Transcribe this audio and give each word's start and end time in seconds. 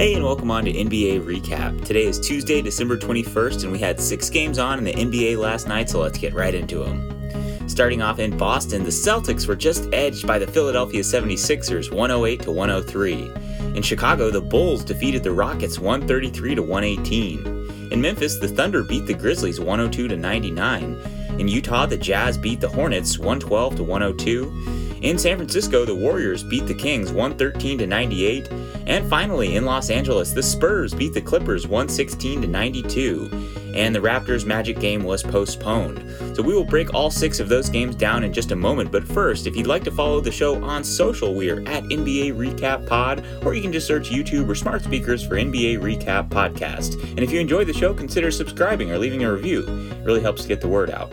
Hey, 0.00 0.14
and 0.14 0.24
welcome 0.24 0.50
on 0.50 0.64
to 0.64 0.72
NBA 0.72 1.26
Recap. 1.26 1.84
Today 1.84 2.06
is 2.06 2.18
Tuesday, 2.18 2.62
December 2.62 2.96
21st, 2.96 3.64
and 3.64 3.70
we 3.70 3.78
had 3.78 4.00
six 4.00 4.30
games 4.30 4.58
on 4.58 4.78
in 4.78 4.84
the 4.84 4.94
NBA 4.94 5.36
last 5.36 5.68
night, 5.68 5.90
so 5.90 6.00
let's 6.00 6.16
get 6.16 6.32
right 6.32 6.54
into 6.54 6.78
them. 6.78 7.68
Starting 7.68 8.00
off 8.00 8.18
in 8.18 8.34
Boston, 8.34 8.82
the 8.82 8.88
Celtics 8.88 9.46
were 9.46 9.54
just 9.54 9.92
edged 9.92 10.26
by 10.26 10.38
the 10.38 10.46
Philadelphia 10.46 11.02
76ers 11.02 11.92
108 11.92 12.40
to 12.40 12.50
103. 12.50 13.30
In 13.76 13.82
Chicago, 13.82 14.30
the 14.30 14.40
Bulls 14.40 14.84
defeated 14.84 15.22
the 15.22 15.32
Rockets 15.32 15.78
133 15.78 16.54
to 16.54 16.62
118. 16.62 17.90
In 17.92 18.00
Memphis, 18.00 18.38
the 18.38 18.48
Thunder 18.48 18.82
beat 18.82 19.04
the 19.04 19.12
Grizzlies 19.12 19.60
102 19.60 20.08
to 20.08 20.16
99. 20.16 20.98
In 21.38 21.46
Utah, 21.46 21.84
the 21.84 21.98
Jazz 21.98 22.38
beat 22.38 22.62
the 22.62 22.70
Hornets 22.70 23.18
112 23.18 23.76
to 23.76 23.84
102. 23.84 24.89
In 25.02 25.16
San 25.16 25.36
Francisco, 25.36 25.84
the 25.84 25.94
Warriors 25.94 26.42
beat 26.42 26.66
the 26.66 26.74
Kings 26.74 27.10
113 27.10 27.78
to 27.78 27.86
98, 27.86 28.50
and 28.86 29.08
finally 29.08 29.56
in 29.56 29.64
Los 29.64 29.88
Angeles, 29.88 30.32
the 30.32 30.42
Spurs 30.42 30.92
beat 30.92 31.14
the 31.14 31.20
Clippers 31.20 31.66
116 31.66 32.42
to 32.42 32.46
92 32.46 33.50
and 33.74 33.94
the 33.94 34.00
Raptors 34.00 34.44
Magic 34.44 34.78
game 34.78 35.04
was 35.04 35.22
postponed. 35.22 36.04
So 36.36 36.42
we 36.42 36.54
will 36.54 36.64
break 36.64 36.92
all 36.94 37.10
six 37.10 37.40
of 37.40 37.48
those 37.48 37.68
games 37.68 37.94
down 37.94 38.24
in 38.24 38.32
just 38.32 38.52
a 38.52 38.56
moment. 38.56 38.90
But 38.90 39.06
first, 39.06 39.46
if 39.46 39.56
you'd 39.56 39.66
like 39.66 39.84
to 39.84 39.90
follow 39.90 40.20
the 40.20 40.32
show 40.32 40.62
on 40.62 40.84
social, 40.84 41.34
we 41.34 41.50
are 41.50 41.60
at 41.60 41.84
NBA 41.84 42.34
Recap 42.34 42.86
Pod, 42.86 43.24
or 43.44 43.54
you 43.54 43.62
can 43.62 43.72
just 43.72 43.86
search 43.86 44.10
YouTube 44.10 44.48
or 44.48 44.54
smart 44.54 44.82
speakers 44.82 45.26
for 45.26 45.36
NBA 45.36 45.78
Recap 45.78 46.28
Podcast. 46.28 47.00
And 47.02 47.20
if 47.20 47.30
you 47.30 47.40
enjoy 47.40 47.64
the 47.64 47.72
show, 47.72 47.94
consider 47.94 48.30
subscribing 48.30 48.90
or 48.90 48.98
leaving 48.98 49.24
a 49.24 49.32
review. 49.32 49.64
It 49.90 50.04
really 50.04 50.20
helps 50.20 50.46
get 50.46 50.60
the 50.60 50.68
word 50.68 50.90
out. 50.90 51.12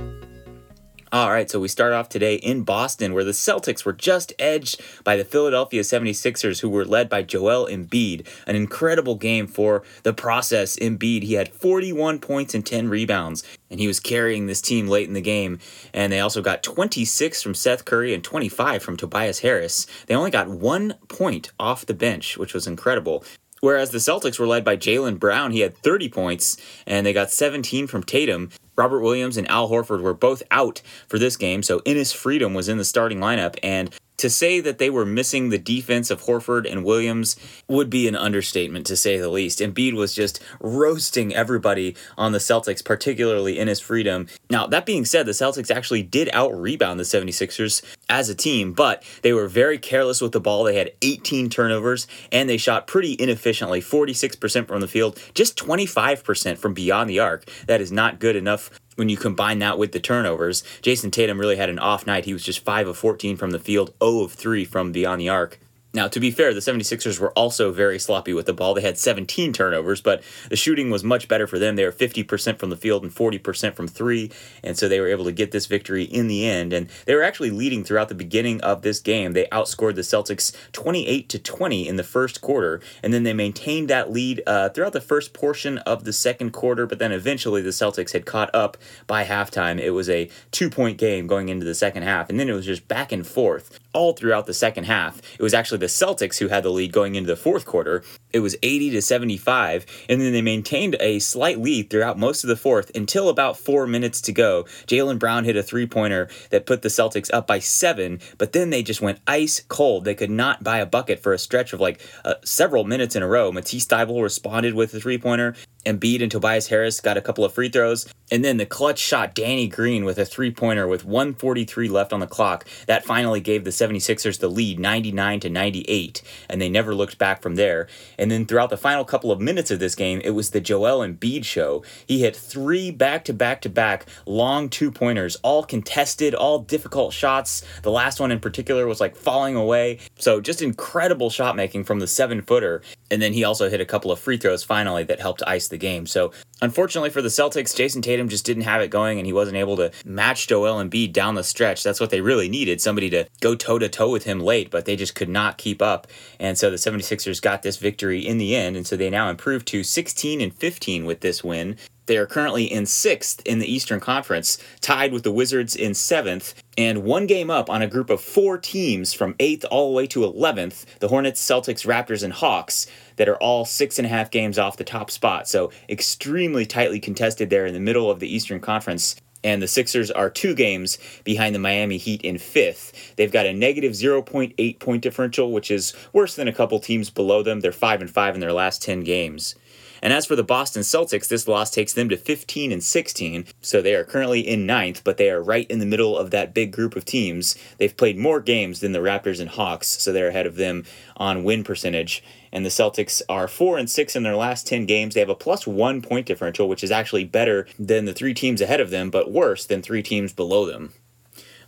All 1.10 1.32
right, 1.32 1.50
so 1.50 1.62
we 1.62 1.70
start 1.70 1.94
off 1.94 2.10
today 2.10 2.36
in 2.36 2.64
Boston, 2.64 3.14
where 3.14 3.24
the 3.24 3.32
Celtics 3.32 3.86
were 3.86 3.94
just 3.94 4.34
edged 4.38 4.82
by 5.06 5.16
the 5.16 5.24
Philadelphia 5.24 5.82
76ers, 5.82 6.60
who 6.60 6.68
were 6.68 6.84
led 6.84 7.08
by 7.08 7.24
Joel 7.24 7.66
Embiid. 7.66 8.28
An 8.46 8.58
incredible 8.58 9.16
game 9.16 9.48
for 9.48 9.84
the 10.04 10.12
process. 10.12 10.76
Embiid, 10.76 11.24
he 11.24 11.36
had 11.36 11.48
41 11.48 12.20
points 12.20 12.54
and 12.54 12.66
10 12.66 12.90
rebounds, 12.90 13.42
and 13.72 13.80
he 13.80 13.88
was 13.88 14.02
carrying 14.02 14.48
this 14.48 14.60
team 14.60 14.90
late 14.90 15.08
in 15.08 15.14
the 15.14 15.22
game. 15.22 15.60
And 15.94 16.12
they 16.12 16.20
also 16.20 16.42
got 16.42 16.62
26 16.62 17.42
from 17.42 17.54
Seth 17.54 17.86
Curry 17.86 18.14
and 18.14 18.22
25 18.22 18.84
from 18.84 18.98
Tobias 18.98 19.40
Harris. 19.40 19.88
They 20.08 20.16
only 20.16 20.32
got 20.32 20.50
one 20.50 20.96
point 21.08 21.52
off 21.58 21.86
the 21.86 21.94
bench, 21.94 22.38
which 22.38 22.54
was 22.54 22.68
incredible. 22.68 23.24
Whereas 23.62 23.92
the 23.92 23.98
Celtics 24.00 24.40
were 24.40 24.46
led 24.46 24.66
by 24.66 24.76
Jaylen 24.76 25.20
Brown, 25.20 25.52
he 25.52 25.62
had 25.62 25.78
30 25.78 26.10
points, 26.10 26.58
and 26.86 27.06
they 27.06 27.14
got 27.14 27.32
17 27.32 27.88
from 27.88 28.04
Tatum. 28.04 28.50
Robert 28.78 29.00
Williams 29.00 29.38
and 29.38 29.50
Al 29.50 29.70
Horford 29.70 30.02
were 30.02 30.14
both 30.14 30.44
out 30.52 30.82
for 31.08 31.18
this 31.18 31.36
game, 31.36 31.64
so 31.64 31.80
Enes 31.80 32.14
Freedom 32.14 32.54
was 32.54 32.70
in 32.70 32.78
the 32.78 32.86
starting 32.86 33.20
lineup, 33.20 33.58
and 33.64 33.90
to 34.18 34.30
say 34.30 34.60
that 34.60 34.80
they 34.80 34.90
were 34.90 35.06
missing 35.06 35.50
the 35.50 35.58
defense 35.58 36.10
of 36.10 36.24
Horford 36.24 36.70
and 36.70 36.84
Williams 36.84 37.36
would 37.68 37.90
be 37.90 38.08
an 38.08 38.16
understatement 38.16 38.86
to 38.88 38.98
say 38.98 39.18
the 39.18 39.30
least. 39.30 39.60
Embiid 39.60 39.94
was 39.94 40.14
just 40.14 40.44
roasting 40.60 41.36
everybody 41.36 41.96
on 42.18 42.32
the 42.32 42.40
Celtics, 42.40 42.84
particularly 42.84 43.58
Enes 43.58 43.82
Freedom. 43.82 44.28
Now, 44.50 44.66
that 44.68 44.86
being 44.86 45.06
said, 45.06 45.28
the 45.28 45.34
Celtics 45.34 45.74
actually 45.74 46.02
did 46.02 46.30
out 46.34 46.60
rebound 46.60 47.00
the 47.00 47.04
76ers 47.04 47.84
as 48.10 48.28
a 48.30 48.36
team, 48.36 48.74
but 48.74 49.04
they 49.22 49.34
were 49.34 49.48
very 49.48 49.78
careless 49.78 50.20
with 50.20 50.32
the 50.32 50.40
ball. 50.40 50.64
They 50.64 50.78
had 50.78 50.94
18 51.04 51.50
turnovers 51.50 52.08
and 52.32 52.50
they 52.50 52.58
shot 52.58 52.88
pretty 52.88 53.16
inefficiently 53.20 53.82
46% 53.82 54.68
from 54.68 54.82
the 54.82 54.88
field, 54.88 55.22
just 55.36 55.58
25% 55.58 56.58
from 56.58 56.74
beyond 56.74 57.10
the 57.10 57.20
arc. 57.20 57.46
That 57.68 57.82
is 57.82 57.92
not 57.92 58.20
good 58.20 58.36
enough 58.36 58.67
when 58.98 59.10
you 59.10 59.16
combine 59.16 59.60
that 59.60 59.78
with 59.78 59.92
the 59.92 60.00
turnovers, 60.00 60.64
Jayson 60.82 61.12
Tatum 61.12 61.40
really 61.40 61.56
had 61.56 61.70
an 61.70 61.80
off 61.80 62.08
night. 62.08 62.26
He 62.26 62.34
was 62.34 62.44
just 62.44 62.66
5 62.66 62.88
of 62.88 62.98
14 62.98 63.38
from 63.38 63.52
the 63.52 63.60
field, 63.60 63.94
0 64.04 64.22
of 64.22 64.34
3 64.34 64.66
from 64.66 64.92
beyond 64.92 65.22
the 65.22 65.30
arc. 65.30 65.60
Now, 65.98 66.08
to 66.10 66.20
be 66.20 66.30
fair, 66.30 66.54
the 66.54 66.60
76ers 66.60 67.20
were 67.20 67.32
also 67.32 67.72
very 67.72 67.98
sloppy 67.98 68.32
with 68.32 68.46
the 68.46 68.54
ball. 68.54 68.76
They 68.76 68.82
had 68.82 69.00
17 69.00 69.52
turnovers, 69.52 70.00
but 70.00 70.22
the 70.48 70.56
shooting 70.56 70.92
was 70.92 71.04
much 71.04 71.28
better 71.28 71.48
for 71.48 71.58
them. 71.58 71.76
They 71.76 71.86
were 71.86 71.92
50% 71.92 72.60
from 72.60 72.70
the 72.70 72.78
field 72.78 73.02
and 73.02 73.12
40% 73.12 73.74
from 73.74 73.88
three, 73.88 74.30
and 74.64 74.78
so 74.78 74.88
they 74.88 75.00
were 75.00 75.08
able 75.08 75.26
to 75.26 75.32
get 75.32 75.50
this 75.50 75.66
victory 75.66 76.04
in 76.04 76.28
the 76.28 76.46
end. 76.48 76.72
And 76.72 76.88
they 77.08 77.16
were 77.16 77.24
actually 77.24 77.50
leading 77.50 77.84
throughout 77.84 78.10
the 78.10 78.14
beginning 78.14 78.62
of 78.62 78.84
this 78.84 79.00
game. 79.00 79.34
They 79.34 79.48
outscored 79.48 79.96
the 79.96 80.02
Celtics 80.02 80.56
28 80.72 81.30
to 81.30 81.40
20 81.40 81.88
in 81.88 81.96
the 81.96 82.04
first 82.04 82.42
quarter, 82.42 82.80
and 83.02 83.12
then 83.12 83.24
they 83.24 83.34
maintained 83.34 83.88
that 83.88 84.12
lead 84.12 84.44
uh, 84.46 84.70
throughout 84.70 84.94
the 84.94 85.02
first 85.02 85.34
portion 85.34 85.80
of 85.80 86.04
the 86.04 86.14
second 86.14 86.52
quarter, 86.52 86.86
but 86.86 87.00
then 87.00 87.12
eventually 87.12 87.64
the 87.64 87.72
Celtics 87.72 88.14
had 88.14 88.28
caught 88.28 88.54
up 88.54 88.78
by 89.08 89.24
halftime. 89.24 89.80
It 89.80 89.90
was 89.90 90.12
a 90.12 90.30
two 90.52 90.70
point 90.70 91.00
game 91.00 91.26
going 91.26 91.50
into 91.50 91.66
the 91.66 91.74
second 91.74 92.04
half, 92.04 92.30
and 92.30 92.40
then 92.40 92.50
it 92.50 92.54
was 92.54 92.68
just 92.68 92.88
back 92.88 93.12
and 93.12 93.26
forth 93.26 93.80
all 93.98 94.14
throughout 94.14 94.46
the 94.46 94.54
second 94.54 94.84
half. 94.84 95.18
It 95.40 95.42
was 95.42 95.56
actually 95.56 95.80
the 95.80 95.88
Celtics 95.88 96.38
who 96.38 96.50
had 96.50 96.62
the 96.62 96.70
lead 96.70 96.92
going 96.92 97.16
into 97.16 97.28
the 97.28 97.36
fourth 97.36 97.66
quarter. 97.66 98.04
It 98.34 98.40
was 98.40 98.58
80 98.62 98.92
to 98.92 99.02
75, 99.02 99.86
and 100.10 100.20
then 100.20 100.34
they 100.34 100.42
maintained 100.42 100.96
a 101.00 101.20
slight 101.20 101.60
lead 101.60 101.90
throughout 101.90 102.20
most 102.20 102.44
of 102.44 102.50
the 102.50 102.58
fourth 102.58 102.92
until 102.96 103.30
about 103.30 103.58
four 103.58 103.88
minutes 103.88 104.22
to 104.22 104.34
go. 104.34 104.64
Jaylen 104.86 105.18
Brown 105.18 105.46
hit 105.46 105.56
a 105.56 105.64
three 105.64 105.88
pointer 105.88 106.30
that 106.50 106.66
put 106.66 106.82
the 106.82 106.90
Celtics 106.90 107.30
up 107.34 107.48
by 107.48 107.60
seven, 107.60 108.20
but 108.38 108.52
then 108.52 108.70
they 108.70 108.84
just 108.84 109.02
went 109.02 109.20
ice 109.28 109.62
cold. 109.70 110.04
They 110.04 110.16
could 110.16 110.30
not 110.30 110.64
buy 110.64 110.80
a 110.80 110.86
bucket 110.86 111.20
for 111.20 111.34
a 111.34 111.38
stretch 111.38 111.74
of 111.74 111.80
like 111.80 112.02
uh, 112.26 112.36
several 112.44 112.84
minutes 112.84 113.16
in 113.16 113.24
a 113.24 113.28
row. 113.28 113.52
Matisse 113.52 113.86
Thybulle 113.86 114.24
responded 114.24 114.74
with 114.74 114.94
a 114.94 115.00
three 115.00 115.18
pointer. 115.18 115.56
Embiid 115.88 116.22
and 116.22 116.30
Tobias 116.30 116.68
Harris 116.68 117.00
got 117.00 117.18
a 117.18 117.22
couple 117.22 117.46
of 117.46 117.54
free 117.54 117.70
throws. 117.70 118.14
And 118.30 118.44
then 118.44 118.58
the 118.58 118.66
clutch 118.66 119.00
shot 119.00 119.34
Danny 119.34 119.68
Green 119.70 120.04
with 120.04 120.18
a 120.18 120.26
three 120.26 120.52
pointer 120.52 120.86
with 120.86 121.06
143 121.06 121.88
left 121.88 122.12
on 122.12 122.20
the 122.20 122.28
clock. 122.28 122.66
That 122.88 123.06
finally 123.06 123.40
gave 123.40 123.64
the 123.64 123.70
76ers 123.70 124.40
the 124.40 124.50
lead 124.50 124.80
99 124.80 125.40
to 125.42 125.50
98. 125.50 126.22
And 126.50 126.62
they 126.62 126.68
never 126.68 126.94
looked 126.94 127.18
back 127.18 127.42
from 127.42 127.56
there. 127.56 127.88
And 128.18 128.27
then 128.32 128.46
throughout 128.46 128.70
the 128.70 128.78
final 128.78 129.06
couple 129.06 129.32
of 129.32 129.40
minutes 129.40 129.72
of 129.72 129.80
this 129.80 129.96
game, 129.96 130.22
it 130.24 130.32
was 130.32 130.52
the 130.52 130.62
Joel 130.62 131.06
Embiid 131.08 131.46
show. 131.46 131.84
He 132.06 132.22
hit 132.22 132.36
three 132.36 132.92
back 132.92 133.26
to 133.26 133.34
back 133.34 133.62
to 133.62 133.70
back 133.70 134.06
long 134.26 134.70
two 134.70 134.92
pointers, 134.92 135.36
all 135.38 135.64
contested, 135.64 136.34
all 136.34 136.60
difficult 136.60 137.14
shots. 137.14 137.64
The 137.84 137.92
last 137.92 138.20
one 138.20 138.32
in 138.32 138.40
particular 138.40 138.88
was 138.88 139.00
like 139.00 139.16
falling 139.16 139.56
away. 139.56 140.00
So 140.18 140.42
just 140.42 140.62
incredible 140.62 141.30
shot 141.30 141.56
making 141.56 141.84
from 141.84 142.00
the 142.00 142.08
seven 142.08 142.42
footer. 142.42 142.82
And 143.10 143.22
then 143.22 143.34
he 143.34 143.44
also 143.44 143.70
hit 143.70 143.82
a 143.82 143.86
couple 143.86 144.12
of 144.12 144.20
free 144.20 144.38
throws 144.38 144.64
finally 144.64 145.04
that 145.06 145.20
helped 145.20 145.44
ice 145.48 145.68
the 145.68 145.78
game. 145.78 146.06
So 146.06 146.32
unfortunately 146.62 147.10
for 147.10 147.22
the 147.22 147.30
Celtics, 147.30 147.76
Jayson 147.76 148.02
Tatum 148.02 148.30
just 148.30 148.46
didn't 148.46 148.64
have 148.64 148.82
it 148.82 148.90
going 148.90 149.20
and 149.20 149.26
he 149.26 149.34
wasn't 149.34 149.58
able 149.58 149.78
to 149.78 149.92
match 150.06 150.48
Joel 150.48 150.84
Embiid 150.84 151.14
down 151.14 151.36
the 151.36 151.44
stretch. 151.44 151.84
That's 151.84 152.00
what 152.00 152.10
they 152.10 152.22
really 152.22 152.50
needed, 152.50 152.82
somebody 152.82 153.10
to 153.12 153.28
go 153.42 153.56
toe 153.56 153.80
to 153.80 153.90
toe 153.90 154.10
with 154.12 154.24
him 154.24 154.40
late, 154.40 154.72
but 154.72 154.86
they 154.86 154.96
just 154.96 155.16
could 155.16 155.30
not 155.30 155.58
keep 155.58 155.82
up. 155.82 156.08
And 156.40 156.58
so 156.58 156.70
the 156.70 156.78
76ers 156.78 157.42
got 157.42 157.62
this 157.62 157.78
victory 157.78 158.07
in 158.14 158.38
the 158.38 158.56
end. 158.56 158.76
And 158.76 158.86
so 158.86 158.96
they 158.96 159.10
now 159.10 159.30
improved 159.30 159.68
to 159.68 159.84
16 159.84 160.42
and 160.42 160.54
15 160.54 161.06
with 161.06 161.22
this 161.22 161.44
win. 161.44 161.78
They 162.08 162.18
are 162.18 162.26
currently 162.26 162.64
in 162.64 162.86
sixth 162.86 163.42
in 163.46 163.60
the 163.60 163.72
Eastern 163.72 164.00
Conference, 164.00 164.58
tied 164.80 165.12
with 165.12 165.24
the 165.24 165.32
Wizards 165.32 165.76
in 165.76 165.94
seventh, 165.94 166.54
and 166.78 167.04
one 167.04 167.28
game 167.28 167.50
up 167.50 167.70
on 167.70 167.82
a 167.82 167.88
group 167.88 168.10
of 168.10 168.22
four 168.22 168.58
teams 168.58 169.14
from 169.14 169.36
eighth 169.42 169.66
all 169.70 169.90
the 169.90 169.96
way 169.96 170.08
to 170.08 170.22
11th 170.22 170.86
the 171.00 171.10
Hornets, 171.10 171.46
Celtics, 171.46 171.86
Raptors, 171.86 172.24
and 172.24 172.32
Hawks 172.32 172.88
that 173.18 173.28
are 173.28 173.36
all 173.38 173.66
six 173.66 174.00
and 174.00 174.06
a 174.06 174.10
half 174.10 174.32
games 174.32 174.58
off 174.58 174.78
the 174.78 174.86
top 174.86 175.12
spot. 175.12 175.50
So 175.50 175.72
extremely 175.90 176.66
tightly 176.66 177.00
contested 177.00 177.50
there 177.50 177.66
in 177.66 177.74
the 177.74 177.80
middle 177.80 178.10
of 178.10 178.20
the 178.20 178.34
Eastern 178.34 178.62
Conference 178.62 179.16
and 179.44 179.62
the 179.62 179.68
Sixers 179.68 180.12
are 180.12 180.30
two 180.30 180.56
games 180.56 180.98
behind 181.24 181.54
the 181.54 181.60
Miami 181.60 181.98
Heat 181.98 182.22
in 182.22 182.38
fifth. 182.38 183.16
They've 183.16 183.32
got 183.32 183.46
a 183.46 183.54
negative 183.54 183.94
0.8 183.94 184.80
point 184.80 185.04
differential, 185.04 185.52
which 185.52 185.72
is 185.72 185.94
worse 186.14 186.36
than 186.36 186.48
a 186.48 186.54
couple 186.54 186.80
teams 186.80 187.10
below 187.10 187.44
them. 187.44 187.60
They're 187.60 187.72
5 187.72 188.02
and 188.02 188.10
5 188.10 188.36
in 188.36 188.42
their 188.42 188.54
last 188.54 188.82
10 188.82 189.02
games. 189.02 189.56
And 190.02 190.14
as 190.14 190.26
for 190.26 190.36
the 190.36 190.44
Boston 190.44 190.84
Celtics, 190.84 191.28
this 191.28 191.48
loss 191.48 191.72
takes 191.72 191.94
them 191.94 192.10
to 192.10 192.18
15 192.18 192.72
and 192.72 192.84
16, 192.84 193.46
so 193.62 193.82
they 193.82 193.96
are 193.96 194.04
currently 194.04 194.42
in 194.42 194.66
ninth, 194.66 195.04
but 195.04 195.18
they 195.18 195.30
are 195.30 195.42
right 195.42 195.70
in 195.70 195.80
the 195.80 195.86
middle 195.86 196.18
of 196.18 196.32
that 196.32 196.54
big 196.54 196.72
group 196.72 196.96
of 196.96 197.06
teams. 197.06 197.56
They've 197.78 197.96
played 197.96 198.18
more 198.18 198.40
games 198.40 198.80
than 198.80 198.92
the 198.92 199.00
Raptors 199.00 199.40
and 199.40 199.50
Hawks, 199.50 199.88
so 199.88 200.12
they're 200.12 200.30
ahead 200.30 200.46
of 200.46 200.56
them 200.56 200.86
on 201.16 201.44
win 201.44 201.64
percentage. 201.64 202.24
And 202.52 202.66
the 202.66 202.70
Celtics 202.70 203.22
are 203.30 203.48
4 203.48 203.78
and 203.78 203.90
6 203.90 204.16
in 204.16 204.24
their 204.24 204.36
last 204.36 204.68
10 204.68 204.86
games. 204.86 205.14
They 205.14 205.20
have 205.20 205.30
a 205.30 205.36
plus 205.36 205.68
1 205.68 206.02
point 206.02 206.26
differential, 206.26 206.68
which 206.68 206.84
is 206.84 206.92
actually 206.92 207.26
better 207.26 207.68
than 207.78 208.06
the 208.06 208.14
3 208.14 208.34
teams 208.34 208.62
ahead 208.62 208.80
of 208.80 208.90
them, 208.90 209.10
but 209.10 209.32
worse 209.32 209.66
than 209.66 209.82
3 209.82 210.02
teams 210.04 210.34
below 210.34 210.66
them. 210.66 210.94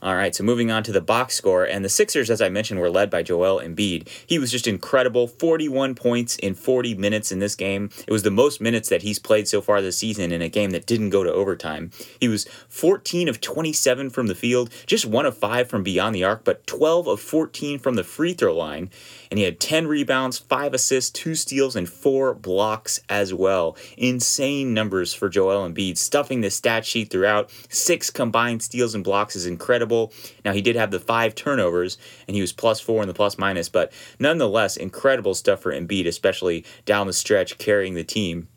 All 0.02 0.16
right, 0.16 0.34
so 0.34 0.46
moving 0.46 0.72
on 0.72 0.84
to 0.84 0.94
the 0.94 1.02
box 1.02 1.36
score, 1.36 1.66
and 1.66 1.84
the 1.84 1.90
Sixers, 1.90 2.30
as 2.30 2.42
I 2.42 2.48
mentioned, 2.48 2.80
were 2.80 2.90
led 2.90 3.10
by 3.10 3.22
Joel 3.22 3.60
Embiid. 3.60 4.08
He 4.26 4.40
was 4.40 4.50
just 4.50 4.66
incredible 4.66 5.28
41 5.28 5.94
points 5.94 6.38
in 6.38 6.56
40 6.56 6.96
minutes 6.96 7.34
in 7.34 7.40
this 7.40 7.54
game. 7.54 7.90
It 8.08 8.12
was 8.12 8.24
the 8.24 8.32
most 8.32 8.62
minutes 8.62 8.88
that 8.88 9.02
he's 9.02 9.20
played 9.20 9.50
so 9.50 9.60
far 9.60 9.82
this 9.82 9.98
season 9.98 10.32
in 10.32 10.42
a 10.42 10.48
game 10.48 10.70
that 10.70 10.86
didn't 10.86 11.10
go 11.10 11.26
to 11.26 11.34
overtime. 11.34 11.92
He 12.18 12.30
was 12.30 12.46
14 12.70 13.28
of 13.28 13.42
27 13.42 14.10
from 14.10 14.28
the 14.28 14.36
field, 14.36 14.70
just 14.86 15.06
1 15.06 15.26
of 15.26 15.38
5 15.38 15.68
from 15.68 15.84
beyond 15.84 16.16
the 16.16 16.24
arc, 16.24 16.46
but 16.46 16.66
12 16.66 17.08
of 17.08 17.20
14 17.20 17.78
from 17.78 17.96
the 17.96 18.06
free 18.06 18.32
throw 18.32 18.56
line. 18.56 18.90
And 19.30 19.38
he 19.38 19.44
had 19.44 19.60
10 19.60 19.86
rebounds, 19.86 20.38
5 20.38 20.74
assists, 20.74 21.12
2 21.12 21.36
steals, 21.36 21.76
and 21.76 21.90
4 21.90 22.36
blocks 22.36 23.02
as 23.10 23.34
well. 23.34 23.76
Insane 23.98 24.74
numbers 24.74 25.14
for 25.14 25.28
Joel 25.28 25.70
Embiid, 25.70 25.98
stuffing 25.98 26.40
the 26.40 26.50
stat 26.50 26.86
sheet 26.86 27.12
throughout. 27.12 27.52
6 27.68 28.10
combined 28.12 28.64
steals 28.64 28.96
and 28.96 29.04
blocks 29.04 29.36
is 29.36 29.46
incredible 29.46 29.89
incredible. 29.90 30.14
Now, 30.46 30.54
he 30.54 30.62
did 30.62 30.76
have 30.76 30.92
the 30.92 31.00
five 31.00 31.36
turnovers, 31.36 31.98
and 32.28 32.36
he 32.36 32.42
was 32.42 32.54
plus 32.54 32.80
four 32.80 33.02
in 33.02 33.08
the 33.08 33.14
plus 33.14 33.38
minus, 33.38 33.70
but 33.70 33.92
nonetheless, 34.20 34.78
incredible 34.78 35.34
stuff 35.34 35.62
for 35.62 35.74
Embiid, 35.74 36.08
especially 36.08 36.66
down 36.86 37.08
the 37.08 37.14
stretch, 37.14 37.58
carrying 37.58 37.96
the 37.96 38.04
team. 38.04 38.48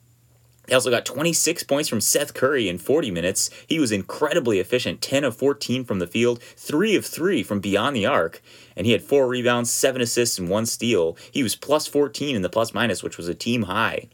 He 0.68 0.74
also 0.74 0.90
got 0.90 1.04
26 1.04 1.64
points 1.64 1.88
from 1.88 2.00
Seth 2.00 2.34
Curry 2.34 2.68
in 2.68 2.78
40 2.78 3.10
minutes. 3.10 3.50
He 3.66 3.80
was 3.80 3.90
incredibly 3.90 4.60
efficient 4.60 5.02
10 5.02 5.24
of 5.24 5.36
14 5.36 5.84
from 5.84 5.98
the 5.98 6.06
field, 6.06 6.40
3 6.40 6.94
of 6.94 7.04
3 7.04 7.42
from 7.42 7.58
beyond 7.58 7.96
the 7.96 8.06
arc, 8.06 8.40
and 8.76 8.86
he 8.86 8.92
had 8.92 9.02
4 9.02 9.26
rebounds, 9.26 9.72
7 9.72 10.00
assists, 10.00 10.38
and 10.38 10.48
1 10.48 10.66
steal. 10.66 11.16
He 11.32 11.42
was 11.42 11.56
plus 11.56 11.88
14 11.88 12.36
in 12.36 12.42
the 12.42 12.48
plus 12.48 12.72
minus, 12.72 13.02
which 13.02 13.16
was 13.16 13.28
a 13.28 13.34
team 13.34 13.62
high. 13.62 14.08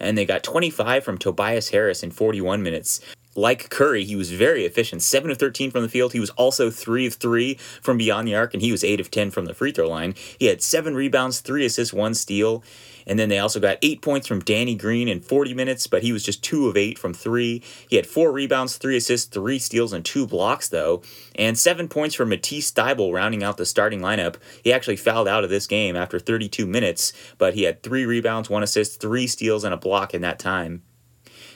And 0.00 0.16
they 0.16 0.24
got 0.24 0.42
25 0.42 1.04
from 1.04 1.18
Tobias 1.18 1.68
Harris 1.68 2.02
in 2.02 2.10
41 2.10 2.62
minutes 2.62 3.00
like 3.34 3.70
Curry, 3.70 4.04
he 4.04 4.16
was 4.16 4.30
very 4.32 4.64
efficient. 4.64 5.02
7 5.02 5.30
of 5.30 5.38
13 5.38 5.70
from 5.70 5.82
the 5.82 5.88
field. 5.88 6.12
He 6.12 6.20
was 6.20 6.30
also 6.30 6.70
3 6.70 7.06
of 7.06 7.14
3 7.14 7.54
from 7.80 7.98
beyond 7.98 8.28
the 8.28 8.34
arc, 8.34 8.52
and 8.52 8.62
he 8.62 8.72
was 8.72 8.84
8 8.84 9.00
of 9.00 9.10
10 9.10 9.30
from 9.30 9.46
the 9.46 9.54
free 9.54 9.72
throw 9.72 9.88
line. 9.88 10.14
He 10.38 10.46
had 10.46 10.62
7 10.62 10.94
rebounds, 10.94 11.40
3 11.40 11.64
assists, 11.64 11.94
1 11.94 12.14
steal. 12.14 12.62
And 13.06 13.18
then 13.18 13.28
they 13.28 13.38
also 13.38 13.58
got 13.58 13.78
8 13.82 14.00
points 14.00 14.26
from 14.26 14.40
Danny 14.40 14.74
Green 14.74 15.08
in 15.08 15.20
40 15.20 15.54
minutes, 15.54 15.86
but 15.86 16.02
he 16.02 16.12
was 16.12 16.24
just 16.24 16.44
2 16.44 16.68
of 16.68 16.76
8 16.76 16.98
from 16.98 17.14
3. 17.14 17.62
He 17.88 17.96
had 17.96 18.06
4 18.06 18.30
rebounds, 18.30 18.76
3 18.76 18.96
assists, 18.96 19.26
3 19.26 19.58
steals, 19.58 19.92
and 19.92 20.04
2 20.04 20.26
blocks, 20.26 20.68
though. 20.68 21.02
And 21.34 21.58
7 21.58 21.88
points 21.88 22.14
from 22.14 22.28
Matisse 22.28 22.70
Thybulle 22.70 23.12
rounding 23.12 23.42
out 23.42 23.56
the 23.56 23.66
starting 23.66 24.00
lineup. 24.00 24.36
He 24.62 24.72
actually 24.72 24.96
fouled 24.96 25.26
out 25.26 25.42
of 25.42 25.50
this 25.50 25.66
game 25.66 25.96
after 25.96 26.18
32 26.18 26.66
minutes, 26.66 27.12
but 27.38 27.54
he 27.54 27.62
had 27.64 27.82
3 27.82 28.04
rebounds, 28.04 28.48
1 28.48 28.62
assist, 28.62 29.00
3 29.00 29.26
steals, 29.26 29.64
and 29.64 29.74
a 29.74 29.78
block 29.78 30.14
in 30.14 30.22
that 30.22 30.38
time. 30.38 30.82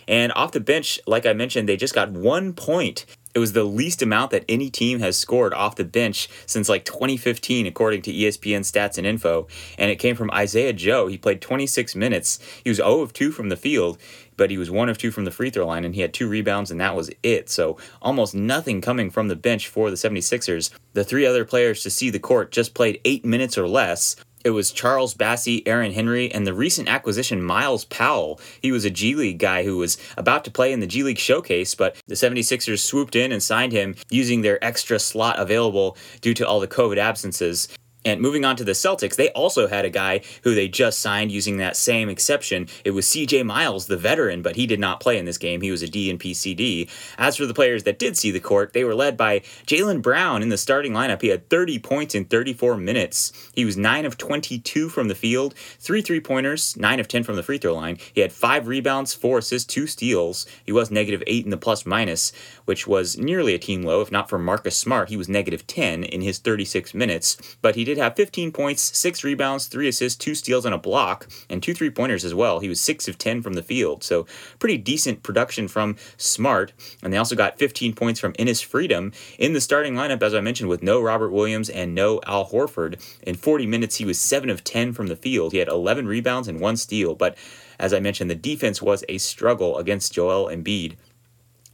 And 0.08 0.32
off 0.34 0.52
the 0.52 0.60
bench, 0.60 1.00
like 1.06 1.26
I 1.26 1.32
mentioned, 1.32 1.68
they 1.68 1.76
just 1.76 1.94
got 1.94 2.10
one 2.10 2.52
point. 2.52 3.06
It 3.34 3.38
was 3.38 3.52
the 3.52 3.64
least 3.64 4.00
amount 4.00 4.30
that 4.30 4.46
any 4.48 4.70
team 4.70 5.00
has 5.00 5.18
scored 5.18 5.52
off 5.52 5.76
the 5.76 5.84
bench 5.84 6.26
since 6.46 6.70
like 6.70 6.86
2015, 6.86 7.66
according 7.66 8.00
to 8.02 8.12
ESPN 8.12 8.60
stats 8.60 8.96
and 8.96 9.06
info. 9.06 9.46
And 9.76 9.90
it 9.90 9.96
came 9.96 10.16
from 10.16 10.30
Isaiah 10.30 10.72
Joe. 10.72 11.06
He 11.06 11.18
played 11.18 11.42
26 11.42 11.94
minutes. 11.94 12.38
He 12.64 12.70
was 12.70 12.78
0 12.78 13.00
of 13.00 13.12
2 13.12 13.32
from 13.32 13.50
the 13.50 13.56
field, 13.56 13.98
but 14.38 14.50
he 14.50 14.56
was 14.56 14.70
1 14.70 14.88
of 14.88 14.96
2 14.96 15.10
from 15.10 15.26
the 15.26 15.30
free 15.30 15.50
throw 15.50 15.66
line, 15.66 15.84
and 15.84 15.94
he 15.94 16.00
had 16.00 16.14
two 16.14 16.28
rebounds, 16.28 16.70
and 16.70 16.80
that 16.80 16.96
was 16.96 17.10
it. 17.22 17.50
So 17.50 17.76
almost 18.00 18.34
nothing 18.34 18.80
coming 18.80 19.10
from 19.10 19.28
the 19.28 19.36
bench 19.36 19.68
for 19.68 19.90
the 19.90 19.96
76ers. 19.96 20.70
The 20.94 21.04
three 21.04 21.26
other 21.26 21.44
players 21.44 21.82
to 21.82 21.90
see 21.90 22.08
the 22.08 22.18
court 22.18 22.52
just 22.52 22.72
played 22.72 23.02
8 23.04 23.22
minutes 23.26 23.58
or 23.58 23.68
less. 23.68 24.16
It 24.46 24.50
was 24.50 24.70
Charles 24.70 25.12
Bassey, 25.12 25.64
Aaron 25.66 25.90
Henry, 25.90 26.30
and 26.30 26.46
the 26.46 26.54
recent 26.54 26.88
acquisition 26.88 27.42
Myles 27.42 27.84
Powell. 27.84 28.40
He 28.62 28.70
was 28.70 28.84
a 28.84 28.90
G 28.90 29.16
League 29.16 29.40
guy 29.40 29.64
who 29.64 29.76
was 29.76 29.98
about 30.16 30.44
to 30.44 30.52
play 30.52 30.72
in 30.72 30.78
the 30.78 30.86
G 30.86 31.02
League 31.02 31.18
showcase, 31.18 31.74
but 31.74 31.96
the 32.06 32.14
76ers 32.14 32.78
swooped 32.78 33.16
in 33.16 33.32
and 33.32 33.42
signed 33.42 33.72
him 33.72 33.96
using 34.08 34.42
their 34.42 34.64
extra 34.64 35.00
slot 35.00 35.40
available 35.40 35.96
due 36.20 36.32
to 36.34 36.46
all 36.46 36.60
the 36.60 36.68
COVID 36.68 36.96
absences. 36.96 37.66
And 38.06 38.20
moving 38.20 38.44
on 38.44 38.54
to 38.54 38.62
the 38.62 38.70
Celtics, 38.70 39.16
they 39.16 39.30
also 39.30 39.66
had 39.66 39.84
a 39.84 39.90
guy 39.90 40.20
who 40.44 40.54
they 40.54 40.68
just 40.68 41.00
signed 41.00 41.32
using 41.32 41.56
that 41.56 41.76
same 41.76 42.08
exception. 42.08 42.68
It 42.84 42.92
was 42.92 43.04
CJ 43.04 43.44
Miles, 43.44 43.88
the 43.88 43.96
veteran, 43.96 44.42
but 44.42 44.54
he 44.54 44.64
did 44.64 44.78
not 44.78 45.00
play 45.00 45.18
in 45.18 45.24
this 45.24 45.38
game. 45.38 45.60
He 45.60 45.72
was 45.72 45.82
a 45.82 45.88
DNP 45.88 46.36
CD. 46.36 46.88
As 47.18 47.36
for 47.36 47.46
the 47.46 47.52
players 47.52 47.82
that 47.82 47.98
did 47.98 48.16
see 48.16 48.30
the 48.30 48.38
court, 48.38 48.74
they 48.74 48.84
were 48.84 48.94
led 48.94 49.16
by 49.16 49.40
Jaylen 49.66 50.02
Brown 50.02 50.40
in 50.40 50.50
the 50.50 50.56
starting 50.56 50.92
lineup. 50.92 51.20
He 51.20 51.28
had 51.28 51.50
30 51.50 51.80
points 51.80 52.14
in 52.14 52.26
34 52.26 52.76
minutes. 52.76 53.32
He 53.52 53.64
was 53.64 53.76
9 53.76 54.04
of 54.04 54.16
22 54.16 54.88
from 54.88 55.08
the 55.08 55.16
field, 55.16 55.56
3 55.80 56.00
three 56.00 56.20
pointers, 56.20 56.76
9 56.76 57.00
of 57.00 57.08
10 57.08 57.24
from 57.24 57.34
the 57.34 57.42
free 57.42 57.58
throw 57.58 57.74
line. 57.74 57.98
He 58.14 58.20
had 58.20 58.32
5 58.32 58.68
rebounds, 58.68 59.14
4 59.14 59.38
assists, 59.38 59.66
2 59.74 59.88
steals. 59.88 60.46
He 60.64 60.70
was 60.70 60.92
negative 60.92 61.24
8 61.26 61.44
in 61.44 61.50
the 61.50 61.56
plus 61.56 61.84
minus, 61.84 62.30
which 62.66 62.86
was 62.86 63.18
nearly 63.18 63.52
a 63.52 63.58
team 63.58 63.82
low. 63.82 64.00
If 64.00 64.12
not 64.12 64.28
for 64.28 64.38
Marcus 64.38 64.78
Smart, 64.78 65.08
he 65.08 65.16
was 65.16 65.28
negative 65.28 65.66
10 65.66 66.04
in 66.04 66.20
his 66.20 66.38
36 66.38 66.94
minutes. 66.94 67.36
But 67.60 67.74
he 67.74 67.82
did 67.82 67.95
did 67.96 68.02
have 68.02 68.16
15 68.16 68.52
points, 68.52 68.96
6 68.96 69.24
rebounds, 69.24 69.66
3 69.66 69.88
assists, 69.88 70.22
2 70.22 70.34
steals, 70.34 70.64
and 70.64 70.74
a 70.74 70.78
block, 70.78 71.28
and 71.48 71.62
2 71.62 71.74
three 71.74 71.90
pointers 71.90 72.24
as 72.24 72.34
well. 72.34 72.60
He 72.60 72.68
was 72.68 72.80
6 72.80 73.08
of 73.08 73.18
10 73.18 73.42
from 73.42 73.54
the 73.54 73.62
field, 73.62 74.04
so 74.04 74.26
pretty 74.58 74.76
decent 74.76 75.22
production 75.22 75.66
from 75.66 75.96
Smart. 76.16 76.72
And 77.02 77.12
they 77.12 77.16
also 77.16 77.34
got 77.34 77.58
15 77.58 77.94
points 77.94 78.20
from 78.20 78.34
Enes 78.34 78.62
Freedom 78.62 79.12
in 79.38 79.54
the 79.54 79.60
starting 79.60 79.94
lineup, 79.94 80.22
as 80.22 80.34
I 80.34 80.40
mentioned, 80.40 80.68
with 80.68 80.82
no 80.82 81.00
Robert 81.00 81.30
Williams 81.30 81.70
and 81.70 81.94
no 81.94 82.20
Al 82.26 82.48
Horford. 82.50 83.00
In 83.22 83.34
40 83.34 83.66
minutes, 83.66 83.96
he 83.96 84.04
was 84.04 84.18
7 84.18 84.50
of 84.50 84.62
10 84.62 84.92
from 84.92 85.06
the 85.06 85.16
field. 85.16 85.52
He 85.52 85.58
had 85.58 85.68
11 85.68 86.06
rebounds 86.06 86.48
and 86.48 86.60
1 86.60 86.76
steal, 86.76 87.14
but 87.14 87.36
as 87.78 87.92
I 87.92 88.00
mentioned, 88.00 88.30
the 88.30 88.34
defense 88.34 88.80
was 88.80 89.04
a 89.08 89.18
struggle 89.18 89.78
against 89.78 90.12
Joel 90.12 90.46
Embiid. 90.46 90.96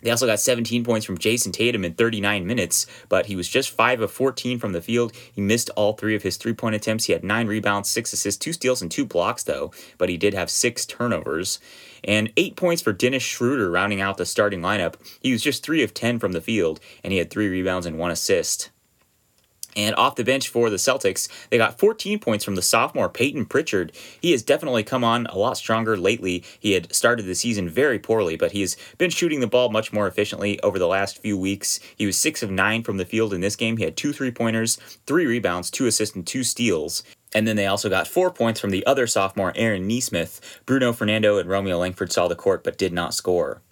They 0.02 0.10
also 0.10 0.26
got 0.26 0.40
17 0.40 0.84
points 0.84 1.06
from 1.06 1.18
Jayson 1.18 1.52
Tatum 1.52 1.84
in 1.84 1.94
39 1.94 2.46
minutes, 2.46 2.86
but 3.08 3.26
he 3.26 3.36
was 3.36 3.48
just 3.48 3.70
5 3.70 4.00
of 4.00 4.10
14 4.10 4.58
from 4.58 4.72
the 4.72 4.82
field. 4.82 5.12
He 5.32 5.40
missed 5.40 5.70
all 5.70 5.92
three 5.92 6.14
of 6.14 6.22
his 6.22 6.36
three 6.36 6.52
point 6.52 6.74
attempts. 6.74 7.04
He 7.04 7.12
had 7.12 7.24
9 7.24 7.46
rebounds, 7.46 7.88
6 7.88 8.12
assists, 8.12 8.38
2 8.44 8.52
steals, 8.52 8.82
and 8.82 8.90
2 8.90 9.06
blocks, 9.06 9.44
though, 9.44 9.72
but 9.98 10.08
he 10.08 10.16
did 10.16 10.34
have 10.34 10.50
6 10.50 10.86
turnovers. 10.86 11.60
And 12.04 12.32
8 12.36 12.56
points 12.56 12.82
for 12.82 12.92
Dennis 12.92 13.22
Schroeder 13.22 13.70
rounding 13.70 14.00
out 14.00 14.16
the 14.16 14.26
starting 14.26 14.60
lineup. 14.60 14.94
He 15.20 15.30
was 15.30 15.42
just 15.42 15.64
3 15.64 15.84
of 15.84 15.94
10 15.94 16.18
from 16.18 16.32
the 16.32 16.40
field, 16.40 16.80
and 17.04 17.12
he 17.12 17.18
had 17.18 17.30
3 17.30 17.48
rebounds 17.48 17.86
and 17.86 17.96
1 17.96 18.10
assist. 18.10 18.71
And 19.76 19.94
off 19.96 20.16
the 20.16 20.24
bench 20.24 20.48
for 20.48 20.68
the 20.70 20.76
Celtics, 20.76 21.28
they 21.50 21.58
got 21.58 21.78
14 21.78 22.18
points 22.18 22.44
from 22.44 22.54
the 22.54 22.62
sophomore 22.62 23.08
Payton 23.08 23.46
Pritchard. 23.46 23.92
He 24.20 24.32
has 24.32 24.42
definitely 24.42 24.82
come 24.82 25.04
on 25.04 25.26
a 25.26 25.38
lot 25.38 25.56
stronger 25.56 25.96
lately. 25.96 26.44
He 26.60 26.72
had 26.72 26.94
started 26.94 27.24
the 27.24 27.34
season 27.34 27.68
very 27.68 27.98
poorly, 27.98 28.36
but 28.36 28.52
he 28.52 28.60
has 28.60 28.76
been 28.98 29.10
shooting 29.10 29.40
the 29.40 29.46
ball 29.46 29.70
much 29.70 29.92
more 29.92 30.06
efficiently 30.06 30.60
over 30.60 30.78
the 30.78 30.86
last 30.86 31.18
few 31.18 31.38
weeks. 31.38 31.80
He 31.96 32.06
was 32.06 32.18
6 32.18 32.42
of 32.42 32.50
9 32.50 32.82
from 32.82 32.98
the 32.98 33.04
field 33.04 33.32
in 33.32 33.40
this 33.40 33.56
game. 33.56 33.76
He 33.76 33.84
had 33.84 33.96
two 33.96 34.12
three 34.12 34.30
pointers, 34.30 34.76
three 35.06 35.26
rebounds, 35.26 35.70
two 35.70 35.86
assists, 35.86 36.14
and 36.14 36.26
two 36.26 36.44
steals. 36.44 37.02
And 37.34 37.48
then 37.48 37.56
they 37.56 37.66
also 37.66 37.88
got 37.88 38.08
four 38.08 38.30
points 38.30 38.60
from 38.60 38.70
the 38.70 38.84
other 38.86 39.06
sophomore, 39.06 39.52
Aaron 39.56 39.86
Nesmith. 39.86 40.60
Bruno 40.66 40.92
Fernando 40.92 41.38
and 41.38 41.48
Romeo 41.48 41.78
Langford 41.78 42.12
saw 42.12 42.28
the 42.28 42.36
court 42.36 42.62
but 42.62 42.76
did 42.76 42.92
not 42.92 43.14
score. 43.14 43.62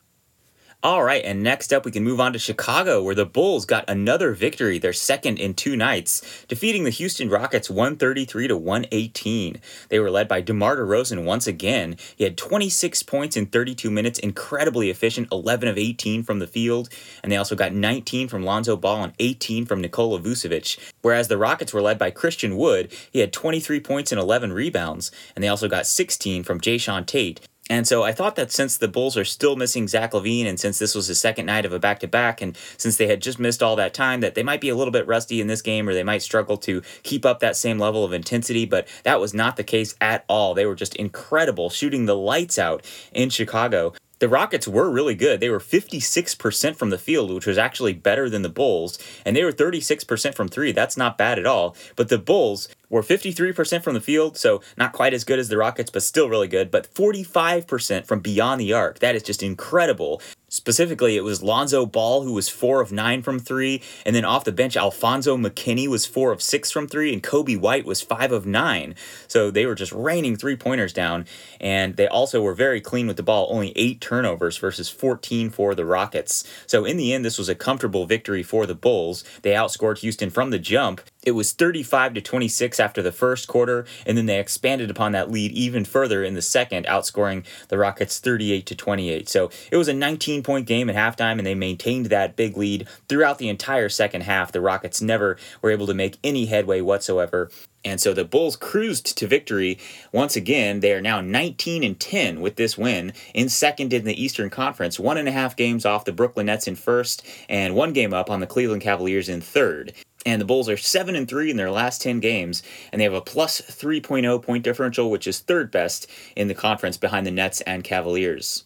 All 0.83 1.05
right, 1.05 1.23
and 1.23 1.43
next 1.43 1.75
up, 1.75 1.85
we 1.85 1.91
can 1.91 2.05
move 2.05 2.21
on 2.21 2.33
to 2.33 2.39
Chicago, 2.39 3.03
where 3.03 3.15
the 3.15 3.27
Bulls 3.27 3.67
got 3.67 3.85
another 3.87 4.33
victory, 4.33 4.79
their 4.79 4.95
second 4.95 5.39
in 5.39 5.53
two 5.53 5.77
nights, 5.77 6.23
defeating 6.49 6.85
the 6.85 6.91
Houston 6.91 7.29
Rockets 7.29 7.69
133 7.69 8.49
to 8.49 8.57
118. 8.57 9.61
They 9.91 9.99
were 9.99 10.11
led 10.11 10.27
by 10.27 10.41
DeMar 10.41 10.79
DeRozan 10.79 11.27
once 11.27 11.47
again. 11.47 11.99
He 12.17 12.25
had 12.25 12.39
26 12.39 13.03
points 13.03 13.37
in 13.37 13.45
32 13.45 13.91
minutes, 13.91 14.19
incredibly 14.21 14.89
efficient, 14.89 15.29
11 15.31 15.69
of 15.69 15.77
18 15.77 16.23
from 16.23 16.39
the 16.39 16.47
field, 16.47 16.89
and 17.23 17.31
they 17.31 17.37
also 17.37 17.55
got 17.55 17.75
19 17.75 18.29
from 18.29 18.43
Lonzo 18.43 18.75
Ball 18.75 19.05
and 19.05 19.13
18 19.19 19.67
from 19.67 19.83
Nikola 19.83 20.19
Vucevic. 20.19 20.79
Whereas 21.03 21.29
the 21.29 21.37
Rockets 21.37 21.75
were 21.75 21.83
led 21.83 21.99
by 21.99 22.11
Christian 22.11 22.57
Wood, 22.57 22.91
he 23.13 23.19
had 23.19 23.35
23 23.35 23.81
points 23.81 24.13
and 24.13 24.21
11 24.21 24.55
rebounds, 24.55 25.11
and 25.37 25.45
they 25.45 25.49
also 25.49 25.69
got 25.69 25.87
16 25.87 26.43
from 26.43 26.59
Jae'Sean 26.59 27.05
Tate. 27.05 27.47
And 27.71 27.87
so 27.87 28.03
I 28.03 28.11
thought 28.11 28.35
that 28.35 28.51
since 28.51 28.77
the 28.77 28.89
Bulls 28.89 29.17
are 29.17 29.25
still 29.25 29.55
missing 29.55 29.87
Zach 29.87 30.11
LaVine, 30.11 30.47
and 30.47 30.59
since 30.59 30.81
this 30.81 30.93
was 30.93 31.07
the 31.07 31.15
second 31.15 31.47
night 31.47 31.65
of 31.65 31.73
a 31.73 31.79
back 31.79 32.01
to 32.01 32.09
back, 32.09 32.43
and 32.43 32.59
since 32.77 32.97
they 32.97 33.07
had 33.07 33.23
just 33.23 33.39
missed 33.39 33.63
all 33.63 33.77
that 33.77 33.95
time, 33.95 34.21
that 34.23 34.35
they 34.35 34.43
might 34.43 34.61
be 34.61 34.71
a 34.71 34.75
little 34.75 34.91
bit 34.91 35.07
rusty 35.07 35.41
in 35.41 35.47
this 35.47 35.63
game, 35.63 35.89
or 35.89 35.95
they 35.95 36.03
might 36.03 36.21
struggle 36.21 36.57
to 36.59 36.83
keep 37.05 37.25
up 37.25 37.39
that 37.39 37.57
same 37.57 37.79
level 37.79 38.05
of 38.05 38.13
intensity. 38.13 38.67
But 38.67 38.89
that 39.05 39.21
was 39.21 39.33
not 39.33 39.57
the 39.57 39.63
case 39.63 39.95
at 40.01 40.25
all. 40.29 40.53
They 40.53 40.67
were 40.67 40.75
just 40.75 40.97
incredible, 40.97 41.71
shooting 41.71 42.07
the 42.07 42.17
lights 42.17 42.59
out 42.59 42.85
in 43.13 43.31
Chicago 43.31 43.95
the 44.21 44.29
Rockets 44.29 44.69
were 44.69 44.91
really 44.91 45.15
good. 45.15 45.41
They 45.41 45.51
were 45.51 45.59
56% 45.59 46.77
from 46.77 46.91
the 46.91 46.99
field, 46.99 47.33
which 47.33 47.47
was 47.47 47.59
actually 47.59 47.95
better 47.95 48.31
than 48.31 48.43
the 48.43 48.49
Bulls, 48.49 48.99
and 49.25 49.35
they 49.35 49.43
were 49.43 49.53
36% 49.53 50.35
from 50.35 50.49
three. 50.49 50.73
That's 50.73 50.97
not 50.97 51.19
bad 51.19 51.39
at 51.39 51.47
all. 51.47 51.75
But 51.97 52.11
the 52.11 52.19
Bulls 52.19 52.69
were 52.91 53.03
53% 53.03 53.83
from 53.83 53.95
the 53.95 54.01
field, 54.01 54.37
so 54.37 54.61
not 54.77 54.93
quite 54.93 55.15
as 55.15 55.25
good 55.25 55.39
as 55.39 55.49
the 55.49 55.57
Rockets, 55.57 55.91
but 55.91 56.03
still 56.03 56.29
really 56.29 56.49
good. 56.49 56.71
But 56.71 56.93
45% 56.95 58.07
from 58.07 58.21
beyond 58.21 58.61
the 58.61 58.73
arc. 58.73 58.99
That 58.99 59.17
is 59.17 59.23
just 59.23 59.43
incredible. 59.43 60.21
Specifically, 60.53 61.17
it 61.17 61.23
was 61.23 61.45
Lonzo 61.45 61.87
Ball 61.87 62.25
who 62.25 62.33
was 62.33 62.49
four 62.49 62.81
of 62.81 62.91
nine 62.91 63.23
from 63.23 63.39
three, 63.39 63.81
and 64.05 64.17
then 64.17 64.25
off 64.25 64.43
the 64.43 64.51
bench, 64.51 64.77
Alfonzo 64.77 65.37
McKinnie 65.37 65.87
was 65.87 66.07
four 66.07 66.33
of 66.33 66.43
six 66.43 66.73
from 66.73 66.89
three, 66.89 67.13
and 67.13 67.23
Coby 67.23 67.57
White 67.57 67.85
was 67.85 68.03
five 68.03 68.33
of 68.33 68.47
nine. 68.47 68.97
So 69.29 69.53
they 69.53 69.65
were 69.65 69.77
just 69.77 69.93
raining 69.93 70.35
three 70.35 70.57
pointers 70.57 70.93
down, 70.93 71.25
and 71.61 71.97
they 71.97 72.09
also 72.09 72.43
were 72.43 72.55
very 72.55 72.81
clean 72.81 73.07
with 73.07 73.17
the 73.17 73.23
ball, 73.23 73.47
only 73.49 73.73
eight 73.77 74.01
turnovers 74.01 74.59
versus 74.59 74.89
14 74.89 75.51
for 75.51 75.77
the 75.77 75.87
Rockets. 75.87 76.43
So 76.67 76.85
in 76.85 76.97
the 76.97 77.15
end, 77.15 77.25
this 77.25 77.39
was 77.39 77.49
a 77.49 77.55
comfortable 77.55 78.07
victory 78.07 78.43
for 78.43 78.67
the 78.67 78.75
Bulls. 78.75 79.23
They 79.43 79.53
outscored 79.53 79.99
Houston 79.99 80.31
from 80.31 80.51
the 80.51 80.59
jump. 80.59 81.01
It 81.23 81.33
was 81.33 81.53
35 81.53 82.15
to 82.15 82.21
26 82.21 82.81
after 82.81 83.03
the 83.03 83.13
first 83.13 83.47
quarter, 83.47 83.85
and 84.07 84.17
then 84.17 84.27
they 84.27 84.41
expanded 84.41 84.91
upon 84.91 85.13
that 85.13 85.31
lead 85.31 85.53
even 85.53 85.85
further 85.85 86.25
in 86.25 86.35
the 86.35 86.43
second, 86.43 86.87
outscoring 86.87 87.45
the 87.69 87.79
Rockets 87.79 88.19
38 88.19 88.65
to 88.67 88.75
28. 88.75 89.29
So 89.29 89.51
it 89.71 89.77
was 89.77 89.89
a 89.89 89.93
19 89.93 90.43
point 90.43 90.67
game 90.67 90.89
at 90.89 90.97
halftime, 90.97 91.39
and 91.39 91.47
they 91.47 91.55
maintained 91.55 92.07
that 92.07 92.37
big 92.37 92.57
lead 92.57 92.89
throughout 93.09 93.39
the 93.39 93.49
entire 93.49 93.89
second 93.89 94.23
half. 94.23 94.53
The 94.53 94.61
Rockets 94.61 95.03
never 95.03 95.37
were 95.61 95.71
able 95.71 95.87
to 95.87 95.95
make 95.95 96.19
any 96.25 96.47
headway 96.47 96.81
whatsoever. 96.81 97.51
And 97.85 98.01
so 98.01 98.13
the 98.13 98.25
Bulls 98.25 98.57
cruised 98.57 99.17
to 99.17 99.27
victory 99.27 99.79
once 100.13 100.37
again. 100.37 100.81
They 100.81 100.93
are 100.93 101.01
now 101.01 101.21
19 101.21 101.83
and 101.83 101.99
10 101.99 102.41
with 102.41 102.57
this 102.57 102.77
win, 102.77 103.13
in 103.33 103.49
second 103.49 103.93
in 103.93 104.05
the 104.05 104.23
Eastern 104.23 104.51
Conference, 104.51 105.01
one 105.01 105.17
and 105.17 105.29
a 105.29 105.33
half 105.33 105.57
games 105.57 105.87
off 105.87 106.05
the 106.05 106.13
Brooklyn 106.13 106.47
Nets 106.47 106.69
in 106.69 106.77
first, 106.77 107.27
and 107.49 107.75
one 107.75 107.93
game 107.93 108.13
up 108.13 108.31
on 108.31 108.41
the 108.41 108.47
Cleveland 108.47 108.83
Cavaliers 108.83 109.29
in 109.29 109.41
third. 109.41 109.95
And 110.27 110.41
the 110.41 110.47
Bulls 110.47 110.69
are 110.69 110.77
7 110.77 111.15
and 111.15 111.27
3 111.27 111.51
in 111.51 111.57
their 111.57 111.71
last 111.71 112.03
10 112.03 112.21
games, 112.21 112.63
and 112.93 113.01
they 113.01 113.05
have 113.05 113.15
a 113.15 113.23
plus 113.23 113.63
3.0 113.63 114.43
point 114.43 114.63
differential, 114.63 115.11
which 115.11 115.27
is 115.27 115.39
third 115.39 115.71
best 115.71 116.07
in 116.37 116.49
the 116.49 116.55
conference 116.55 116.99
behind 116.99 117.27
the 117.27 117.31
Nets 117.31 117.63
and 117.63 117.83
Cavaliers. 117.83 118.65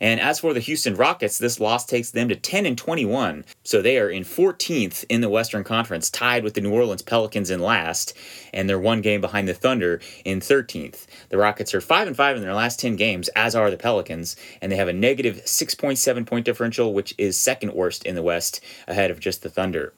And 0.00 0.20
as 0.20 0.40
for 0.40 0.52
the 0.52 0.60
Houston 0.60 0.94
Rockets, 0.94 1.38
this 1.38 1.60
loss 1.60 1.84
takes 1.86 2.10
them 2.10 2.28
to 2.28 2.36
10 2.36 2.66
and 2.66 2.76
21. 2.76 3.44
So 3.62 3.80
they 3.80 3.98
are 3.98 4.10
in 4.10 4.24
14th 4.24 5.04
in 5.08 5.20
the 5.20 5.28
Western 5.28 5.64
Conference, 5.64 6.10
tied 6.10 6.44
with 6.44 6.54
the 6.54 6.60
New 6.60 6.72
Orleans 6.72 7.02
Pelicans 7.02 7.50
in 7.50 7.60
last, 7.60 8.14
and 8.52 8.68
they're 8.68 8.78
one 8.78 9.00
game 9.00 9.20
behind 9.20 9.48
the 9.48 9.54
Thunder 9.54 10.00
in 10.24 10.40
13th. 10.40 11.06
The 11.28 11.38
Rockets 11.38 11.74
are 11.74 11.80
5 11.80 12.08
and 12.08 12.16
5 12.16 12.36
in 12.36 12.42
their 12.42 12.54
last 12.54 12.80
10 12.80 12.96
games, 12.96 13.28
as 13.30 13.54
are 13.54 13.70
the 13.70 13.76
Pelicans, 13.76 14.36
and 14.60 14.70
they 14.70 14.76
have 14.76 14.88
a 14.88 14.92
negative 14.92 15.42
6.7 15.44 16.26
point 16.26 16.44
differential, 16.44 16.92
which 16.92 17.14
is 17.18 17.36
second 17.36 17.72
worst 17.74 18.04
in 18.04 18.14
the 18.14 18.22
West, 18.22 18.60
ahead 18.86 19.10
of 19.10 19.20
just 19.20 19.42
the 19.42 19.50
Thunder. 19.50 19.94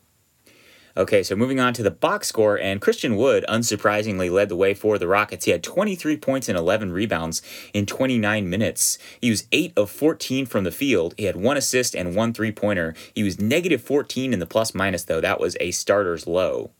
Okay, 0.98 1.22
so 1.22 1.36
moving 1.36 1.60
on 1.60 1.74
to 1.74 1.82
the 1.82 1.90
box 1.90 2.26
score, 2.28 2.58
and 2.58 2.80
Christian 2.80 3.16
Wood 3.16 3.44
unsurprisingly 3.50 4.30
led 4.30 4.48
the 4.48 4.56
way 4.56 4.72
for 4.72 4.96
the 4.96 5.06
Rockets. 5.06 5.44
He 5.44 5.50
had 5.50 5.62
23 5.62 6.16
points 6.16 6.48
and 6.48 6.56
11 6.56 6.90
rebounds 6.90 7.42
in 7.74 7.84
29 7.84 8.48
minutes. 8.48 8.96
He 9.20 9.28
was 9.28 9.46
8 9.52 9.74
of 9.76 9.90
14 9.90 10.46
from 10.46 10.64
the 10.64 10.70
field. 10.70 11.14
He 11.18 11.24
had 11.24 11.36
one 11.36 11.58
assist 11.58 11.94
and 11.94 12.16
one 12.16 12.32
three 12.32 12.50
pointer. 12.50 12.94
He 13.14 13.22
was 13.22 13.38
negative 13.38 13.82
14 13.82 14.32
in 14.32 14.38
the 14.38 14.46
plus 14.46 14.74
minus, 14.74 15.04
though. 15.04 15.20
That 15.20 15.38
was 15.38 15.54
a 15.60 15.70
starter's 15.70 16.26
low. 16.26 16.70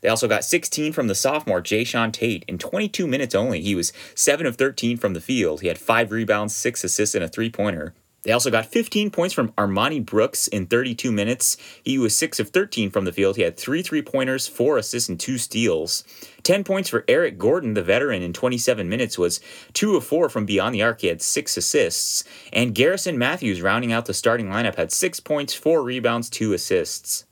They 0.00 0.08
also 0.08 0.28
got 0.28 0.44
16 0.44 0.94
from 0.94 1.08
the 1.08 1.14
sophomore 1.14 1.60
Jae'Sean 1.60 2.10
Tate 2.10 2.44
in 2.48 2.56
22 2.56 3.06
minutes 3.06 3.34
only. 3.34 3.60
He 3.60 3.74
was 3.74 3.92
7 4.14 4.46
of 4.46 4.56
13 4.56 4.96
from 4.96 5.12
the 5.12 5.20
field. 5.20 5.60
He 5.60 5.68
had 5.68 5.78
5 5.78 6.10
rebounds, 6.10 6.56
6 6.56 6.84
assists, 6.84 7.14
and 7.14 7.22
a 7.22 7.28
three 7.28 7.50
pointer. 7.50 7.92
They 8.22 8.30
also 8.30 8.52
got 8.52 8.66
15 8.66 9.10
points 9.10 9.34
from 9.34 9.50
Armoni 9.52 10.04
Brooks 10.04 10.46
in 10.46 10.66
32 10.66 11.10
minutes. 11.10 11.56
He 11.82 11.98
was 11.98 12.16
6 12.16 12.38
of 12.38 12.50
13 12.50 12.90
from 12.90 13.04
the 13.04 13.12
field. 13.12 13.34
He 13.34 13.42
had 13.42 13.56
three 13.56 13.82
three 13.82 14.02
pointers, 14.02 14.46
four 14.46 14.78
assists, 14.78 15.08
and 15.08 15.18
two 15.18 15.38
steals. 15.38 16.04
10 16.44 16.62
points 16.62 16.88
for 16.88 17.04
Eric 17.08 17.36
Gordon, 17.36 17.74
the 17.74 17.82
veteran, 17.82 18.22
in 18.22 18.32
27 18.32 18.88
minutes 18.88 19.18
was 19.18 19.40
2 19.74 19.96
of 19.96 20.04
4 20.04 20.28
from 20.28 20.46
beyond 20.46 20.74
the 20.74 20.82
arc. 20.82 21.00
He 21.00 21.08
had 21.08 21.20
6 21.20 21.56
assists. 21.56 22.22
And 22.52 22.74
Garrison 22.74 23.18
Matthews, 23.18 23.60
rounding 23.60 23.92
out 23.92 24.06
the 24.06 24.14
starting 24.14 24.46
lineup, 24.46 24.76
had 24.76 24.92
6 24.92 25.20
points, 25.20 25.54
4 25.54 25.82
rebounds, 25.82 26.30
2 26.30 26.52
assists. 26.52 27.24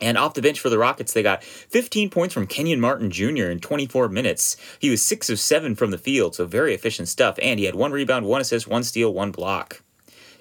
And 0.00 0.18
off 0.18 0.34
the 0.34 0.42
bench 0.42 0.60
for 0.60 0.70
the 0.70 0.78
Rockets, 0.78 1.12
they 1.12 1.22
got 1.22 1.42
15 1.44 2.10
points 2.10 2.34
from 2.34 2.46
Kenyon 2.46 2.80
Martin 2.80 3.10
Jr. 3.10 3.46
in 3.46 3.60
24 3.60 4.08
minutes. 4.08 4.56
He 4.78 4.90
was 4.90 5.02
6 5.02 5.30
of 5.30 5.38
7 5.38 5.74
from 5.74 5.92
the 5.92 5.98
field, 5.98 6.34
so 6.34 6.46
very 6.46 6.74
efficient 6.74 7.08
stuff. 7.08 7.38
And 7.40 7.58
he 7.58 7.66
had 7.66 7.74
one 7.76 7.92
rebound, 7.92 8.26
one 8.26 8.40
assist, 8.40 8.66
one 8.66 8.82
steal, 8.82 9.14
one 9.14 9.30
block. 9.30 9.83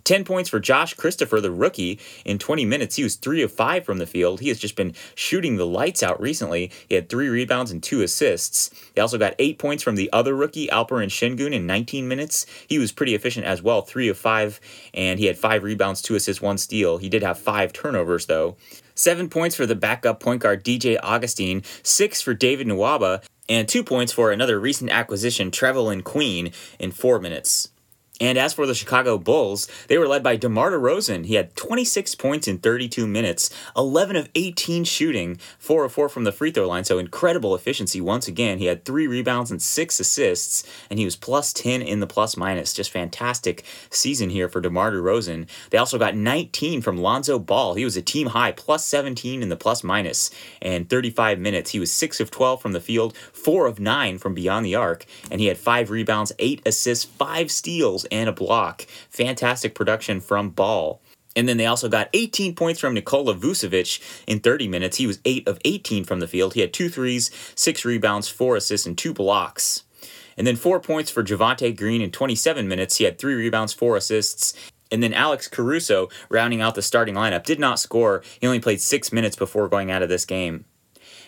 10 0.03 0.25
points 0.25 0.49
for 0.49 0.59
Josh 0.59 0.93
Christopher, 0.93 1.39
the 1.39 1.51
rookie, 1.51 1.99
in 2.25 2.37
20 2.37 2.65
minutes. 2.65 2.95
He 2.95 3.03
was 3.03 3.15
3 3.15 3.41
of 3.41 3.51
5 3.51 3.85
from 3.85 3.97
the 3.97 4.05
field. 4.05 4.39
He 4.39 4.49
has 4.49 4.59
just 4.59 4.75
been 4.75 4.93
shooting 5.15 5.55
the 5.55 5.65
lights 5.65 6.03
out 6.03 6.19
recently. 6.21 6.71
He 6.87 6.95
had 6.95 7.09
3 7.09 7.27
rebounds 7.29 7.71
and 7.71 7.81
2 7.81 8.01
assists. 8.01 8.69
He 8.95 9.01
also 9.01 9.17
got 9.17 9.35
8 9.39 9.57
points 9.57 9.83
from 9.83 9.95
the 9.95 10.11
other 10.11 10.35
rookie, 10.35 10.67
Alperen 10.67 11.07
Sengun, 11.07 11.53
in 11.53 11.65
19 11.65 12.07
minutes. 12.07 12.45
He 12.67 12.79
was 12.79 12.91
pretty 12.91 13.15
efficient 13.15 13.45
as 13.45 13.61
well, 13.61 13.81
3 13.81 14.09
of 14.09 14.17
5, 14.17 14.59
and 14.93 15.19
he 15.19 15.25
had 15.25 15.37
5 15.37 15.63
rebounds, 15.63 16.01
2 16.01 16.15
assists, 16.15 16.41
1 16.41 16.57
steal. 16.57 16.97
He 16.97 17.09
did 17.09 17.23
have 17.23 17.39
5 17.39 17.73
turnovers, 17.73 18.25
though. 18.25 18.57
Seven 18.95 19.27
points 19.27 19.55
for 19.55 19.65
the 19.65 19.75
backup 19.75 20.19
point 20.19 20.41
guard 20.41 20.63
DJ 20.63 20.97
Augustin, 21.01 21.63
six 21.81 22.21
for 22.21 22.35
David 22.35 22.67
Nwaba, 22.67 23.23
and 23.49 23.67
two 23.67 23.83
points 23.83 24.13
for 24.13 24.31
another 24.31 24.59
recent 24.59 24.91
acquisition, 24.91 25.49
Trevelin 25.51 26.03
Queen, 26.03 26.51
in 26.79 26.91
four 26.91 27.19
minutes. 27.19 27.69
And 28.21 28.37
as 28.37 28.53
for 28.53 28.67
the 28.67 28.75
Chicago 28.75 29.17
Bulls, 29.17 29.67
they 29.87 29.97
were 29.97 30.07
led 30.07 30.21
by 30.21 30.35
DeMar 30.35 30.71
DeRozan. 30.71 31.25
He 31.25 31.33
had 31.33 31.55
26 31.55 32.13
points 32.13 32.47
in 32.47 32.59
32 32.59 33.07
minutes, 33.07 33.49
11 33.75 34.15
of 34.15 34.29
18 34.35 34.83
shooting, 34.83 35.39
4 35.57 35.85
of 35.85 35.93
4 35.93 36.09
from 36.09 36.23
the 36.23 36.31
free 36.31 36.51
throw 36.51 36.67
line, 36.67 36.83
so 36.83 36.99
incredible 36.99 37.55
efficiency 37.55 37.99
once 37.99 38.27
again. 38.27 38.59
He 38.59 38.67
had 38.67 38.85
3 38.85 39.07
rebounds 39.07 39.49
and 39.49 39.59
6 39.59 39.99
assists, 39.99 40.63
and 40.91 40.99
he 40.99 41.05
was 41.05 41.15
plus 41.15 41.53
10 41.53 41.81
in 41.81 42.01
the 42.01 42.07
plus 42.07 42.37
minus. 42.37 42.71
Just 42.71 42.91
fantastic 42.91 43.63
season 43.89 44.29
here 44.29 44.47
for 44.47 44.61
DeMar 44.61 44.91
DeRozan. 44.91 45.47
They 45.71 45.79
also 45.79 45.97
got 45.97 46.15
19 46.15 46.83
from 46.83 46.99
Lonzo 46.99 47.39
Ball. 47.39 47.73
He 47.73 47.83
was 47.83 47.97
a 47.97 48.01
team 48.03 48.27
high, 48.27 48.51
plus 48.51 48.85
17 48.85 49.41
in 49.41 49.49
the 49.49 49.55
plus 49.55 49.83
minus, 49.83 50.29
and 50.61 50.87
35 50.87 51.39
minutes. 51.39 51.71
He 51.71 51.79
was 51.79 51.91
6 51.91 52.19
of 52.19 52.29
12 52.29 52.61
from 52.61 52.73
the 52.73 52.79
field, 52.79 53.17
4 53.17 53.65
of 53.65 53.79
9 53.79 54.19
from 54.19 54.35
beyond 54.35 54.67
the 54.67 54.75
arc, 54.75 55.07
and 55.31 55.41
he 55.41 55.47
had 55.47 55.57
5 55.57 55.89
rebounds, 55.89 56.31
8 56.37 56.61
assists, 56.63 57.05
5 57.05 57.49
steals 57.49 58.02
and 58.05 58.29
a 58.29 58.33
block. 58.33 58.85
Fantastic 59.09 59.75
production 59.75 60.19
from 60.21 60.49
Ball. 60.49 61.01
And 61.35 61.49
then 61.49 61.57
they 61.57 61.65
also 61.65 61.89
got 61.89 62.09
18 62.13 62.55
points 62.55 62.79
from 62.79 62.93
Nikola 62.93 63.35
Vucevic 63.35 63.99
in 64.27 64.39
30 64.39 64.67
minutes. 64.67 64.97
He 64.97 65.07
was 65.07 65.19
8 65.25 65.47
of 65.47 65.59
18 65.65 66.03
from 66.03 66.19
the 66.19 66.27
field. 66.27 66.53
He 66.53 66.61
had 66.61 66.73
two 66.73 66.89
threes, 66.89 67.31
six 67.55 67.83
rebounds, 67.85 68.27
four 68.27 68.55
assists, 68.55 68.85
and 68.85 68.97
two 68.97 69.13
blocks. 69.13 69.83
And 70.37 70.45
then 70.45 70.55
four 70.55 70.79
points 70.79 71.11
for 71.11 71.23
Javonte 71.23 71.75
Green 71.75 72.01
in 72.01 72.11
27 72.11 72.67
minutes. 72.67 72.97
He 72.97 73.03
had 73.03 73.17
three 73.17 73.35
rebounds, 73.35 73.73
four 73.73 73.97
assists. 73.97 74.53
And 74.91 75.01
then 75.01 75.13
Alex 75.13 75.47
Caruso, 75.47 76.09
rounding 76.29 76.61
out 76.61 76.75
the 76.75 76.81
starting 76.81 77.15
lineup, 77.15 77.43
did 77.43 77.59
not 77.59 77.79
score. 77.79 78.23
He 78.39 78.45
only 78.45 78.59
played 78.59 78.81
six 78.81 79.11
minutes 79.11 79.35
before 79.35 79.67
going 79.67 79.89
out 79.89 80.03
of 80.03 80.09
this 80.09 80.25
game. 80.25 80.65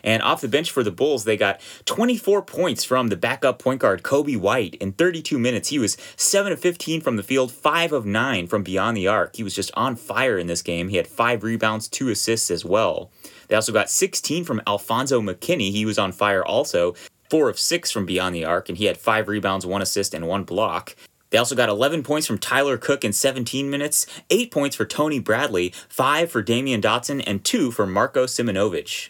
And 0.06 0.22
off 0.22 0.40
the 0.40 0.48
bench 0.48 0.70
for 0.70 0.84
the 0.84 0.92
Bulls, 0.92 1.24
they 1.24 1.36
got 1.36 1.60
24 1.86 2.44
points 2.44 2.84
from 2.84 3.08
the 3.08 3.18
backup 3.18 3.58
point 3.58 3.82
guard 3.82 4.04
Coby 4.04 4.38
White 4.38 4.76
in 4.76 4.94
32 4.94 5.40
minutes. 5.40 5.70
He 5.70 5.80
was 5.80 5.98
7 6.16 6.54
of 6.54 6.60
15 6.60 7.02
from 7.02 7.16
the 7.16 7.24
field, 7.24 7.52
5 7.52 7.92
of 7.92 8.06
9 8.06 8.46
from 8.46 8.62
beyond 8.62 8.96
the 8.96 9.08
arc. 9.08 9.36
He 9.36 9.44
was 9.44 9.56
just 9.56 9.72
on 9.74 9.96
fire 9.96 10.38
in 10.38 10.46
this 10.46 10.62
game. 10.62 10.90
He 10.90 10.98
had 10.98 11.08
5 11.08 11.44
rebounds, 11.44 11.88
2 11.88 12.10
assists 12.10 12.52
as 12.52 12.64
well. 12.64 13.10
They 13.48 13.56
also 13.56 13.74
got 13.74 13.90
16 13.90 14.46
from 14.46 14.62
Alfonzo 14.68 15.22
McKinnie. 15.22 15.72
He 15.72 15.86
was 15.86 15.98
on 15.98 16.12
fire 16.12 16.46
also. 16.46 16.94
4 17.32 17.50
of 17.50 17.60
6 17.60 17.90
from 17.90 18.06
beyond 18.06 18.36
the 18.36 18.46
arc, 18.46 18.70
and 18.70 18.78
he 18.78 18.86
had 18.86 18.98
5 18.98 19.28
rebounds, 19.28 19.66
1 19.66 19.82
assist, 19.82 20.14
and 20.14 20.28
1 20.28 20.44
block. 20.44 20.96
They 21.32 21.40
also 21.40 21.56
got 21.56 21.70
11 21.70 22.04
points 22.04 22.28
from 22.28 22.38
Tyler 22.38 22.78
Cook 22.78 23.04
in 23.04 23.12
17 23.12 23.70
minutes, 23.72 24.06
8 24.30 24.52
points 24.52 24.76
for 24.76 24.86
Tony 24.86 25.20
Bradley, 25.20 25.74
5 25.90 26.32
for 26.32 26.44
Damian 26.44 26.82
Dotson, 26.82 27.24
and 27.26 27.44
2 27.44 27.72
for 27.72 27.88
Marko 27.88 28.26
Simonovic. 28.26 29.10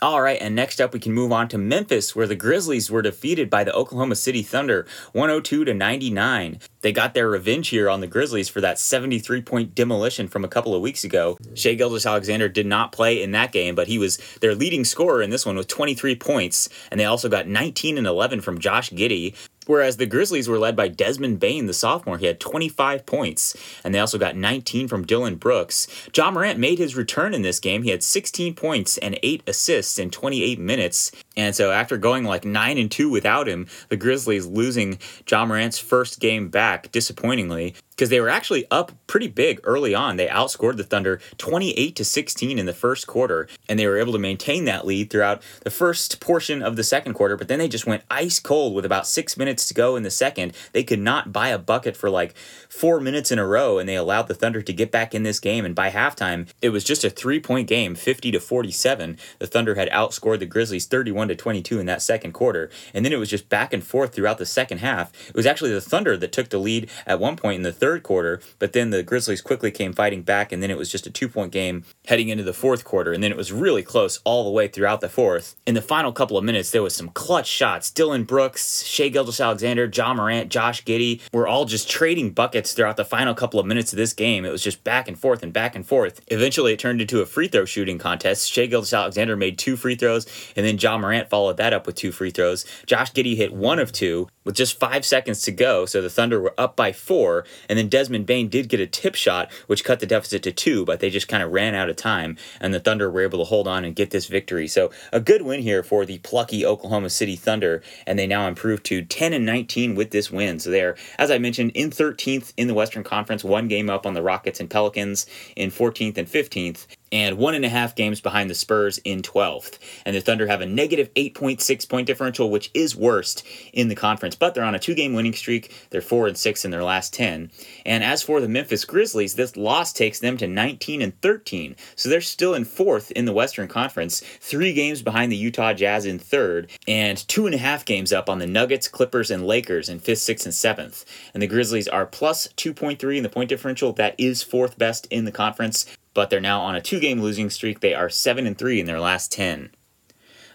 All 0.00 0.20
right, 0.22 0.38
and 0.40 0.54
next 0.54 0.80
up 0.80 0.92
we 0.92 1.00
can 1.00 1.12
move 1.12 1.32
on 1.32 1.48
to 1.48 1.58
Memphis, 1.58 2.14
where 2.14 2.28
the 2.28 2.36
Grizzlies 2.36 2.88
were 2.88 3.02
defeated 3.02 3.50
by 3.50 3.64
the 3.64 3.74
Oklahoma 3.74 4.14
City 4.14 4.44
Thunder 4.44 4.86
102 5.10 5.64
to 5.64 5.74
99. 5.74 6.60
They 6.82 6.92
got 6.92 7.14
their 7.14 7.28
revenge 7.28 7.70
here 7.70 7.90
on 7.90 8.00
the 8.00 8.06
Grizzlies 8.06 8.48
for 8.48 8.60
that 8.60 8.78
73 8.78 9.42
point 9.42 9.74
demolition 9.74 10.28
from 10.28 10.44
a 10.44 10.48
couple 10.48 10.72
of 10.72 10.82
weeks 10.82 11.02
ago. 11.02 11.36
Shai 11.54 11.74
Gilgeous-Alexander 11.74 12.48
did 12.48 12.66
not 12.66 12.92
play 12.92 13.20
in 13.20 13.32
that 13.32 13.50
game, 13.50 13.74
but 13.74 13.88
he 13.88 13.98
was 13.98 14.18
their 14.40 14.54
leading 14.54 14.84
scorer 14.84 15.20
in 15.20 15.30
this 15.30 15.44
one 15.44 15.56
with 15.56 15.66
23 15.66 16.14
points, 16.14 16.68
and 16.92 17.00
they 17.00 17.04
also 17.04 17.28
got 17.28 17.48
19 17.48 17.98
and 17.98 18.06
11 18.06 18.40
from 18.40 18.60
Josh 18.60 18.90
Giddey. 18.90 19.34
Whereas 19.68 19.98
the 19.98 20.06
Grizzlies 20.06 20.48
were 20.48 20.58
led 20.58 20.74
by 20.74 20.88
Desmond 20.88 21.40
Bane, 21.40 21.66
the 21.66 21.74
sophomore. 21.74 22.16
He 22.16 22.24
had 22.24 22.40
25 22.40 23.04
points, 23.04 23.54
and 23.84 23.94
they 23.94 23.98
also 23.98 24.16
got 24.16 24.34
19 24.34 24.88
from 24.88 25.04
Dillon 25.04 25.36
Brooks. 25.36 25.86
Ja 26.16 26.30
Morant 26.30 26.58
made 26.58 26.78
his 26.78 26.96
return 26.96 27.34
in 27.34 27.42
this 27.42 27.60
game. 27.60 27.82
He 27.82 27.90
had 27.90 28.02
16 28.02 28.54
points 28.54 28.96
and 28.96 29.20
8 29.22 29.42
assists 29.46 29.98
in 29.98 30.10
28 30.10 30.58
minutes. 30.58 31.12
And 31.36 31.54
so 31.54 31.70
after 31.70 31.98
going 31.98 32.24
like 32.24 32.46
9 32.46 32.78
and 32.78 32.90
2 32.90 33.10
without 33.10 33.46
him, 33.46 33.66
the 33.90 33.98
Grizzlies 33.98 34.46
losing 34.46 34.98
Ja 35.30 35.44
Morant's 35.44 35.78
first 35.78 36.18
game 36.18 36.48
back 36.48 36.90
disappointingly 36.90 37.74
because 37.98 38.10
they 38.10 38.20
were 38.20 38.28
actually 38.28 38.64
up 38.70 38.92
pretty 39.08 39.26
big 39.26 39.58
early 39.64 39.92
on. 39.92 40.16
They 40.16 40.28
outscored 40.28 40.76
the 40.76 40.84
Thunder 40.84 41.20
28 41.36 41.96
to 41.96 42.04
16 42.04 42.56
in 42.56 42.64
the 42.64 42.72
first 42.72 43.08
quarter, 43.08 43.48
and 43.68 43.76
they 43.76 43.88
were 43.88 43.98
able 43.98 44.12
to 44.12 44.20
maintain 44.20 44.66
that 44.66 44.86
lead 44.86 45.10
throughout 45.10 45.42
the 45.64 45.70
first 45.70 46.20
portion 46.20 46.62
of 46.62 46.76
the 46.76 46.84
second 46.84 47.14
quarter. 47.14 47.36
But 47.36 47.48
then 47.48 47.58
they 47.58 47.66
just 47.66 47.88
went 47.88 48.04
ice 48.08 48.38
cold 48.38 48.72
with 48.72 48.84
about 48.84 49.08
six 49.08 49.36
minutes 49.36 49.66
to 49.66 49.74
go 49.74 49.96
in 49.96 50.04
the 50.04 50.12
second. 50.12 50.52
They 50.72 50.84
could 50.84 51.00
not 51.00 51.32
buy 51.32 51.48
a 51.48 51.58
bucket 51.58 51.96
for 51.96 52.08
like 52.08 52.36
four 52.68 53.00
minutes 53.00 53.32
in 53.32 53.40
a 53.40 53.46
row, 53.46 53.78
and 53.78 53.88
they 53.88 53.96
allowed 53.96 54.28
the 54.28 54.34
Thunder 54.34 54.62
to 54.62 54.72
get 54.72 54.92
back 54.92 55.12
in 55.12 55.24
this 55.24 55.40
game. 55.40 55.64
And 55.64 55.74
by 55.74 55.90
halftime, 55.90 56.46
it 56.62 56.68
was 56.68 56.84
just 56.84 57.02
a 57.02 57.10
three 57.10 57.40
point 57.40 57.66
game, 57.66 57.96
50 57.96 58.30
to 58.30 58.38
47. 58.38 59.18
The 59.40 59.46
Thunder 59.48 59.74
had 59.74 59.90
outscored 59.90 60.38
the 60.38 60.46
Grizzlies 60.46 60.86
31 60.86 61.28
to 61.28 61.34
22 61.34 61.80
in 61.80 61.86
that 61.86 62.02
second 62.02 62.30
quarter, 62.30 62.70
and 62.94 63.04
then 63.04 63.12
it 63.12 63.18
was 63.18 63.30
just 63.30 63.48
back 63.48 63.72
and 63.72 63.82
forth 63.82 64.14
throughout 64.14 64.38
the 64.38 64.46
second 64.46 64.78
half. 64.78 65.12
It 65.28 65.34
was 65.34 65.46
actually 65.46 65.72
the 65.72 65.80
Thunder 65.80 66.16
that 66.16 66.30
took 66.30 66.50
the 66.50 66.58
lead 66.58 66.88
at 67.04 67.18
one 67.18 67.34
point 67.34 67.56
in 67.56 67.62
the 67.62 67.72
third 67.72 67.87
third 67.88 68.02
quarter, 68.02 68.38
but 68.58 68.74
then 68.74 68.90
the 68.90 69.02
Grizzlies 69.02 69.40
quickly 69.40 69.70
came 69.70 69.94
fighting 69.94 70.20
back, 70.20 70.52
and 70.52 70.62
then 70.62 70.70
it 70.70 70.76
was 70.76 70.90
just 70.90 71.06
a 71.06 71.10
two 71.10 71.26
point 71.26 71.52
game 71.52 71.84
heading 72.06 72.28
into 72.28 72.44
the 72.44 72.52
fourth 72.52 72.84
quarter, 72.84 73.14
and 73.14 73.22
then 73.22 73.30
it 73.30 73.36
was 73.36 73.50
really 73.50 73.82
close 73.82 74.20
all 74.24 74.44
the 74.44 74.50
way 74.50 74.68
throughout 74.68 75.00
the 75.00 75.08
fourth. 75.08 75.56
In 75.66 75.74
the 75.74 75.80
final 75.80 76.12
couple 76.12 76.36
of 76.36 76.44
minutes, 76.44 76.70
there 76.70 76.82
was 76.82 76.94
some 76.94 77.08
clutch 77.08 77.46
shots. 77.46 77.90
Dillon 77.90 78.24
Brooks, 78.24 78.84
Shai 78.84 79.08
Gilgeous-Alexander, 79.08 79.90
Ja 79.94 80.12
Morant, 80.12 80.50
Josh 80.50 80.84
Giddey 80.84 81.22
were 81.32 81.48
all 81.48 81.64
just 81.64 81.88
trading 81.88 82.32
buckets 82.32 82.74
throughout 82.74 82.98
the 82.98 83.06
final 83.06 83.34
couple 83.34 83.58
of 83.58 83.64
minutes 83.64 83.94
of 83.94 83.96
this 83.96 84.12
game. 84.12 84.44
It 84.44 84.52
was 84.52 84.62
just 84.62 84.84
back 84.84 85.08
and 85.08 85.18
forth 85.18 85.42
and 85.42 85.50
back 85.50 85.74
and 85.74 85.86
forth. 85.86 86.20
Eventually, 86.26 86.74
it 86.74 86.78
turned 86.78 87.00
into 87.00 87.22
a 87.22 87.26
free 87.26 87.48
throw 87.48 87.64
shooting 87.64 87.96
contest. 87.96 88.52
Shai 88.52 88.66
Gilgeous-Alexander 88.66 89.34
made 89.34 89.56
two 89.56 89.76
free 89.76 89.94
throws, 89.94 90.26
and 90.56 90.66
then 90.66 90.76
Ja 90.76 90.98
Morant 90.98 91.30
followed 91.30 91.56
that 91.56 91.72
up 91.72 91.86
with 91.86 91.96
two 91.96 92.12
free 92.12 92.30
throws. 92.30 92.66
Josh 92.84 93.12
Giddey 93.12 93.34
hit 93.34 93.54
one 93.54 93.78
of 93.78 93.92
two 93.92 94.28
with 94.48 94.56
just 94.56 94.80
five 94.80 95.04
seconds 95.04 95.42
to 95.42 95.52
go, 95.52 95.84
so 95.84 96.00
the 96.00 96.08
Thunder 96.08 96.40
were 96.40 96.54
up 96.56 96.74
by 96.74 96.90
four, 96.90 97.44
and 97.68 97.78
then 97.78 97.86
Desmond 97.86 98.24
Bane 98.24 98.48
did 98.48 98.70
get 98.70 98.80
a 98.80 98.86
tip 98.86 99.14
shot, 99.14 99.52
which 99.66 99.84
cut 99.84 100.00
the 100.00 100.06
deficit 100.06 100.42
to 100.44 100.52
two, 100.52 100.86
but 100.86 101.00
they 101.00 101.10
just 101.10 101.28
kind 101.28 101.42
of 101.42 101.52
ran 101.52 101.74
out 101.74 101.90
of 101.90 101.96
time, 101.96 102.38
and 102.58 102.72
the 102.72 102.80
Thunder 102.80 103.10
were 103.10 103.20
able 103.20 103.40
to 103.40 103.44
hold 103.44 103.68
on 103.68 103.84
and 103.84 103.94
get 103.94 104.10
this 104.10 104.26
victory. 104.26 104.66
So 104.66 104.90
a 105.12 105.20
good 105.20 105.42
win 105.42 105.60
here 105.60 105.82
for 105.82 106.06
the 106.06 106.16
plucky 106.20 106.64
Oklahoma 106.64 107.10
City 107.10 107.36
Thunder, 107.36 107.82
and 108.06 108.18
they 108.18 108.26
now 108.26 108.48
improve 108.48 108.82
to 108.84 109.04
10 109.04 109.34
and 109.34 109.44
19 109.44 109.94
with 109.94 110.12
this 110.12 110.30
win. 110.30 110.58
So 110.58 110.70
they're, 110.70 110.96
as 111.18 111.30
I 111.30 111.36
mentioned, 111.36 111.72
in 111.74 111.90
13th 111.90 112.54
in 112.56 112.68
the 112.68 112.74
Western 112.74 113.04
Conference, 113.04 113.44
one 113.44 113.68
game 113.68 113.90
up 113.90 114.06
on 114.06 114.14
the 114.14 114.22
Rockets 114.22 114.60
and 114.60 114.70
Pelicans 114.70 115.26
in 115.56 115.70
14th 115.70 116.16
and 116.16 116.26
15th 116.26 116.86
and 117.12 117.38
one 117.38 117.54
and 117.54 117.64
a 117.64 117.68
half 117.68 117.94
games 117.94 118.20
behind 118.20 118.50
the 118.50 118.54
Spurs 118.54 118.98
in 118.98 119.22
12th. 119.22 119.78
And 120.04 120.14
the 120.14 120.20
Thunder 120.20 120.46
have 120.46 120.60
a 120.60 120.66
negative 120.66 121.12
8.6 121.14 121.88
point 121.88 122.06
differential, 122.06 122.50
which 122.50 122.70
is 122.74 122.96
worst 122.96 123.44
in 123.72 123.88
the 123.88 123.94
conference. 123.94 124.34
But 124.34 124.54
they're 124.54 124.64
on 124.64 124.74
a 124.74 124.78
two 124.78 124.94
game 124.94 125.14
winning 125.14 125.32
streak. 125.32 125.74
They're 125.90 126.00
4 126.00 126.28
and 126.28 126.36
6 126.36 126.64
in 126.64 126.70
their 126.70 126.84
last 126.84 127.12
10. 127.14 127.50
And 127.86 128.04
as 128.04 128.22
for 128.22 128.40
the 128.40 128.48
Memphis 128.48 128.84
Grizzlies, 128.84 129.34
this 129.34 129.56
loss 129.56 129.92
takes 129.92 130.20
them 130.20 130.36
to 130.38 130.46
19 130.46 131.02
and 131.02 131.20
13. 131.20 131.76
So 131.96 132.08
they're 132.08 132.20
still 132.20 132.54
in 132.54 132.64
fourth 132.64 133.10
in 133.12 133.24
the 133.24 133.32
Western 133.32 133.68
Conference, 133.68 134.20
three 134.40 134.72
games 134.72 135.02
behind 135.02 135.32
the 135.32 135.36
Utah 135.36 135.72
Jazz 135.72 136.06
in 136.06 136.18
third, 136.18 136.70
and 136.86 137.16
two 137.28 137.46
and 137.46 137.54
a 137.54 137.58
half 137.58 137.84
games 137.84 138.12
up 138.12 138.28
on 138.28 138.38
the 138.38 138.46
Nuggets, 138.46 138.88
Clippers, 138.88 139.30
and 139.30 139.46
Lakers 139.46 139.88
in 139.88 139.98
fifth, 139.98 140.18
sixth, 140.20 140.46
and 140.46 140.54
seventh. 140.54 141.04
And 141.34 141.42
the 141.42 141.46
Grizzlies 141.46 141.88
are 141.88 142.06
plus 142.06 142.48
2.3 142.56 143.16
in 143.16 143.22
the 143.22 143.28
point 143.28 143.48
differential. 143.48 143.92
That 143.92 144.14
is 144.18 144.42
fourth 144.42 144.78
best 144.78 145.06
in 145.10 145.24
the 145.24 145.32
conference 145.32 145.86
but 146.18 146.30
they're 146.30 146.40
now 146.40 146.62
on 146.62 146.74
a 146.74 146.80
two 146.80 146.98
game 146.98 147.22
losing 147.22 147.48
streak. 147.48 147.78
They 147.78 147.94
are 147.94 148.08
7 148.08 148.44
and 148.44 148.58
3 148.58 148.80
in 148.80 148.86
their 148.86 148.98
last 148.98 149.30
10. 149.30 149.70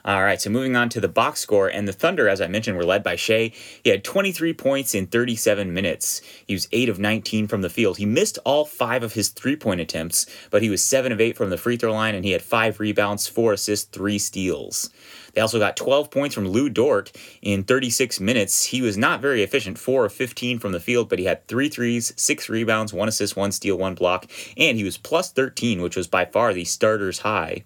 All 0.05 0.21
right, 0.21 0.41
so 0.41 0.49
moving 0.49 0.75
on 0.75 0.89
to 0.89 0.99
the 0.99 1.07
box 1.07 1.39
score, 1.39 1.69
and 1.69 1.87
the 1.87 1.93
Thunder, 1.93 2.27
as 2.27 2.41
I 2.41 2.47
mentioned, 2.47 2.75
were 2.75 2.83
led 2.83 3.03
by 3.03 3.15
Shai. 3.15 3.53
He 3.85 3.89
had 3.89 4.03
23 4.03 4.53
points 4.53 4.93
in 4.93 5.07
37 5.07 5.73
minutes. 5.73 6.21
He 6.45 6.53
was 6.53 6.67
8 6.73 6.89
of 6.89 6.99
19 6.99 7.47
from 7.47 7.61
the 7.61 7.69
field. 7.69 7.95
He 7.95 8.05
missed 8.05 8.37
all 8.43 8.65
five 8.65 9.01
of 9.01 9.13
his 9.13 9.29
three 9.29 9.55
point 9.55 9.79
attempts, 9.79 10.25
but 10.51 10.61
he 10.61 10.69
was 10.69 10.83
7 10.83 11.13
of 11.13 11.21
8 11.21 11.37
from 11.37 11.51
the 11.51 11.57
free 11.57 11.77
throw 11.77 11.93
line, 11.93 12.15
and 12.15 12.25
he 12.25 12.31
had 12.31 12.41
5 12.41 12.81
rebounds, 12.81 13.29
4 13.29 13.53
assists, 13.53 13.87
3 13.91 14.19
steals. 14.19 14.89
They 15.35 15.39
also 15.39 15.57
got 15.57 15.77
12 15.77 16.11
points 16.11 16.35
from 16.35 16.49
Lu 16.49 16.67
Dort 16.67 17.13
in 17.41 17.63
36 17.63 18.19
minutes. 18.19 18.65
He 18.65 18.81
was 18.81 18.97
not 18.97 19.21
very 19.21 19.41
efficient, 19.41 19.77
4 19.77 20.03
of 20.03 20.11
15 20.11 20.59
from 20.59 20.73
the 20.73 20.81
field, 20.81 21.07
but 21.07 21.19
he 21.19 21.25
had 21.25 21.47
three 21.47 21.69
threes, 21.69 22.11
6 22.17 22.49
rebounds, 22.49 22.91
1 22.91 23.07
assist, 23.07 23.37
1 23.37 23.53
steal, 23.53 23.77
1 23.77 23.95
block, 23.95 24.29
and 24.57 24.77
he 24.77 24.83
was 24.83 24.97
plus 24.97 25.31
13, 25.31 25.81
which 25.81 25.95
was 25.95 26.07
by 26.07 26.25
far 26.25 26.53
the 26.53 26.65
starter's 26.65 27.19
high. 27.19 27.63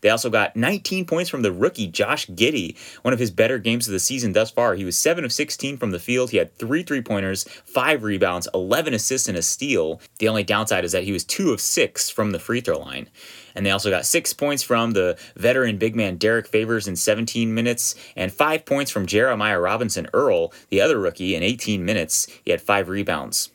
They 0.00 0.08
also 0.08 0.30
got 0.30 0.56
19 0.56 1.06
points 1.06 1.30
from 1.30 1.42
the 1.42 1.52
rookie 1.52 1.86
Josh 1.86 2.26
Giddey, 2.28 2.76
one 3.02 3.14
of 3.14 3.20
his 3.20 3.30
better 3.30 3.58
games 3.58 3.86
of 3.86 3.92
the 3.92 4.00
season 4.00 4.32
thus 4.32 4.50
far. 4.50 4.74
He 4.74 4.84
was 4.84 4.98
7 4.98 5.24
of 5.24 5.32
16 5.32 5.76
from 5.76 5.90
the 5.90 5.98
field. 5.98 6.30
He 6.30 6.36
had 6.36 6.54
three 6.58 6.82
three 6.82 7.02
pointers, 7.02 7.44
five 7.64 8.02
rebounds, 8.02 8.48
11 8.54 8.94
assists, 8.94 9.28
and 9.28 9.36
a 9.36 9.42
steal. 9.42 10.00
The 10.18 10.28
only 10.28 10.44
downside 10.44 10.84
is 10.84 10.92
that 10.92 11.04
he 11.04 11.12
was 11.12 11.24
2 11.24 11.52
of 11.52 11.60
6 11.60 12.10
from 12.10 12.32
the 12.32 12.38
free 12.38 12.60
throw 12.60 12.78
line. 12.78 13.08
And 13.54 13.64
they 13.64 13.70
also 13.70 13.90
got 13.90 14.06
six 14.06 14.32
points 14.32 14.62
from 14.62 14.92
the 14.92 15.16
veteran 15.36 15.78
big 15.78 15.94
man 15.94 16.16
Derek 16.16 16.46
Favors 16.46 16.88
in 16.88 16.96
17 16.96 17.54
minutes, 17.54 17.94
and 18.16 18.32
five 18.32 18.64
points 18.64 18.90
from 18.90 19.06
Jeremiah 19.06 19.60
Robinson 19.60 20.08
Earl, 20.12 20.52
the 20.70 20.80
other 20.80 20.98
rookie, 20.98 21.34
in 21.34 21.42
18 21.42 21.84
minutes. 21.84 22.26
He 22.44 22.50
had 22.50 22.60
five 22.60 22.88
rebounds. 22.88 23.50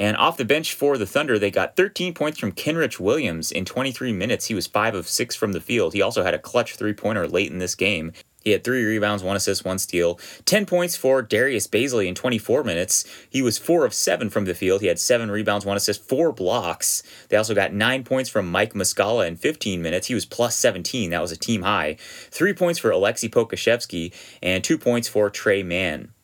And 0.00 0.16
off 0.16 0.38
the 0.38 0.46
bench 0.46 0.72
for 0.72 0.96
the 0.96 1.04
Thunder, 1.04 1.38
they 1.38 1.50
got 1.50 1.76
13 1.76 2.14
points 2.14 2.38
from 2.38 2.52
Kenrich 2.52 2.98
Williams 2.98 3.52
in 3.52 3.66
23 3.66 4.14
minutes. 4.14 4.46
He 4.46 4.54
was 4.54 4.66
5 4.66 4.94
of 4.94 5.06
6 5.06 5.36
from 5.36 5.52
the 5.52 5.60
field. 5.60 5.92
He 5.92 6.00
also 6.00 6.22
had 6.22 6.32
a 6.32 6.38
clutch 6.38 6.76
three 6.76 6.94
pointer 6.94 7.28
late 7.28 7.52
in 7.52 7.58
this 7.58 7.74
game. 7.74 8.12
He 8.42 8.52
had 8.52 8.64
three 8.64 8.82
rebounds, 8.82 9.22
one 9.22 9.36
assist, 9.36 9.62
one 9.62 9.78
steal. 9.78 10.18
10 10.46 10.64
points 10.64 10.96
for 10.96 11.20
Darius 11.20 11.66
Bazley 11.66 12.06
in 12.06 12.14
24 12.14 12.64
minutes. 12.64 13.04
He 13.28 13.42
was 13.42 13.58
4 13.58 13.84
of 13.84 13.92
7 13.92 14.30
from 14.30 14.46
the 14.46 14.54
field. 14.54 14.80
He 14.80 14.86
had 14.86 14.98
7 14.98 15.30
rebounds, 15.30 15.66
one 15.66 15.76
assist, 15.76 16.08
4 16.08 16.32
blocks. 16.32 17.02
They 17.28 17.36
also 17.36 17.54
got 17.54 17.74
9 17.74 18.02
points 18.02 18.30
from 18.30 18.50
Mike 18.50 18.72
Muscala 18.72 19.28
in 19.28 19.36
15 19.36 19.82
minutes. 19.82 20.06
He 20.06 20.14
was 20.14 20.24
plus 20.24 20.56
17. 20.56 21.10
That 21.10 21.20
was 21.20 21.32
a 21.32 21.36
team 21.36 21.60
high. 21.60 21.98
3 22.30 22.54
points 22.54 22.78
for 22.78 22.88
Aleksej 22.88 23.28
Pokusevski, 23.28 24.14
and 24.42 24.64
2 24.64 24.78
points 24.78 25.08
for 25.08 25.28
Tre 25.28 25.62
Mann. 25.62 26.14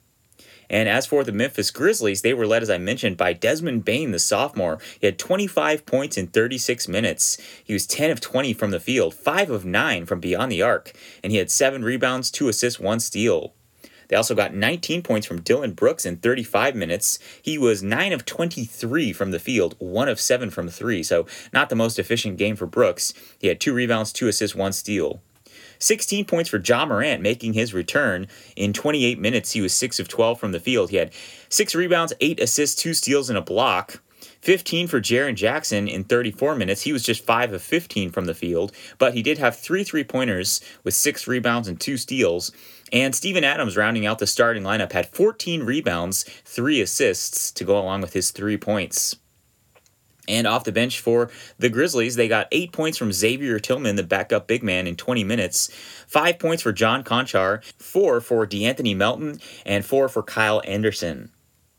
And 0.69 0.89
as 0.89 1.07
for 1.07 1.25
the 1.25 1.33
Memphis 1.33 1.71
Grizzlies, 1.71 2.23
they 2.23 2.35
were 2.35 2.47
led, 2.47 2.63
as 2.63 2.71
I 2.71 2.79
mentioned, 2.79 3.17
by 3.17 3.33
Desmond 3.33 3.85
Bane, 3.85 4.11
the 4.11 4.19
sophomore. 4.19 4.79
He 5.01 5.07
had 5.07 5.19
25 5.19 5.87
points 5.87 6.17
in 6.17 6.27
36 6.29 6.89
minutes. 6.89 7.39
He 7.63 7.73
was 7.73 7.87
10 7.87 8.11
of 8.11 8.21
20 8.21 8.53
from 8.53 8.71
the 8.71 8.81
field, 8.81 9.15
5 9.15 9.51
of 9.51 9.65
9 9.65 10.07
from 10.07 10.21
beyond 10.21 10.51
the 10.51 10.63
arc, 10.63 10.93
and 11.23 11.33
he 11.33 11.39
had 11.39 11.51
7 11.51 11.85
rebounds, 11.85 12.31
2 12.31 12.49
assists, 12.49 12.81
1 12.81 13.01
steal. 13.01 13.55
They 14.09 14.17
also 14.17 14.35
got 14.35 14.55
19 14.55 15.03
points 15.03 15.27
from 15.27 15.41
Dillon 15.41 15.73
Brooks 15.73 16.07
in 16.07 16.17
35 16.19 16.75
minutes. 16.77 17.19
He 17.43 17.59
was 17.59 17.83
9 17.83 18.13
of 18.13 18.25
23 18.25 19.13
from 19.13 19.31
the 19.33 19.41
field, 19.41 19.75
1 19.79 20.09
of 20.09 20.21
7 20.21 20.51
from 20.51 20.69
3, 20.69 21.03
so 21.03 21.27
not 21.53 21.69
the 21.69 21.77
most 21.77 21.99
efficient 21.99 22.37
game 22.37 22.57
for 22.57 22.67
Brooks. 22.67 23.13
He 23.39 23.49
had 23.49 23.61
2 23.61 23.75
rebounds, 23.75 24.13
2 24.13 24.29
assists, 24.29 24.57
1 24.57 24.73
steal. 24.73 25.21
16 25.79 26.25
points 26.25 26.51
for 26.51 26.59
Ja 26.59 26.87
Morant 26.87 27.23
making 27.23 27.53
his 27.53 27.75
return. 27.75 28.27
In 28.57 28.73
28 28.73 29.19
minutes, 29.19 29.53
he 29.53 29.61
was 29.61 29.75
6 29.75 29.99
of 30.01 30.09
12 30.09 30.39
from 30.39 30.53
the 30.53 30.61
field. 30.61 30.91
He 30.91 30.97
had 30.97 31.13
6 31.49 31.75
rebounds, 31.75 32.13
8 32.21 32.41
assists, 32.41 32.81
2 32.83 32.95
steals, 32.95 33.29
and 33.29 33.39
a 33.39 33.43
block. 33.43 34.01
15 34.43 34.87
for 34.87 35.01
Jaren 35.01 35.35
Jackson 35.35 35.89
in 35.89 36.05
34 36.05 36.55
minutes. 36.55 36.83
He 36.83 36.93
was 36.93 37.03
just 37.03 37.25
5 37.25 37.53
of 37.55 37.63
15 37.63 38.11
from 38.11 38.27
the 38.27 38.35
field, 38.35 38.73
but 38.99 39.15
he 39.15 39.23
did 39.23 39.39
have 39.39 39.57
three 39.57 39.83
three 39.83 40.05
pointers 40.05 40.61
with 40.85 40.95
6 40.95 41.27
rebounds 41.27 41.69
and 41.69 41.81
2 41.81 41.97
steals. 41.97 42.53
And 42.93 43.15
Steven 43.15 43.43
Adams, 43.43 43.77
rounding 43.77 44.07
out 44.07 44.21
the 44.21 44.27
starting 44.27 44.63
lineup, 44.63 44.93
had 44.93 45.09
14 45.09 45.65
rebounds, 45.65 46.23
3 46.45 46.81
assists 46.81 47.51
to 47.53 47.65
go 47.65 47.79
along 47.79 48.03
with 48.03 48.13
his 48.13 48.31
3 48.31 48.57
points. 48.57 49.17
And 50.29 50.47
off 50.47 50.65
the 50.65 50.73
bench 50.73 51.01
for 51.01 51.31
the 51.59 51.69
Grizzlies, 51.69 52.17
they 52.17 52.29
got 52.29 52.49
eight 52.53 52.73
points 52.73 52.99
from 52.99 53.13
Xavier 53.13 53.59
Tillman, 53.59 53.97
the 53.97 54.03
backup 54.03 54.47
big 54.47 54.63
man, 54.63 54.87
in 54.87 54.97
20 54.97 55.25
minutes. 55.25 55.71
Five 56.07 56.39
points 56.39 56.63
for 56.63 56.73
John 56.73 57.05
Konchar, 57.05 57.65
four 57.79 58.21
for 58.21 58.47
De'Anthony 58.47 58.97
Melton, 58.97 59.41
and 59.65 59.85
four 59.85 60.09
for 60.09 60.23
Kyle 60.23 60.63
Anderson. 60.65 61.31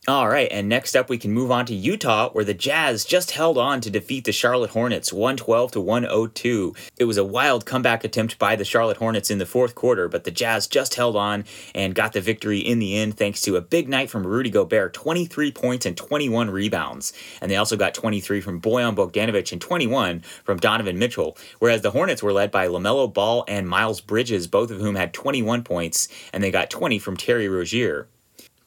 All 0.09 0.29
right, 0.29 0.47
and 0.51 0.69
next 0.69 0.95
up 0.95 1.09
we 1.09 1.17
can 1.17 1.33
move 1.33 1.51
on 1.51 1.65
to 1.65 1.73
Utah, 1.75 2.29
where 2.29 2.45
the 2.45 2.53
Jazz 2.53 3.03
just 3.03 3.31
held 3.31 3.57
on 3.57 3.81
to 3.81 3.89
defeat 3.89 4.23
the 4.23 4.31
Charlotte 4.31 4.69
Hornets 4.69 5.11
112 5.11 5.73
to 5.73 5.81
102. 5.81 6.73
It 6.97 7.03
was 7.03 7.17
a 7.17 7.25
wild 7.25 7.65
comeback 7.65 8.05
attempt 8.05 8.39
by 8.39 8.55
the 8.55 8.63
Charlotte 8.63 8.95
Hornets 8.95 9.29
in 9.29 9.37
the 9.37 9.45
fourth 9.45 9.75
quarter, 9.75 10.07
but 10.07 10.23
the 10.23 10.31
Jazz 10.31 10.65
just 10.67 10.95
held 10.95 11.17
on 11.17 11.43
and 11.75 11.93
got 11.93 12.13
the 12.13 12.21
victory 12.21 12.59
in 12.59 12.79
the 12.79 12.95
end 12.95 13.17
thanks 13.17 13.41
to 13.41 13.57
a 13.57 13.61
big 13.61 13.89
night 13.89 14.09
from 14.09 14.25
Rudy 14.25 14.49
Gobert 14.49 14.93
23 14.93 15.51
points 15.51 15.85
and 15.85 15.97
21 15.97 16.51
rebounds. 16.51 17.11
And 17.41 17.51
they 17.51 17.57
also 17.57 17.75
got 17.75 17.93
23 17.93 18.39
from 18.39 18.61
Bojan 18.61 18.95
Bogdanovic 18.95 19.51
and 19.51 19.59
21 19.59 20.21
from 20.45 20.57
Donovan 20.57 20.97
Mitchell, 20.97 21.37
whereas 21.59 21.81
the 21.81 21.91
Hornets 21.91 22.23
were 22.23 22.31
led 22.31 22.49
by 22.49 22.69
LaMelo 22.69 23.13
Ball 23.13 23.43
and 23.49 23.67
Miles 23.67 23.99
Bridges, 23.99 24.47
both 24.47 24.71
of 24.71 24.79
whom 24.79 24.95
had 24.95 25.13
21 25.13 25.65
points, 25.65 26.07
and 26.31 26.41
they 26.41 26.49
got 26.49 26.69
20 26.69 26.97
from 26.97 27.17
Terry 27.17 27.49
Rozier. 27.49 28.07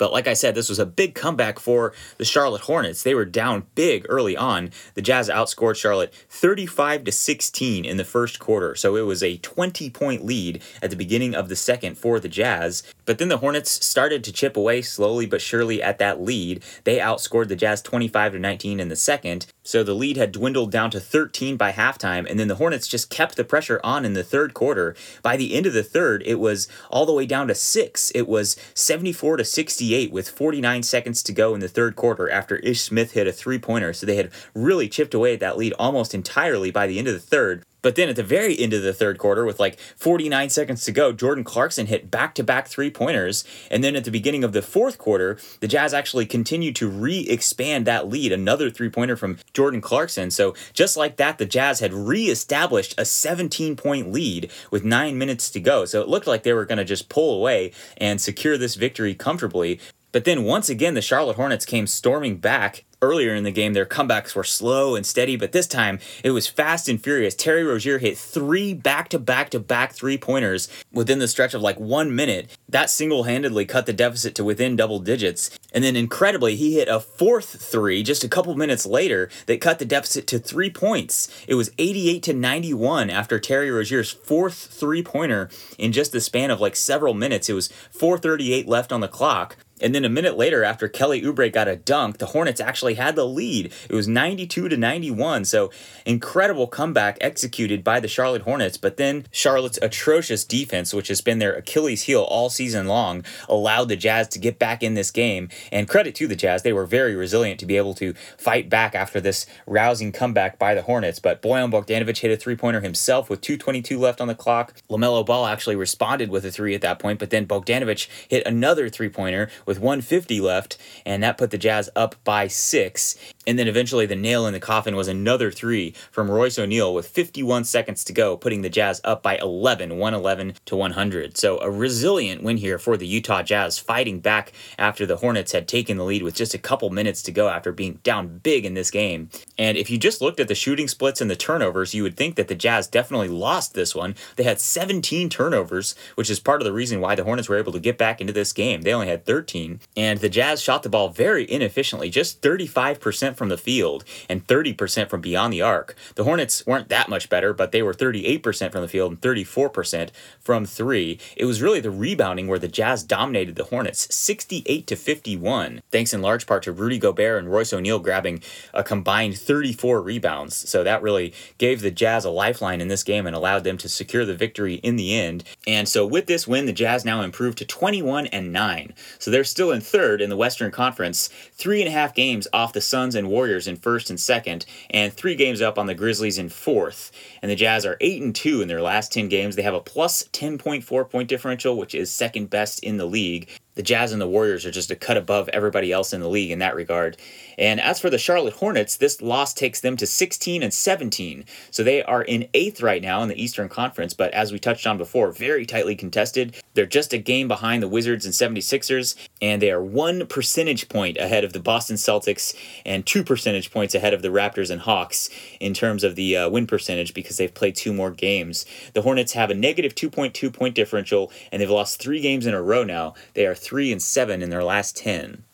But 0.00 0.12
like 0.14 0.26
I 0.26 0.32
said, 0.32 0.54
this 0.54 0.70
was 0.70 0.78
a 0.78 0.86
big 0.86 1.14
comeback 1.14 1.58
for 1.58 1.92
the 2.16 2.24
Charlotte 2.24 2.62
Hornets. 2.62 3.02
They 3.02 3.14
were 3.14 3.26
down 3.26 3.66
big 3.74 4.06
early 4.08 4.34
on. 4.34 4.70
The 4.94 5.02
Jazz 5.02 5.28
outscored 5.28 5.76
Charlotte 5.76 6.14
35 6.30 7.04
to 7.04 7.12
16 7.12 7.84
in 7.84 7.98
the 7.98 8.04
first 8.04 8.38
quarter. 8.38 8.74
So 8.74 8.96
it 8.96 9.02
was 9.02 9.22
a 9.22 9.36
20 9.36 9.90
point 9.90 10.24
lead 10.24 10.62
at 10.80 10.88
the 10.88 10.96
beginning 10.96 11.34
of 11.34 11.50
the 11.50 11.54
second 11.54 11.98
for 11.98 12.18
the 12.18 12.30
Jazz. 12.30 12.82
But 13.04 13.18
then 13.18 13.28
the 13.28 13.38
Hornets 13.38 13.84
started 13.84 14.24
to 14.24 14.32
chip 14.32 14.56
away 14.56 14.80
slowly 14.80 15.26
but 15.26 15.42
surely 15.42 15.82
at 15.82 15.98
that 15.98 16.22
lead. 16.22 16.62
They 16.84 16.96
outscored 16.96 17.48
the 17.48 17.56
Jazz 17.56 17.82
25 17.82 18.32
to 18.32 18.38
19 18.38 18.80
in 18.80 18.88
the 18.88 18.96
second. 18.96 19.48
So 19.62 19.84
the 19.84 19.94
lead 19.94 20.16
had 20.16 20.32
dwindled 20.32 20.72
down 20.72 20.90
to 20.92 21.00
13 21.00 21.56
by 21.56 21.72
halftime, 21.72 22.28
and 22.28 22.40
then 22.40 22.48
the 22.48 22.54
Hornets 22.54 22.88
just 22.88 23.10
kept 23.10 23.36
the 23.36 23.44
pressure 23.44 23.80
on 23.84 24.04
in 24.04 24.14
the 24.14 24.24
third 24.24 24.54
quarter. 24.54 24.96
By 25.22 25.36
the 25.36 25.54
end 25.54 25.66
of 25.66 25.74
the 25.74 25.84
third, 25.84 26.22
it 26.24 26.40
was 26.40 26.66
all 26.90 27.04
the 27.04 27.12
way 27.12 27.26
down 27.26 27.48
to 27.48 27.54
six. 27.54 28.10
It 28.14 28.26
was 28.26 28.56
74 28.74 29.36
to 29.36 29.44
68 29.90 30.12
with 30.12 30.30
49 30.30 30.84
seconds 30.84 31.20
to 31.24 31.32
go 31.32 31.52
in 31.52 31.60
the 31.60 31.68
third 31.68 31.96
quarter 31.96 32.30
after 32.30 32.56
Ish 32.58 32.80
Smith 32.80 33.12
hit 33.12 33.26
a 33.26 33.32
three 33.32 33.58
pointer. 33.58 33.92
So 33.92 34.06
they 34.06 34.14
had 34.14 34.30
really 34.54 34.88
chipped 34.88 35.14
away 35.14 35.34
at 35.34 35.40
that 35.40 35.58
lead 35.58 35.72
almost 35.80 36.14
entirely 36.14 36.70
by 36.70 36.86
the 36.86 36.98
end 36.98 37.08
of 37.08 37.14
the 37.14 37.18
third. 37.18 37.64
But 37.82 37.94
then 37.94 38.08
at 38.08 38.16
the 38.16 38.22
very 38.22 38.58
end 38.58 38.72
of 38.72 38.82
the 38.82 38.94
third 38.94 39.18
quarter, 39.18 39.44
with 39.44 39.60
like 39.60 39.78
49 39.96 40.50
seconds 40.50 40.84
to 40.84 40.92
go, 40.92 41.12
Jordan 41.12 41.44
Clarkson 41.44 41.86
hit 41.86 42.10
back 42.10 42.34
to 42.34 42.44
back 42.44 42.68
three 42.68 42.90
pointers. 42.90 43.44
And 43.70 43.82
then 43.82 43.96
at 43.96 44.04
the 44.04 44.10
beginning 44.10 44.44
of 44.44 44.52
the 44.52 44.62
fourth 44.62 44.98
quarter, 44.98 45.38
the 45.60 45.68
Jazz 45.68 45.94
actually 45.94 46.26
continued 46.26 46.76
to 46.76 46.88
re 46.88 47.20
expand 47.20 47.86
that 47.86 48.08
lead. 48.08 48.32
Another 48.32 48.70
three 48.70 48.90
pointer 48.90 49.16
from 49.16 49.38
Jordan 49.52 49.80
Clarkson. 49.80 50.30
So 50.30 50.54
just 50.72 50.96
like 50.96 51.16
that, 51.16 51.38
the 51.38 51.46
Jazz 51.46 51.80
had 51.80 51.92
re 51.92 52.26
established 52.26 52.94
a 52.98 53.04
17 53.04 53.76
point 53.76 54.12
lead 54.12 54.50
with 54.70 54.84
nine 54.84 55.18
minutes 55.18 55.50
to 55.50 55.60
go. 55.60 55.84
So 55.84 56.00
it 56.00 56.08
looked 56.08 56.26
like 56.26 56.42
they 56.42 56.52
were 56.52 56.64
going 56.66 56.78
to 56.78 56.84
just 56.84 57.08
pull 57.08 57.34
away 57.34 57.72
and 57.96 58.20
secure 58.20 58.58
this 58.58 58.74
victory 58.74 59.14
comfortably. 59.14 59.80
But 60.12 60.24
then 60.24 60.44
once 60.44 60.68
again, 60.68 60.94
the 60.94 61.02
Charlotte 61.02 61.36
Hornets 61.36 61.64
came 61.64 61.86
storming 61.86 62.38
back 62.38 62.84
earlier 63.02 63.34
in 63.34 63.44
the 63.44 63.50
game, 63.50 63.72
their 63.72 63.86
comebacks 63.86 64.34
were 64.34 64.44
slow 64.44 64.94
and 64.94 65.06
steady, 65.06 65.36
but 65.36 65.52
this 65.52 65.66
time 65.66 65.98
it 66.22 66.30
was 66.30 66.46
fast 66.46 66.88
and 66.88 67.02
furious. 67.02 67.34
Terry 67.34 67.64
Rozier 67.64 67.98
hit 67.98 68.18
three 68.18 68.74
back 68.74 69.08
to 69.10 69.18
back 69.18 69.50
to 69.50 69.60
back 69.60 69.92
three 69.92 70.18
pointers 70.18 70.68
within 70.92 71.18
the 71.18 71.28
stretch 71.28 71.54
of 71.54 71.62
like 71.62 71.78
one 71.78 72.14
minute. 72.14 72.56
That 72.68 72.90
single 72.90 73.24
handedly 73.24 73.64
cut 73.64 73.86
the 73.86 73.92
deficit 73.92 74.34
to 74.36 74.44
within 74.44 74.76
double 74.76 74.98
digits. 74.98 75.50
And 75.72 75.84
then 75.84 75.96
incredibly, 75.96 76.56
he 76.56 76.74
hit 76.74 76.88
a 76.88 77.00
fourth 77.00 77.62
three 77.62 78.02
just 78.02 78.24
a 78.24 78.28
couple 78.28 78.54
minutes 78.56 78.86
later 78.86 79.30
that 79.46 79.60
cut 79.60 79.78
the 79.78 79.84
deficit 79.84 80.26
to 80.28 80.38
three 80.38 80.70
points. 80.70 81.28
It 81.46 81.54
was 81.54 81.70
88 81.78 82.22
to 82.24 82.32
91 82.32 83.10
after 83.10 83.38
Terry 83.38 83.70
Rozier's 83.70 84.10
fourth 84.10 84.54
three 84.54 85.02
pointer 85.02 85.48
in 85.78 85.92
just 85.92 86.12
the 86.12 86.20
span 86.20 86.50
of 86.50 86.60
like 86.60 86.76
several 86.76 87.14
minutes. 87.14 87.48
It 87.48 87.54
was 87.54 87.68
438 87.92 88.68
left 88.68 88.92
on 88.92 89.00
the 89.00 89.08
clock. 89.08 89.56
And 89.80 89.94
then 89.94 90.04
a 90.04 90.08
minute 90.08 90.36
later, 90.36 90.64
after 90.64 90.88
Kelly 90.88 91.22
Oubre 91.22 91.52
got 91.52 91.68
a 91.68 91.76
dunk, 91.76 92.18
the 92.18 92.26
Hornets 92.26 92.60
actually 92.60 92.94
had 92.94 93.16
the 93.16 93.26
lead. 93.26 93.72
It 93.88 93.94
was 93.94 94.08
92 94.08 94.68
to 94.68 94.76
91. 94.76 95.44
So 95.44 95.70
incredible 96.04 96.66
comeback 96.66 97.18
executed 97.20 97.82
by 97.82 98.00
the 98.00 98.08
Charlotte 98.08 98.42
Hornets. 98.42 98.76
But 98.76 98.96
then 98.96 99.26
Charlotte's 99.30 99.78
atrocious 99.82 100.44
defense, 100.44 100.92
which 100.92 101.08
has 101.08 101.20
been 101.20 101.38
their 101.38 101.54
Achilles 101.54 102.02
heel 102.02 102.22
all 102.22 102.50
season 102.50 102.86
long, 102.86 103.24
allowed 103.48 103.88
the 103.88 103.96
Jazz 103.96 104.28
to 104.28 104.38
get 104.38 104.58
back 104.58 104.82
in 104.82 104.94
this 104.94 105.10
game. 105.10 105.48
And 105.72 105.88
credit 105.88 106.14
to 106.16 106.26
the 106.26 106.36
Jazz, 106.36 106.62
they 106.62 106.72
were 106.72 106.86
very 106.86 107.14
resilient 107.14 107.60
to 107.60 107.66
be 107.66 107.76
able 107.76 107.94
to 107.94 108.14
fight 108.36 108.68
back 108.68 108.94
after 108.94 109.20
this 109.20 109.46
rousing 109.66 110.12
comeback 110.12 110.58
by 110.58 110.74
the 110.74 110.82
Hornets. 110.82 111.18
But 111.18 111.42
Bojan 111.42 111.70
Bogdanovic 111.70 112.18
hit 112.18 112.30
a 112.30 112.36
three 112.36 112.56
pointer 112.56 112.80
himself 112.80 113.30
with 113.30 113.40
2.22 113.40 113.98
left 113.98 114.20
on 114.20 114.28
the 114.28 114.34
clock. 114.34 114.74
LaMelo 114.90 115.24
Ball 115.24 115.46
actually 115.46 115.76
responded 115.76 116.30
with 116.30 116.44
a 116.44 116.50
three 116.50 116.74
at 116.74 116.80
that 116.82 116.98
point, 116.98 117.18
but 117.18 117.30
then 117.30 117.46
Bogdanovic 117.46 118.08
hit 118.28 118.46
another 118.46 118.88
three 118.88 119.08
pointer 119.08 119.50
with 119.70 119.78
150 119.78 120.40
left, 120.40 120.76
and 121.06 121.22
that 121.22 121.38
put 121.38 121.52
the 121.52 121.56
Jazz 121.56 121.88
up 121.94 122.16
by 122.24 122.48
six. 122.48 123.14
And 123.50 123.58
then 123.58 123.66
eventually 123.66 124.06
the 124.06 124.14
nail 124.14 124.46
in 124.46 124.52
the 124.52 124.60
coffin 124.60 124.94
was 124.94 125.08
another 125.08 125.50
three 125.50 125.92
from 126.12 126.30
Royce 126.30 126.56
O'Neale 126.56 126.94
with 126.94 127.08
51 127.08 127.64
seconds 127.64 128.04
to 128.04 128.12
go, 128.12 128.36
putting 128.36 128.62
the 128.62 128.70
Jazz 128.70 129.00
up 129.02 129.24
by 129.24 129.38
11, 129.38 129.98
111 129.98 130.54
to 130.66 130.76
100. 130.76 131.36
So 131.36 131.58
a 131.58 131.68
resilient 131.68 132.44
win 132.44 132.58
here 132.58 132.78
for 132.78 132.96
the 132.96 133.08
Utah 133.08 133.42
Jazz, 133.42 133.76
fighting 133.76 134.20
back 134.20 134.52
after 134.78 135.04
the 135.04 135.16
Hornets 135.16 135.50
had 135.50 135.66
taken 135.66 135.96
the 135.96 136.04
lead 136.04 136.22
with 136.22 136.36
just 136.36 136.54
a 136.54 136.58
couple 136.58 136.90
minutes 136.90 137.22
to 137.22 137.32
go 137.32 137.48
after 137.48 137.72
being 137.72 137.98
down 138.04 138.38
big 138.38 138.64
in 138.64 138.74
this 138.74 138.88
game. 138.88 139.30
And 139.58 139.76
if 139.76 139.90
you 139.90 139.98
just 139.98 140.20
looked 140.20 140.38
at 140.38 140.46
the 140.46 140.54
shooting 140.54 140.86
splits 140.86 141.20
and 141.20 141.28
the 141.28 141.34
turnovers, 141.34 141.92
you 141.92 142.04
would 142.04 142.16
think 142.16 142.36
that 142.36 142.46
the 142.46 142.54
Jazz 142.54 142.86
definitely 142.86 143.26
lost 143.26 143.74
this 143.74 143.96
one. 143.96 144.14
They 144.36 144.44
had 144.44 144.60
17 144.60 145.28
turnovers, 145.28 145.96
which 146.14 146.30
is 146.30 146.38
part 146.38 146.60
of 146.60 146.66
the 146.66 146.72
reason 146.72 147.00
why 147.00 147.16
the 147.16 147.24
Hornets 147.24 147.48
were 147.48 147.58
able 147.58 147.72
to 147.72 147.80
get 147.80 147.98
back 147.98 148.20
into 148.20 148.32
this 148.32 148.52
game. 148.52 148.82
They 148.82 148.94
only 148.94 149.08
had 149.08 149.26
13. 149.26 149.80
And 149.96 150.20
the 150.20 150.28
Jazz 150.28 150.62
shot 150.62 150.84
the 150.84 150.88
ball 150.88 151.08
very 151.08 151.50
inefficiently, 151.50 152.10
just 152.10 152.40
35% 152.40 153.00
30% 153.30 153.36
from 153.40 153.48
the 153.48 153.56
field 153.56 154.04
and 154.28 154.46
30% 154.46 155.08
from 155.08 155.22
beyond 155.22 155.50
the 155.50 155.62
arc. 155.62 155.96
The 156.14 156.24
Hornets 156.24 156.66
weren't 156.66 156.90
that 156.90 157.08
much 157.08 157.30
better, 157.30 157.54
but 157.54 157.72
they 157.72 157.80
were 157.80 157.94
38% 157.94 158.70
from 158.70 158.82
the 158.82 158.88
field 158.88 159.12
and 159.12 159.20
34% 159.22 160.10
from 160.38 160.66
three. 160.66 161.18
It 161.38 161.46
was 161.46 161.62
really 161.62 161.80
the 161.80 161.90
rebounding 161.90 162.48
where 162.48 162.58
the 162.58 162.68
Jazz 162.68 163.02
dominated 163.02 163.56
the 163.56 163.64
Hornets 163.64 164.14
68 164.14 164.86
to 164.86 164.94
51, 164.94 165.80
thanks 165.90 166.12
in 166.12 166.20
large 166.20 166.46
part 166.46 166.64
to 166.64 166.72
Rudy 166.72 166.98
Gobert 166.98 167.42
and 167.42 167.50
Royce 167.50 167.72
O'Neale 167.72 167.98
grabbing 167.98 168.42
a 168.74 168.84
combined 168.84 169.38
34 169.38 170.02
rebounds. 170.02 170.54
So 170.68 170.84
that 170.84 171.00
really 171.00 171.32
gave 171.56 171.80
the 171.80 171.90
Jazz 171.90 172.26
a 172.26 172.30
lifeline 172.30 172.82
in 172.82 172.88
this 172.88 173.02
game 173.02 173.26
and 173.26 173.34
allowed 173.34 173.64
them 173.64 173.78
to 173.78 173.88
secure 173.88 174.26
the 174.26 174.36
victory 174.36 174.74
in 174.74 174.96
the 174.96 175.16
end. 175.18 175.44
And 175.66 175.88
so 175.88 176.04
with 176.04 176.26
this 176.26 176.46
win, 176.46 176.66
the 176.66 176.74
Jazz 176.74 177.06
now 177.06 177.22
improved 177.22 177.56
to 177.56 177.64
21 177.64 178.26
and 178.26 178.52
9. 178.52 178.92
So 179.18 179.30
they're 179.30 179.44
still 179.44 179.72
in 179.72 179.80
third 179.80 180.20
in 180.20 180.28
the 180.28 180.36
Western 180.36 180.70
Conference, 180.70 181.30
three 181.54 181.80
and 181.80 181.88
a 181.88 181.92
half 181.92 182.14
games 182.14 182.46
off 182.52 182.74
the 182.74 182.82
Suns 182.82 183.14
and 183.14 183.19
Warriors 183.28 183.68
in 183.68 183.76
first 183.76 184.10
and 184.10 184.18
second, 184.18 184.66
and 184.90 185.12
three 185.12 185.34
games 185.34 185.60
up 185.60 185.78
on 185.78 185.86
the 185.86 185.94
Grizzlies 185.94 186.38
in 186.38 186.48
fourth. 186.48 187.12
And 187.42 187.50
the 187.50 187.56
Jazz 187.56 187.84
are 187.86 187.96
eight 188.00 188.22
and 188.22 188.34
two 188.34 188.62
in 188.62 188.68
their 188.68 188.82
last 188.82 189.12
ten 189.12 189.28
games. 189.28 189.56
They 189.56 189.62
have 189.62 189.74
a 189.74 189.80
plus 189.80 190.24
10.4 190.32 191.10
point 191.10 191.28
differential, 191.28 191.76
which 191.76 191.94
is 191.94 192.10
second 192.10 192.50
best 192.50 192.82
in 192.82 192.96
the 192.96 193.06
league 193.06 193.48
the 193.80 193.84
Jazz 193.84 194.12
and 194.12 194.20
the 194.20 194.28
Warriors 194.28 194.66
are 194.66 194.70
just 194.70 194.90
a 194.90 194.94
cut 194.94 195.16
above 195.16 195.48
everybody 195.54 195.90
else 195.90 196.12
in 196.12 196.20
the 196.20 196.28
league 196.28 196.50
in 196.50 196.58
that 196.58 196.74
regard. 196.74 197.16
And 197.56 197.80
as 197.80 197.98
for 197.98 198.10
the 198.10 198.18
Charlotte 198.18 198.52
Hornets, 198.52 198.98
this 198.98 199.22
loss 199.22 199.54
takes 199.54 199.80
them 199.80 199.96
to 199.96 200.06
16 200.06 200.62
and 200.62 200.72
17. 200.72 201.46
So 201.70 201.82
they 201.82 202.02
are 202.02 202.20
in 202.20 202.46
eighth 202.52 202.82
right 202.82 203.00
now 203.00 203.22
in 203.22 203.30
the 203.30 203.42
Eastern 203.42 203.70
Conference, 203.70 204.12
but 204.12 204.32
as 204.32 204.52
we 204.52 204.58
touched 204.58 204.86
on 204.86 204.98
before, 204.98 205.32
very 205.32 205.64
tightly 205.64 205.96
contested. 205.96 206.56
They're 206.74 206.84
just 206.84 207.14
a 207.14 207.18
game 207.18 207.48
behind 207.48 207.82
the 207.82 207.88
Wizards 207.88 208.26
and 208.26 208.34
76ers, 208.34 209.14
and 209.40 209.62
they 209.62 209.70
are 209.70 209.82
one 209.82 210.26
percentage 210.26 210.90
point 210.90 211.16
ahead 211.16 211.44
of 211.44 211.54
the 211.54 211.60
Boston 211.60 211.96
Celtics 211.96 212.54
and 212.84 213.06
two 213.06 213.24
percentage 213.24 213.70
points 213.70 213.94
ahead 213.94 214.12
of 214.12 214.20
the 214.20 214.28
Raptors 214.28 214.70
and 214.70 214.82
Hawks 214.82 215.30
in 215.58 215.72
terms 215.72 216.04
of 216.04 216.16
the 216.16 216.36
uh, 216.36 216.50
win 216.50 216.66
percentage 216.66 217.14
because 217.14 217.38
they've 217.38 217.52
played 217.52 217.76
two 217.76 217.94
more 217.94 218.10
games. 218.10 218.66
The 218.92 219.02
Hornets 219.02 219.32
have 219.32 219.50
a 219.50 219.54
negative 219.54 219.94
2.2 219.94 220.52
point 220.52 220.74
differential, 220.74 221.32
and 221.50 221.60
they've 221.60 221.70
lost 221.70 221.98
three 221.98 222.20
games 222.20 222.46
in 222.46 222.52
a 222.52 222.62
row 222.62 222.84
now. 222.84 223.14
They 223.34 223.46
are 223.46 223.54
3 223.70 223.92
and 223.92 224.02
7 224.02 224.42
in 224.42 224.50
their 224.50 224.64
last 224.64 224.96
10. 224.96 225.44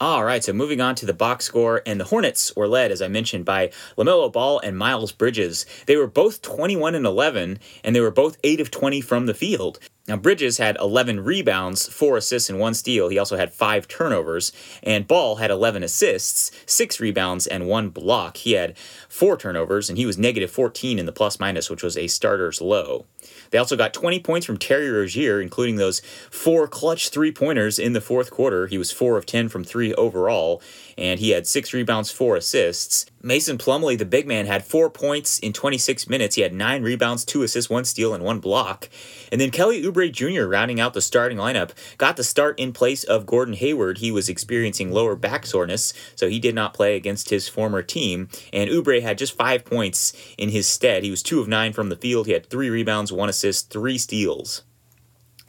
All 0.00 0.24
right, 0.24 0.42
so 0.42 0.52
moving 0.52 0.80
on 0.80 0.94
to 0.94 1.04
the 1.04 1.12
box 1.12 1.46
score, 1.46 1.82
and 1.84 1.98
the 1.98 2.04
Hornets 2.04 2.54
were 2.54 2.68
led, 2.68 2.92
as 2.92 3.02
I 3.02 3.08
mentioned, 3.08 3.44
by 3.44 3.72
LaMelo 3.98 4.32
Ball 4.32 4.60
and 4.60 4.78
Miles 4.78 5.10
Bridges. 5.10 5.66
They 5.86 5.96
were 5.96 6.06
both 6.06 6.42
21 6.42 6.94
and 6.94 7.04
11, 7.04 7.58
and 7.82 7.96
they 7.96 8.00
were 8.00 8.12
both 8.12 8.38
8 8.44 8.60
of 8.60 8.70
20 8.70 9.00
from 9.00 9.26
the 9.26 9.34
field. 9.34 9.80
Now, 10.06 10.16
Bridges 10.16 10.58
had 10.58 10.76
11 10.80 11.24
rebounds, 11.24 11.88
4 11.88 12.16
assists, 12.16 12.48
and 12.48 12.60
1 12.60 12.74
steal. 12.74 13.08
He 13.08 13.18
also 13.18 13.36
had 13.36 13.52
5 13.52 13.88
turnovers. 13.88 14.52
And 14.82 15.08
Ball 15.08 15.36
had 15.36 15.50
11 15.50 15.82
assists, 15.82 16.52
6 16.66 17.00
rebounds, 17.00 17.46
and 17.46 17.66
1 17.66 17.90
block. 17.90 18.38
He 18.38 18.52
had 18.52 18.78
4 19.08 19.36
turnovers, 19.36 19.88
and 19.88 19.98
he 19.98 20.06
was 20.06 20.16
negative 20.16 20.50
14 20.50 20.98
in 21.00 21.06
the 21.06 21.12
plus 21.12 21.38
minus, 21.40 21.68
which 21.68 21.82
was 21.82 21.98
a 21.98 22.06
starter's 22.06 22.60
low. 22.60 23.06
They 23.50 23.58
also 23.58 23.76
got 23.76 23.94
20 23.94 24.20
points 24.20 24.46
from 24.46 24.58
Terry 24.58 24.90
Rozier, 24.90 25.40
including 25.40 25.76
those 25.76 26.00
four 26.30 26.68
clutch 26.68 27.08
three 27.08 27.32
pointers 27.32 27.78
in 27.78 27.92
the 27.92 28.00
fourth 28.00 28.30
quarter. 28.30 28.66
He 28.66 28.78
was 28.78 28.92
4 28.92 29.16
of 29.16 29.26
10 29.26 29.48
from 29.48 29.64
3 29.64 29.94
overall, 29.94 30.62
and 30.96 31.20
he 31.20 31.30
had 31.30 31.46
6 31.46 31.72
rebounds, 31.72 32.10
4 32.10 32.36
assists. 32.36 33.06
Mason 33.22 33.58
Plumlee, 33.58 33.98
the 33.98 34.06
big 34.06 34.26
man, 34.26 34.46
had 34.46 34.64
4 34.64 34.88
points 34.88 35.38
in 35.38 35.52
26 35.52 36.08
minutes. 36.08 36.36
He 36.36 36.42
had 36.42 36.54
9 36.54 36.82
rebounds, 36.82 37.24
2 37.26 37.42
assists, 37.42 37.68
1 37.68 37.84
steal, 37.84 38.14
and 38.14 38.24
1 38.24 38.40
block. 38.40 38.88
And 39.30 39.38
then 39.38 39.50
Kelly 39.50 39.82
Oubre 39.82 40.10
Jr., 40.10 40.46
rounding 40.46 40.80
out 40.80 40.94
the 40.94 41.02
starting 41.02 41.36
lineup, 41.36 41.72
got 41.98 42.16
the 42.16 42.24
start 42.24 42.58
in 42.58 42.72
place 42.72 43.04
of 43.04 43.26
Gordon 43.26 43.54
Hayward. 43.54 43.98
He 43.98 44.10
was 44.10 44.30
experiencing 44.30 44.90
lower 44.90 45.16
back 45.16 45.44
soreness, 45.44 45.92
so 46.16 46.30
he 46.30 46.38
did 46.38 46.54
not 46.54 46.72
play 46.72 46.96
against 46.96 47.28
his 47.28 47.46
former 47.46 47.82
team. 47.82 48.28
And 48.54 48.70
Oubre 48.70 49.02
had 49.02 49.18
just 49.18 49.36
5 49.36 49.66
points 49.66 50.14
in 50.38 50.48
his 50.48 50.66
stead. 50.66 51.04
He 51.04 51.10
was 51.10 51.22
2 51.22 51.40
of 51.40 51.48
9 51.48 51.74
from 51.74 51.90
the 51.90 51.96
field. 51.96 52.26
He 52.26 52.32
had 52.32 52.48
3 52.48 52.70
rebounds, 52.70 53.12
1 53.12 53.28
assist 53.28 53.68
three 53.68 53.98
steals. 53.98 54.62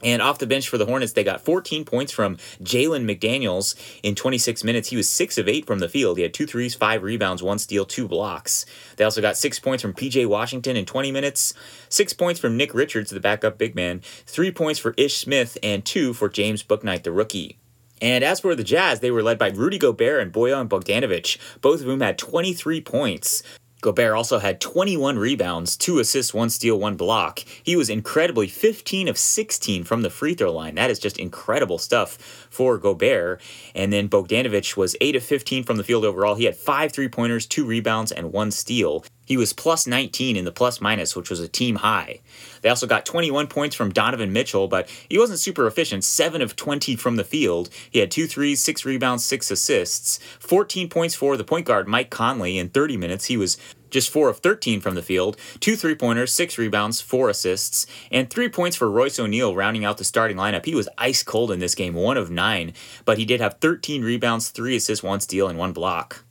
And 0.02 0.20
off 0.20 0.38
the 0.38 0.46
bench 0.46 0.68
for 0.68 0.78
the 0.78 0.86
Hornets, 0.86 1.12
they 1.12 1.24
got 1.24 1.44
14 1.44 1.84
points 1.84 2.12
from 2.12 2.36
Jalen 2.62 3.04
McDaniels 3.04 3.74
in 4.02 4.14
26 4.14 4.64
minutes. 4.64 4.88
He 4.88 4.96
was 4.96 5.08
6 5.08 5.38
of 5.38 5.48
8 5.48 5.66
from 5.66 5.78
the 5.78 5.88
field. 5.88 6.16
He 6.16 6.22
had 6.22 6.34
two 6.34 6.46
threes, 6.46 6.74
five 6.74 7.02
rebounds, 7.02 7.42
one 7.42 7.58
steal, 7.58 7.84
two 7.84 8.08
blocks. 8.08 8.66
They 8.96 9.04
also 9.04 9.20
got 9.20 9.36
6 9.36 9.58
points 9.60 9.82
from 9.82 9.94
PJ 9.94 10.26
Washington 10.26 10.76
in 10.76 10.84
20 10.84 11.12
minutes, 11.12 11.54
6 11.88 12.12
points 12.14 12.40
from 12.40 12.56
Nick 12.56 12.74
Richards, 12.74 13.10
the 13.10 13.20
backup 13.20 13.58
big 13.58 13.74
man, 13.74 14.00
3 14.26 14.50
points 14.50 14.80
for 14.80 14.94
Ish 14.96 15.18
Smith, 15.18 15.56
and 15.62 15.84
2 15.84 16.14
for 16.14 16.28
James 16.28 16.62
Bouknight, 16.62 17.04
the 17.04 17.12
rookie. 17.12 17.58
And 18.00 18.24
as 18.24 18.40
for 18.40 18.56
the 18.56 18.64
Jazz, 18.64 18.98
they 18.98 19.12
were 19.12 19.22
led 19.22 19.38
by 19.38 19.50
Rudy 19.50 19.78
Gobert 19.78 20.20
and 20.20 20.32
Bojan 20.32 20.68
Bogdanovic. 20.68 21.38
both 21.60 21.80
of 21.80 21.86
whom 21.86 22.00
had 22.00 22.18
23 22.18 22.80
points. 22.80 23.44
Gobert 23.82 24.14
also 24.14 24.38
had 24.38 24.60
21 24.60 25.18
rebounds, 25.18 25.76
2 25.76 25.98
assists, 25.98 26.32
1 26.32 26.50
steal, 26.50 26.78
1 26.78 26.94
block. 26.94 27.40
He 27.64 27.74
was 27.74 27.90
incredibly 27.90 28.46
15 28.46 29.08
of 29.08 29.18
16 29.18 29.82
from 29.82 30.02
the 30.02 30.08
free 30.08 30.34
throw 30.34 30.52
line. 30.52 30.76
That 30.76 30.88
is 30.88 31.00
just 31.00 31.18
incredible 31.18 31.78
stuff 31.78 32.16
for 32.48 32.78
Gobert. 32.78 33.40
And 33.74 33.92
then 33.92 34.08
Bogdanovic 34.08 34.76
was 34.76 34.94
8 35.00 35.16
of 35.16 35.24
15 35.24 35.64
from 35.64 35.78
the 35.78 35.84
field 35.84 36.04
overall. 36.04 36.36
He 36.36 36.44
had 36.44 36.56
5 36.56 36.92
three 36.92 37.08
pointers, 37.08 37.44
2 37.44 37.64
rebounds, 37.64 38.12
and 38.12 38.32
1 38.32 38.52
steal. 38.52 39.04
He 39.32 39.38
was 39.38 39.54
plus 39.54 39.86
19 39.86 40.36
in 40.36 40.44
the 40.44 40.52
plus 40.52 40.78
minus, 40.78 41.16
which 41.16 41.30
was 41.30 41.40
a 41.40 41.48
team 41.48 41.76
high. 41.76 42.20
They 42.60 42.68
also 42.68 42.86
got 42.86 43.06
21 43.06 43.46
points 43.46 43.74
from 43.74 43.90
Donovan 43.90 44.30
Mitchell, 44.30 44.68
but 44.68 44.90
he 45.08 45.16
wasn't 45.16 45.38
super 45.38 45.66
efficient. 45.66 46.04
7 46.04 46.42
of 46.42 46.54
20 46.54 46.96
from 46.96 47.16
the 47.16 47.24
field. 47.24 47.70
He 47.90 48.00
had 48.00 48.10
2 48.10 48.26
threes, 48.26 48.60
6 48.60 48.84
rebounds, 48.84 49.24
6 49.24 49.50
assists. 49.50 50.18
14 50.38 50.90
points 50.90 51.14
for 51.14 51.38
the 51.38 51.44
point 51.44 51.64
guard, 51.64 51.88
Mike 51.88 52.10
Conley, 52.10 52.58
in 52.58 52.68
30 52.68 52.98
minutes. 52.98 53.24
He 53.24 53.38
was 53.38 53.56
just 53.88 54.10
4 54.10 54.28
of 54.28 54.40
13 54.40 54.82
from 54.82 54.96
the 54.96 55.00
field, 55.00 55.38
2 55.60 55.76
three 55.76 55.94
pointers, 55.94 56.34
6 56.34 56.58
rebounds, 56.58 57.00
4 57.00 57.30
assists, 57.30 57.86
and 58.10 58.28
3 58.28 58.50
points 58.50 58.76
for 58.76 58.90
Royce 58.90 59.18
O'Neale 59.18 59.56
rounding 59.56 59.86
out 59.86 59.96
the 59.96 60.04
starting 60.04 60.36
lineup. 60.36 60.66
He 60.66 60.74
was 60.74 60.90
ice 60.98 61.22
cold 61.22 61.50
in 61.50 61.58
this 61.58 61.74
game, 61.74 61.94
1 61.94 62.18
of 62.18 62.30
9, 62.30 62.74
but 63.06 63.16
he 63.16 63.24
did 63.24 63.40
have 63.40 63.56
13 63.62 64.04
rebounds, 64.04 64.50
3 64.50 64.76
assists, 64.76 65.02
1 65.02 65.20
steal, 65.20 65.48
and 65.48 65.58
1 65.58 65.72
block. 65.72 66.22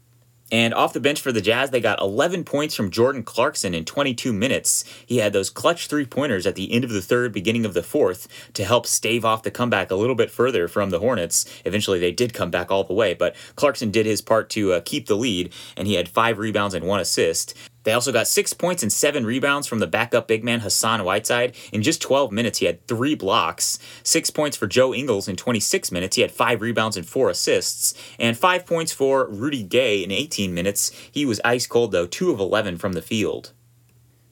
And 0.51 0.73
off 0.73 0.93
the 0.93 0.99
bench 0.99 1.21
for 1.21 1.31
the 1.31 1.39
Jazz, 1.39 1.69
they 1.69 1.79
got 1.79 2.01
11 2.01 2.43
points 2.43 2.75
from 2.75 2.91
Jordan 2.91 3.23
Clarkson 3.23 3.73
in 3.73 3.85
22 3.85 4.33
minutes. 4.33 4.83
He 5.05 5.17
had 5.17 5.31
those 5.31 5.49
clutch 5.49 5.87
three 5.87 6.05
pointers 6.05 6.45
at 6.45 6.55
the 6.55 6.71
end 6.73 6.83
of 6.83 6.89
the 6.89 7.01
third, 7.01 7.31
beginning 7.31 7.65
of 7.65 7.73
the 7.73 7.83
fourth, 7.83 8.27
to 8.53 8.65
help 8.65 8.85
stave 8.85 9.23
off 9.23 9.43
the 9.43 9.51
comeback 9.51 9.91
a 9.91 9.95
little 9.95 10.15
bit 10.15 10.29
further 10.29 10.67
from 10.67 10.89
the 10.89 10.99
Hornets. 10.99 11.45
Eventually, 11.63 11.99
they 11.99 12.11
did 12.11 12.33
come 12.33 12.51
back 12.51 12.69
all 12.69 12.83
the 12.83 12.93
way, 12.93 13.13
but 13.13 13.35
Clarkson 13.55 13.91
did 13.91 14.05
his 14.05 14.21
part 14.21 14.49
to 14.51 14.73
uh, 14.73 14.81
keep 14.83 15.07
the 15.07 15.15
lead, 15.15 15.53
and 15.77 15.87
he 15.87 15.93
had 15.93 16.09
five 16.09 16.37
rebounds 16.37 16.75
and 16.75 16.85
one 16.85 16.99
assist. 16.99 17.55
They 17.83 17.93
also 17.93 18.11
got 18.11 18.27
six 18.27 18.53
points 18.53 18.83
and 18.83 18.91
seven 18.91 19.25
rebounds 19.25 19.67
from 19.67 19.79
the 19.79 19.87
backup 19.87 20.27
big 20.27 20.43
man 20.43 20.59
Hassan 20.59 21.03
Whiteside. 21.03 21.55
In 21.71 21.81
just 21.81 22.01
12 22.01 22.31
minutes, 22.31 22.59
he 22.59 22.65
had 22.65 22.85
three 22.87 23.15
blocks. 23.15 23.79
Six 24.03 24.29
points 24.29 24.55
for 24.57 24.67
Joe 24.67 24.93
Ingles 24.93 25.27
in 25.27 25.35
26 25.35 25.91
minutes. 25.91 26.15
He 26.15 26.21
had 26.21 26.31
five 26.31 26.61
rebounds 26.61 26.97
and 26.97 27.07
four 27.07 27.29
assists. 27.29 27.93
And 28.19 28.37
five 28.37 28.65
points 28.65 28.93
for 28.93 29.27
Rudy 29.27 29.63
Gay 29.63 30.03
in 30.03 30.11
18 30.11 30.53
minutes. 30.53 30.91
He 31.11 31.25
was 31.25 31.41
ice 31.43 31.67
cold, 31.67 31.91
though, 31.91 32.07
two 32.07 32.31
of 32.31 32.39
11 32.39 32.77
from 32.77 32.93
the 32.93 33.01
field. 33.01 33.53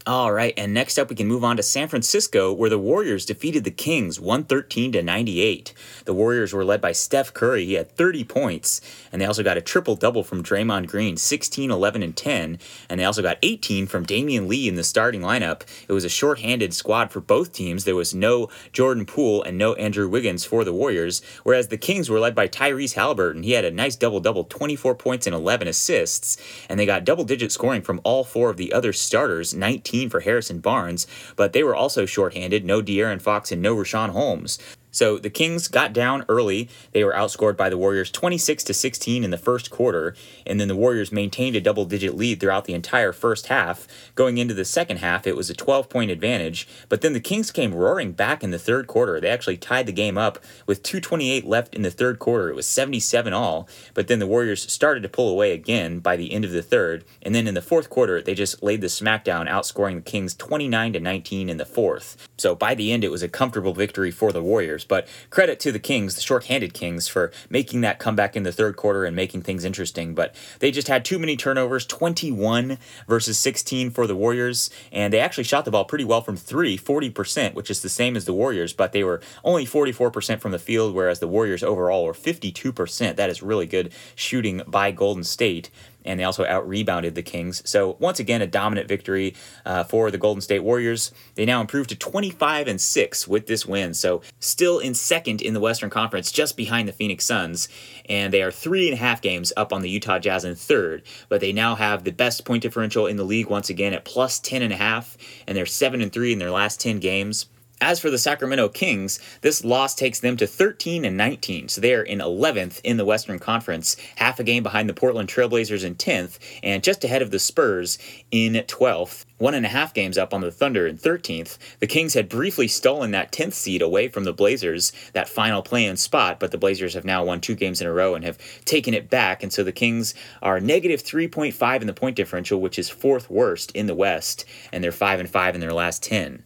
All 0.09 0.31
right, 0.31 0.55
and 0.57 0.73
next 0.73 0.97
up 0.97 1.11
we 1.11 1.15
can 1.15 1.27
move 1.27 1.43
on 1.43 1.55
to 1.57 1.61
San 1.61 1.87
Francisco, 1.87 2.51
where 2.51 2.71
the 2.71 2.79
Warriors 2.79 3.27
defeated 3.27 3.63
the 3.63 3.69
Kings 3.69 4.19
113 4.19 4.93
to 4.93 5.03
98. 5.03 5.71
The 6.05 6.15
Warriors 6.15 6.51
were 6.51 6.65
led 6.65 6.81
by 6.81 6.93
Steph 6.93 7.31
Curry. 7.31 7.65
He 7.65 7.73
had 7.75 7.91
30 7.91 8.23
points, 8.23 8.81
and 9.11 9.21
they 9.21 9.27
also 9.27 9.43
got 9.43 9.57
a 9.57 9.61
triple 9.61 9.95
double 9.95 10.23
from 10.23 10.41
Draymond 10.41 10.87
Green 10.87 11.15
16, 11.15 11.69
11, 11.69 12.01
and 12.01 12.17
10. 12.17 12.57
And 12.89 12.99
they 12.99 13.05
also 13.05 13.21
got 13.21 13.37
18 13.43 13.85
from 13.85 14.03
Damion 14.03 14.47
Lee 14.47 14.67
in 14.67 14.73
the 14.73 14.83
starting 14.83 15.21
lineup. 15.21 15.61
It 15.87 15.93
was 15.93 16.05
a 16.05 16.09
short-handed 16.09 16.73
squad 16.73 17.11
for 17.11 17.21
both 17.21 17.53
teams. 17.53 17.83
There 17.83 17.95
was 17.95 18.15
no 18.15 18.49
Jordan 18.73 19.05
Poole 19.05 19.43
and 19.43 19.59
no 19.59 19.75
Andrew 19.75 20.09
Wiggins 20.09 20.43
for 20.43 20.63
the 20.63 20.73
Warriors, 20.73 21.21
whereas 21.43 21.67
the 21.67 21.77
Kings 21.77 22.09
were 22.09 22.19
led 22.19 22.33
by 22.33 22.47
Tyrese 22.47 22.95
Haliburton. 22.95 23.43
He 23.43 23.51
had 23.51 23.63
a 23.63 23.69
nice 23.69 23.95
double 23.95 24.21
double 24.21 24.45
24 24.45 24.95
points 24.95 25.27
and 25.27 25.35
11 25.35 25.67
assists, 25.67 26.35
and 26.67 26.79
they 26.79 26.87
got 26.87 27.05
double 27.05 27.25
digit 27.25 27.51
scoring 27.51 27.83
from 27.83 28.01
all 28.03 28.23
four 28.23 28.49
of 28.49 28.57
the 28.57 28.73
other 28.73 28.91
starters 28.91 29.53
19 29.53 29.98
for 30.07 30.19
Harrison 30.19 30.59
Barnes, 30.59 31.07
but 31.35 31.51
they 31.51 31.63
were 31.63 31.75
also 31.75 32.05
shorthanded. 32.05 32.63
No 32.63 32.81
De'Aaron 32.81 33.19
Fox 33.19 33.51
and 33.51 33.61
no 33.61 33.75
Richaun 33.75 34.11
Holmes. 34.11 34.59
So 34.91 35.17
the 35.17 35.29
Kings 35.29 35.67
got 35.67 35.93
down 35.93 36.25
early. 36.27 36.69
They 36.93 37.03
were 37.03 37.13
outscored 37.13 37.55
by 37.55 37.69
the 37.69 37.77
Warriors 37.77 38.11
26 38.11 38.63
to 38.65 38.73
16 38.73 39.23
in 39.23 39.29
the 39.29 39.37
first 39.37 39.69
quarter, 39.69 40.15
and 40.45 40.59
then 40.59 40.67
the 40.67 40.75
Warriors 40.75 41.11
maintained 41.11 41.55
a 41.55 41.61
double-digit 41.61 42.15
lead 42.15 42.39
throughout 42.39 42.65
the 42.65 42.73
entire 42.73 43.13
first 43.13 43.47
half. 43.47 43.87
Going 44.15 44.37
into 44.37 44.53
the 44.53 44.65
second 44.65 44.97
half, 44.97 45.27
it 45.27 45.35
was 45.35 45.49
a 45.49 45.53
12-point 45.53 46.09
advantage, 46.09 46.67
but 46.89 47.01
then 47.01 47.13
the 47.13 47.19
Kings 47.19 47.51
came 47.51 47.73
roaring 47.73 48.13
back 48.13 48.43
in 48.43 48.51
the 48.51 48.59
third 48.59 48.87
quarter. 48.87 49.19
They 49.19 49.29
actually 49.29 49.57
tied 49.57 49.85
the 49.85 49.91
game 49.91 50.17
up 50.17 50.39
with 50.65 50.83
228 50.83 51.45
left 51.45 51.75
in 51.75 51.83
the 51.83 51.91
third 51.91 52.17
quarter. 52.17 52.49
It 52.49 52.55
was 52.55 52.65
77 52.65 53.31
all, 53.31 53.67
but 53.93 54.07
then 54.07 54.19
the 54.19 54.27
Warriors 54.27 54.71
started 54.71 55.03
to 55.03 55.09
pull 55.09 55.29
away 55.29 55.51
again 55.51 55.99
by 55.99 56.15
the 56.15 56.31
end 56.33 56.45
of 56.45 56.51
the 56.51 56.63
third, 56.63 57.05
and 57.21 57.35
then 57.35 57.47
in 57.47 57.53
the 57.53 57.61
fourth 57.61 57.89
quarter, 57.89 58.21
they 58.21 58.33
just 58.33 58.63
laid 58.63 58.81
the 58.81 58.87
smackdown, 58.87 59.47
outscoring 59.47 59.95
the 59.95 60.01
Kings 60.01 60.33
29 60.33 60.93
to 60.93 60.99
19 60.99 61.49
in 61.49 61.57
the 61.57 61.65
fourth. 61.65 62.27
So 62.37 62.55
by 62.55 62.73
the 62.73 62.91
end, 62.91 63.03
it 63.03 63.11
was 63.11 63.21
a 63.21 63.29
comfortable 63.29 63.73
victory 63.73 64.11
for 64.11 64.31
the 64.31 64.41
Warriors. 64.41 64.78
But 64.83 65.07
credit 65.29 65.59
to 65.61 65.71
the 65.71 65.79
Kings, 65.79 66.15
the 66.15 66.21
short-handed 66.21 66.73
Kings, 66.73 67.07
for 67.07 67.31
making 67.49 67.81
that 67.81 67.99
comeback 67.99 68.35
in 68.35 68.43
the 68.43 68.51
third 68.51 68.75
quarter 68.75 69.05
and 69.05 69.15
making 69.15 69.41
things 69.41 69.63
interesting. 69.63 70.13
But 70.13 70.35
they 70.59 70.71
just 70.71 70.87
had 70.87 71.05
too 71.05 71.19
many 71.19 71.35
turnovers, 71.35 71.85
21 71.85 72.77
versus 73.07 73.37
16 73.37 73.91
for 73.91 74.07
the 74.07 74.15
Warriors, 74.15 74.69
and 74.91 75.13
they 75.13 75.19
actually 75.19 75.43
shot 75.43 75.65
the 75.65 75.71
ball 75.71 75.85
pretty 75.85 76.05
well 76.05 76.21
from 76.21 76.37
three, 76.37 76.77
40%, 76.77 77.53
which 77.53 77.69
is 77.69 77.81
the 77.81 77.89
same 77.89 78.15
as 78.15 78.25
the 78.25 78.33
Warriors, 78.33 78.73
but 78.73 78.91
they 78.91 79.03
were 79.03 79.21
only 79.43 79.65
44% 79.65 80.39
from 80.39 80.51
the 80.51 80.59
field, 80.59 80.93
whereas 80.93 81.19
the 81.19 81.27
Warriors 81.27 81.63
overall 81.63 82.05
were 82.05 82.13
52%. 82.13 83.15
That 83.15 83.29
is 83.29 83.41
really 83.43 83.65
good 83.67 83.91
shooting 84.15 84.61
by 84.67 84.91
Golden 84.91 85.23
State 85.23 85.69
and 86.05 86.19
they 86.19 86.23
also 86.23 86.45
out 86.45 86.67
rebounded 86.67 87.15
the 87.15 87.21
Kings. 87.21 87.61
So 87.69 87.97
once 87.99 88.19
again, 88.19 88.41
a 88.41 88.47
dominant 88.47 88.87
victory 88.87 89.35
uh, 89.65 89.83
for 89.83 90.11
the 90.11 90.17
Golden 90.17 90.41
State 90.41 90.63
Warriors. 90.63 91.11
They 91.35 91.45
now 91.45 91.61
improve 91.61 91.87
to 91.87 91.95
25 91.95 92.67
and 92.67 92.79
six 92.79 93.27
with 93.27 93.47
this 93.47 93.65
win. 93.65 93.93
So 93.93 94.21
still 94.39 94.79
in 94.79 94.93
second 94.93 95.41
in 95.41 95.53
the 95.53 95.59
Western 95.59 95.89
Conference, 95.89 96.31
just 96.31 96.57
behind 96.57 96.87
the 96.87 96.93
Phoenix 96.93 97.25
Suns, 97.25 97.69
and 98.07 98.33
they 98.33 98.41
are 98.41 98.51
three 98.51 98.87
and 98.87 98.93
a 98.93 99.01
half 99.01 99.21
games 99.21 99.53
up 99.57 99.73
on 99.73 99.81
the 99.81 99.89
Utah 99.89 100.19
Jazz 100.19 100.45
in 100.45 100.55
third. 100.55 101.03
But 101.27 101.41
they 101.41 101.53
now 101.53 101.75
have 101.75 102.03
the 102.03 102.11
best 102.11 102.45
point 102.45 102.63
differential 102.63 103.07
in 103.07 103.17
the 103.17 103.23
league 103.23 103.47
once 103.47 103.69
again 103.69 103.93
at 103.93 104.05
plus 104.05 104.39
10 104.39 104.61
and 104.61 104.73
a 104.73 104.77
half, 104.77 105.17
and 105.47 105.55
they're 105.55 105.65
seven 105.65 106.01
and 106.01 106.11
three 106.11 106.33
in 106.33 106.39
their 106.39 106.51
last 106.51 106.79
10 106.79 106.99
games. 106.99 107.47
As 107.81 107.97
for 107.97 108.09
the 108.09 108.17
Sacramento 108.17 108.67
Kings, 108.67 109.21
this 109.39 109.63
loss 109.63 109.95
takes 109.95 110.19
them 110.19 110.35
to 110.35 110.45
13 110.45 111.05
and 111.05 111.15
19, 111.15 111.69
so 111.69 111.79
they 111.79 111.93
are 111.93 112.03
in 112.03 112.19
11th 112.19 112.81
in 112.83 112.97
the 112.97 113.05
Western 113.05 113.39
Conference, 113.39 113.95
half 114.17 114.37
a 114.37 114.43
game 114.43 114.63
behind 114.63 114.89
the 114.89 114.93
Portland 114.93 115.29
Trailblazers 115.29 115.85
in 115.85 115.95
10th, 115.95 116.39
and 116.61 116.83
just 116.83 117.05
ahead 117.05 117.21
of 117.21 117.31
the 117.31 117.39
Spurs 117.39 117.97
in 118.31 118.55
12th. 118.55 119.23
One 119.37 119.53
and 119.53 119.65
a 119.65 119.69
half 119.69 119.93
games 119.93 120.17
up 120.17 120.33
on 120.33 120.41
the 120.41 120.51
Thunder 120.51 120.87
in 120.87 120.97
13th. 120.97 121.57
The 121.79 121.87
Kings 121.87 122.15
had 122.15 122.27
briefly 122.27 122.67
stolen 122.67 123.11
that 123.11 123.31
10th 123.31 123.53
seed 123.53 123.81
away 123.81 124.09
from 124.09 124.25
the 124.25 124.33
Blazers, 124.33 124.91
that 125.13 125.29
final 125.29 125.61
play 125.61 125.85
in 125.85 125.95
spot, 125.95 126.37
but 126.37 126.51
the 126.51 126.57
Blazers 126.57 126.95
have 126.95 127.05
now 127.05 127.23
won 127.23 127.39
two 127.39 127.55
games 127.55 127.79
in 127.79 127.87
a 127.87 127.93
row 127.93 128.13
and 128.13 128.25
have 128.25 128.37
taken 128.65 128.93
it 128.93 129.09
back, 129.09 129.41
and 129.41 129.53
so 129.53 129.63
the 129.63 129.71
Kings 129.71 130.13
are 130.41 130.59
negative 130.59 131.01
3.5 131.01 131.79
in 131.79 131.87
the 131.87 131.93
point 131.93 132.17
differential, 132.17 132.59
which 132.59 132.77
is 132.77 132.89
fourth 132.89 133.29
worst 133.29 133.71
in 133.71 133.87
the 133.87 133.95
West, 133.95 134.43
and 134.73 134.83
they're 134.83 134.91
5 134.91 135.21
and 135.21 135.29
5 135.29 135.55
in 135.55 135.61
their 135.61 135.71
last 135.71 136.03
10. 136.03 136.43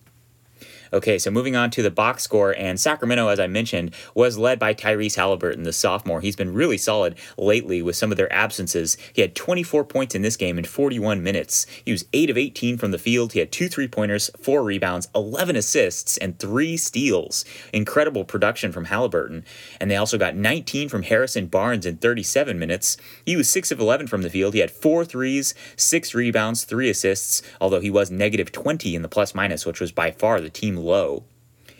Okay, 0.93 1.17
so 1.17 1.31
moving 1.31 1.55
on 1.55 1.71
to 1.71 1.81
the 1.81 1.89
box 1.89 2.21
score, 2.21 2.53
and 2.55 2.79
Sacramento, 2.79 3.27
as 3.27 3.39
I 3.39 3.47
mentioned, 3.47 3.95
was 4.13 4.37
led 4.37 4.59
by 4.59 4.75
Tyrese 4.75 5.17
Haliburton, 5.17 5.63
the 5.63 5.73
sophomore. 5.73 6.21
He's 6.21 6.35
been 6.35 6.53
really 6.53 6.77
solid 6.77 7.15
lately 7.35 7.81
with 7.81 7.95
some 7.95 8.11
of 8.11 8.17
their 8.17 8.31
absences. 8.31 8.95
He 9.11 9.23
had 9.23 9.33
24 9.33 9.85
points 9.85 10.13
in 10.13 10.21
this 10.21 10.37
game 10.37 10.59
in 10.59 10.65
41 10.65 11.23
minutes. 11.23 11.65
He 11.83 11.91
was 11.91 12.05
8 12.13 12.29
of 12.29 12.37
18 12.37 12.77
from 12.77 12.91
the 12.91 12.99
field. 12.99 13.33
He 13.33 13.39
had 13.39 13.51
two 13.51 13.67
three 13.67 13.87
pointers, 13.87 14.29
four 14.39 14.63
rebounds, 14.63 15.07
11 15.15 15.55
assists, 15.55 16.15
and 16.17 16.37
three 16.37 16.77
steals. 16.77 17.43
Incredible 17.73 18.23
production 18.23 18.71
from 18.71 18.85
Haliburton. 18.85 19.43
And 19.79 19.89
they 19.89 19.95
also 19.95 20.19
got 20.19 20.35
19 20.35 20.89
from 20.89 21.01
Harrison 21.01 21.47
Barnes 21.47 21.87
in 21.87 21.97
37 21.97 22.59
minutes. 22.59 22.97
He 23.25 23.35
was 23.35 23.49
6 23.49 23.71
of 23.71 23.79
11 23.79 24.05
from 24.05 24.21
the 24.21 24.29
field. 24.29 24.53
He 24.53 24.59
had 24.59 24.69
four 24.69 25.05
threes, 25.05 25.55
six 25.75 26.13
rebounds, 26.13 26.65
three 26.65 26.91
assists, 26.91 27.41
although 27.59 27.79
he 27.79 27.89
was 27.89 28.11
negative 28.11 28.51
20 28.51 28.95
in 28.95 29.01
the 29.01 29.09
plus 29.09 29.33
minus, 29.33 29.65
which 29.65 29.79
was 29.79 29.91
by 29.91 30.11
far 30.11 30.39
the 30.39 30.51
team 30.51 30.82
low. 30.83 31.23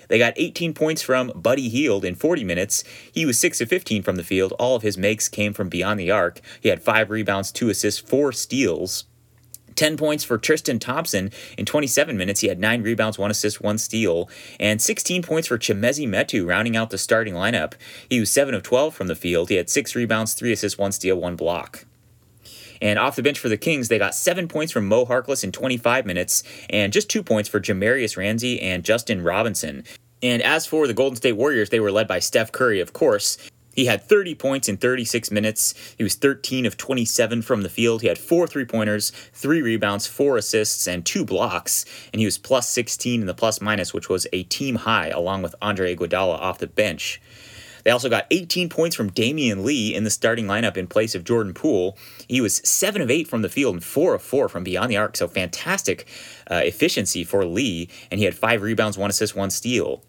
They 0.08 0.20
got 0.20 0.34
18 0.36 0.74
points 0.74 1.02
from 1.02 1.32
Buddy 1.36 1.70
Hield 1.70 2.06
in 2.06 2.16
40 2.16 2.44
minutes. 2.44 2.84
He 3.12 3.26
was 3.26 3.40
6 3.40 3.62
of 3.62 3.70
15 3.70 4.04
from 4.04 4.16
the 4.16 4.24
field. 4.24 4.54
All 4.54 4.76
of 4.76 4.84
his 4.84 4.98
makes 4.98 5.28
came 5.28 5.54
from 5.54 5.70
beyond 5.70 6.00
the 6.00 6.12
arc. 6.12 6.40
He 6.62 6.70
had 6.70 6.84
5 6.84 7.10
rebounds, 7.10 7.52
2 7.52 7.70
assists, 7.70 8.00
4 8.00 8.32
steals. 8.32 9.06
10 9.76 9.98
points 9.98 10.24
for 10.24 10.38
Tristan 10.38 10.78
Thompson 10.78 11.32
in 11.58 11.66
27 11.66 12.16
minutes. 12.16 12.42
He 12.42 12.48
had 12.48 12.60
9 12.60 12.84
rebounds, 12.84 13.18
1 13.18 13.32
assist, 13.32 13.62
1 13.62 13.78
steal. 13.80 14.30
And 14.60 14.82
16 14.82 15.24
points 15.24 15.48
for 15.48 15.58
Chimezie 15.58 16.08
Metu, 16.08 16.48
rounding 16.48 16.78
out 16.78 16.92
the 16.92 16.98
starting 16.98 17.34
lineup. 17.34 17.74
He 18.10 18.20
was 18.20 18.30
7 18.30 18.54
of 18.54 18.64
12 18.64 18.94
from 18.94 19.08
the 19.08 19.16
field. 19.16 19.50
He 19.50 19.56
had 19.56 19.70
6 19.70 19.96
rebounds, 19.96 20.34
3 20.34 20.52
assists, 20.52 20.78
1 20.78 20.92
steal, 20.92 21.16
1 21.16 21.36
block. 21.36 21.86
And 22.84 23.00
off 23.00 23.16
the 23.16 23.24
bench 23.24 23.40
for 23.40 23.48
the 23.48 23.56
Kings, 23.56 23.88
they 23.88 23.98
got 23.98 24.14
seven 24.14 24.50
points 24.50 24.74
from 24.74 24.90
Mo 24.90 25.06
Harkless 25.06 25.46
in 25.46 25.54
25 25.54 26.06
minutes, 26.06 26.44
and 26.70 26.92
just 26.92 27.10
two 27.10 27.24
points 27.24 27.48
for 27.48 27.62
Jahmi'us 27.62 28.18
Ramsey 28.18 28.62
and 28.62 28.84
Justin 28.84 29.24
Robinson. 29.24 29.86
And 30.22 30.42
as 30.42 30.66
for 30.66 30.86
the 30.86 30.94
Golden 30.94 31.16
State 31.16 31.38
Warriors, 31.38 31.70
they 31.70 31.80
were 31.80 31.94
led 31.94 32.10
by 32.10 32.20
Steph 32.20 32.52
Curry, 32.52 32.82
of 32.82 32.92
course. 32.92 33.38
He 33.74 33.86
had 33.86 34.04
30 34.04 34.36
points 34.36 34.68
in 34.68 34.76
36 34.76 35.32
minutes. 35.32 35.96
He 35.98 36.04
was 36.04 36.16
13 36.16 36.66
of 36.66 36.76
27 36.76 37.42
from 37.42 37.62
the 37.62 37.70
field. 37.70 38.02
He 38.02 38.08
had 38.08 38.18
four 38.18 38.48
three 38.48 38.66
pointers, 38.66 39.12
three 39.34 39.62
rebounds, 39.62 40.06
four 40.06 40.36
assists, 40.36 40.86
and 40.86 41.06
two 41.06 41.24
blocks. 41.24 41.86
And 42.12 42.20
he 42.20 42.26
was 42.26 42.38
plus 42.38 42.68
16 42.68 43.22
in 43.22 43.28
the 43.28 43.34
plus 43.34 43.62
minus, 43.62 43.94
which 43.94 44.10
was 44.10 44.28
a 44.34 44.44
team 44.44 44.76
high, 44.76 45.08
along 45.08 45.42
with 45.42 45.56
Andre 45.62 45.96
Iguodala 45.96 46.38
off 46.38 46.60
the 46.60 46.68
bench. 46.68 47.22
They 47.84 47.92
also 47.92 48.10
got 48.10 48.28
18 48.32 48.70
points 48.70 48.96
from 48.96 49.12
Damion 49.12 49.64
Lee 49.64 49.94
in 49.94 50.04
the 50.04 50.10
starting 50.10 50.46
lineup 50.46 50.78
in 50.78 50.88
place 50.88 51.16
of 51.16 51.24
Jordan 51.24 51.54
Poole. 51.54 51.98
He 52.28 52.42
was 52.42 52.58
7 52.68 53.02
of 53.02 53.12
8 53.12 53.28
from 53.28 53.42
the 53.42 53.50
field 53.50 53.76
and 53.76 53.84
4 53.84 54.16
of 54.16 54.22
4 54.22 54.50
from 54.50 54.64
beyond 54.64 54.90
the 54.90 54.98
arc, 54.98 55.18
so 55.18 55.28
fantastic 55.28 56.08
uh, 56.50 56.62
efficiency 56.64 57.24
for 57.24 57.46
Lee, 57.46 57.90
and 58.10 58.20
he 58.20 58.26
had 58.26 58.36
5 58.36 58.62
rebounds, 58.62 58.98
1 58.98 59.10
assist, 59.10 59.36
1 59.36 59.50
steal. 59.50 60.04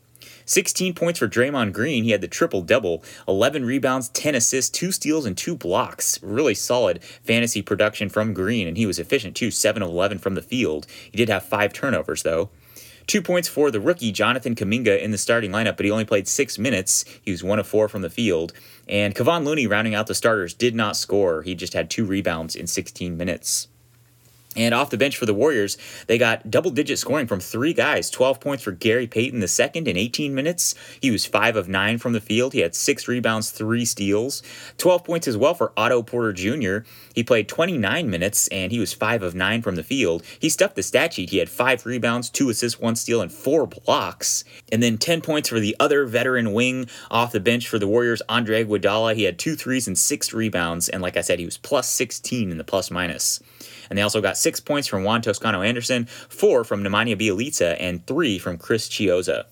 16 0.46 0.94
points 0.94 1.18
for 1.18 1.28
Draymond 1.28 1.72
Green. 1.72 2.04
He 2.04 2.10
had 2.10 2.20
the 2.20 2.28
triple 2.28 2.62
double 2.62 3.02
11 3.26 3.64
rebounds, 3.64 4.10
10 4.10 4.34
assists, 4.34 4.70
2 4.70 4.92
steals, 4.92 5.24
and 5.24 5.36
2 5.36 5.56
blocks. 5.56 6.22
Really 6.22 6.54
solid 6.54 7.02
fantasy 7.02 7.62
production 7.62 8.08
from 8.08 8.34
Green, 8.34 8.68
and 8.68 8.76
he 8.76 8.86
was 8.86 8.98
efficient 8.98 9.36
too 9.36 9.50
7 9.50 9.82
of 9.82 9.88
11 9.88 10.18
from 10.18 10.34
the 10.34 10.42
field. 10.42 10.86
He 11.10 11.16
did 11.16 11.28
have 11.28 11.44
5 11.44 11.72
turnovers, 11.72 12.22
though. 12.22 12.50
Two 13.06 13.20
points 13.20 13.48
for 13.48 13.70
the 13.70 13.80
rookie 13.80 14.12
Jonathan 14.12 14.54
Kuminga 14.54 15.00
in 15.00 15.10
the 15.10 15.18
starting 15.18 15.50
lineup, 15.50 15.76
but 15.76 15.84
he 15.84 15.90
only 15.90 16.04
played 16.06 16.26
six 16.26 16.58
minutes. 16.58 17.04
He 17.22 17.30
was 17.30 17.44
one 17.44 17.58
of 17.58 17.66
four 17.66 17.88
from 17.88 18.02
the 18.02 18.10
field. 18.10 18.52
And 18.88 19.14
Kevon 19.14 19.44
Looney, 19.44 19.66
rounding 19.66 19.94
out 19.94 20.06
the 20.06 20.14
starters, 20.14 20.54
did 20.54 20.74
not 20.74 20.96
score. 20.96 21.42
He 21.42 21.54
just 21.54 21.74
had 21.74 21.90
two 21.90 22.04
rebounds 22.06 22.56
in 22.56 22.66
16 22.66 23.16
minutes. 23.16 23.68
And 24.56 24.74
off 24.74 24.90
the 24.90 24.96
bench 24.96 25.16
for 25.16 25.26
the 25.26 25.34
Warriors, 25.34 25.76
they 26.06 26.18
got 26.18 26.50
double 26.50 26.70
digit 26.70 26.98
scoring 26.98 27.26
from 27.26 27.40
three 27.40 27.72
guys 27.72 28.10
12 28.10 28.40
points 28.40 28.62
for 28.62 28.72
Gary 28.72 29.06
Payton 29.06 29.40
the 29.40 29.48
second 29.48 29.88
in 29.88 29.96
18 29.96 30.34
minutes. 30.34 30.74
He 31.00 31.10
was 31.10 31.26
5 31.26 31.56
of 31.56 31.68
9 31.68 31.98
from 31.98 32.12
the 32.12 32.20
field. 32.20 32.52
He 32.52 32.60
had 32.60 32.74
6 32.74 33.08
rebounds, 33.08 33.50
3 33.50 33.84
steals. 33.84 34.42
12 34.78 35.04
points 35.04 35.28
as 35.28 35.36
well 35.36 35.54
for 35.54 35.72
Otto 35.76 36.02
Porter 36.02 36.32
Jr. 36.32 36.86
He 37.14 37.24
played 37.24 37.48
29 37.48 38.08
minutes 38.08 38.48
and 38.48 38.70
he 38.70 38.78
was 38.78 38.92
5 38.92 39.22
of 39.22 39.34
9 39.34 39.62
from 39.62 39.76
the 39.76 39.82
field. 39.82 40.22
He 40.38 40.48
stuffed 40.48 40.76
the 40.76 40.82
stat 40.82 41.14
sheet. 41.14 41.30
He 41.30 41.38
had 41.38 41.48
5 41.48 41.86
rebounds, 41.86 42.30
2 42.30 42.50
assists, 42.50 42.80
1 42.80 42.96
steal, 42.96 43.20
and 43.20 43.32
4 43.32 43.66
blocks. 43.66 44.44
And 44.70 44.82
then 44.82 44.98
10 44.98 45.20
points 45.20 45.48
for 45.48 45.60
the 45.60 45.76
other 45.80 46.04
veteran 46.06 46.52
wing 46.52 46.88
off 47.10 47.32
the 47.32 47.40
bench 47.40 47.68
for 47.68 47.78
the 47.78 47.88
Warriors, 47.88 48.22
Andre 48.28 48.64
Iguodala. 48.64 49.14
He 49.14 49.24
had 49.24 49.38
2 49.38 49.56
threes 49.56 49.86
and 49.86 49.98
6 49.98 50.32
rebounds. 50.32 50.88
And 50.88 51.02
like 51.02 51.16
I 51.16 51.22
said, 51.22 51.38
he 51.38 51.44
was 51.44 51.58
plus 51.58 51.88
16 51.88 52.50
in 52.50 52.58
the 52.58 52.64
plus 52.64 52.90
minus. 52.90 53.40
And 53.88 53.98
they 53.98 54.02
also 54.02 54.20
got 54.20 54.36
six 54.36 54.60
points 54.60 54.88
from 54.88 55.04
Juan 55.04 55.22
Toscano 55.22 55.62
Anderson, 55.62 56.06
four 56.06 56.64
from 56.64 56.82
Nemanja 56.82 57.16
Bjelica, 57.18 57.76
and 57.78 58.06
three 58.06 58.38
from 58.38 58.58
Chris 58.58 58.88
Chiozza. 58.88 59.44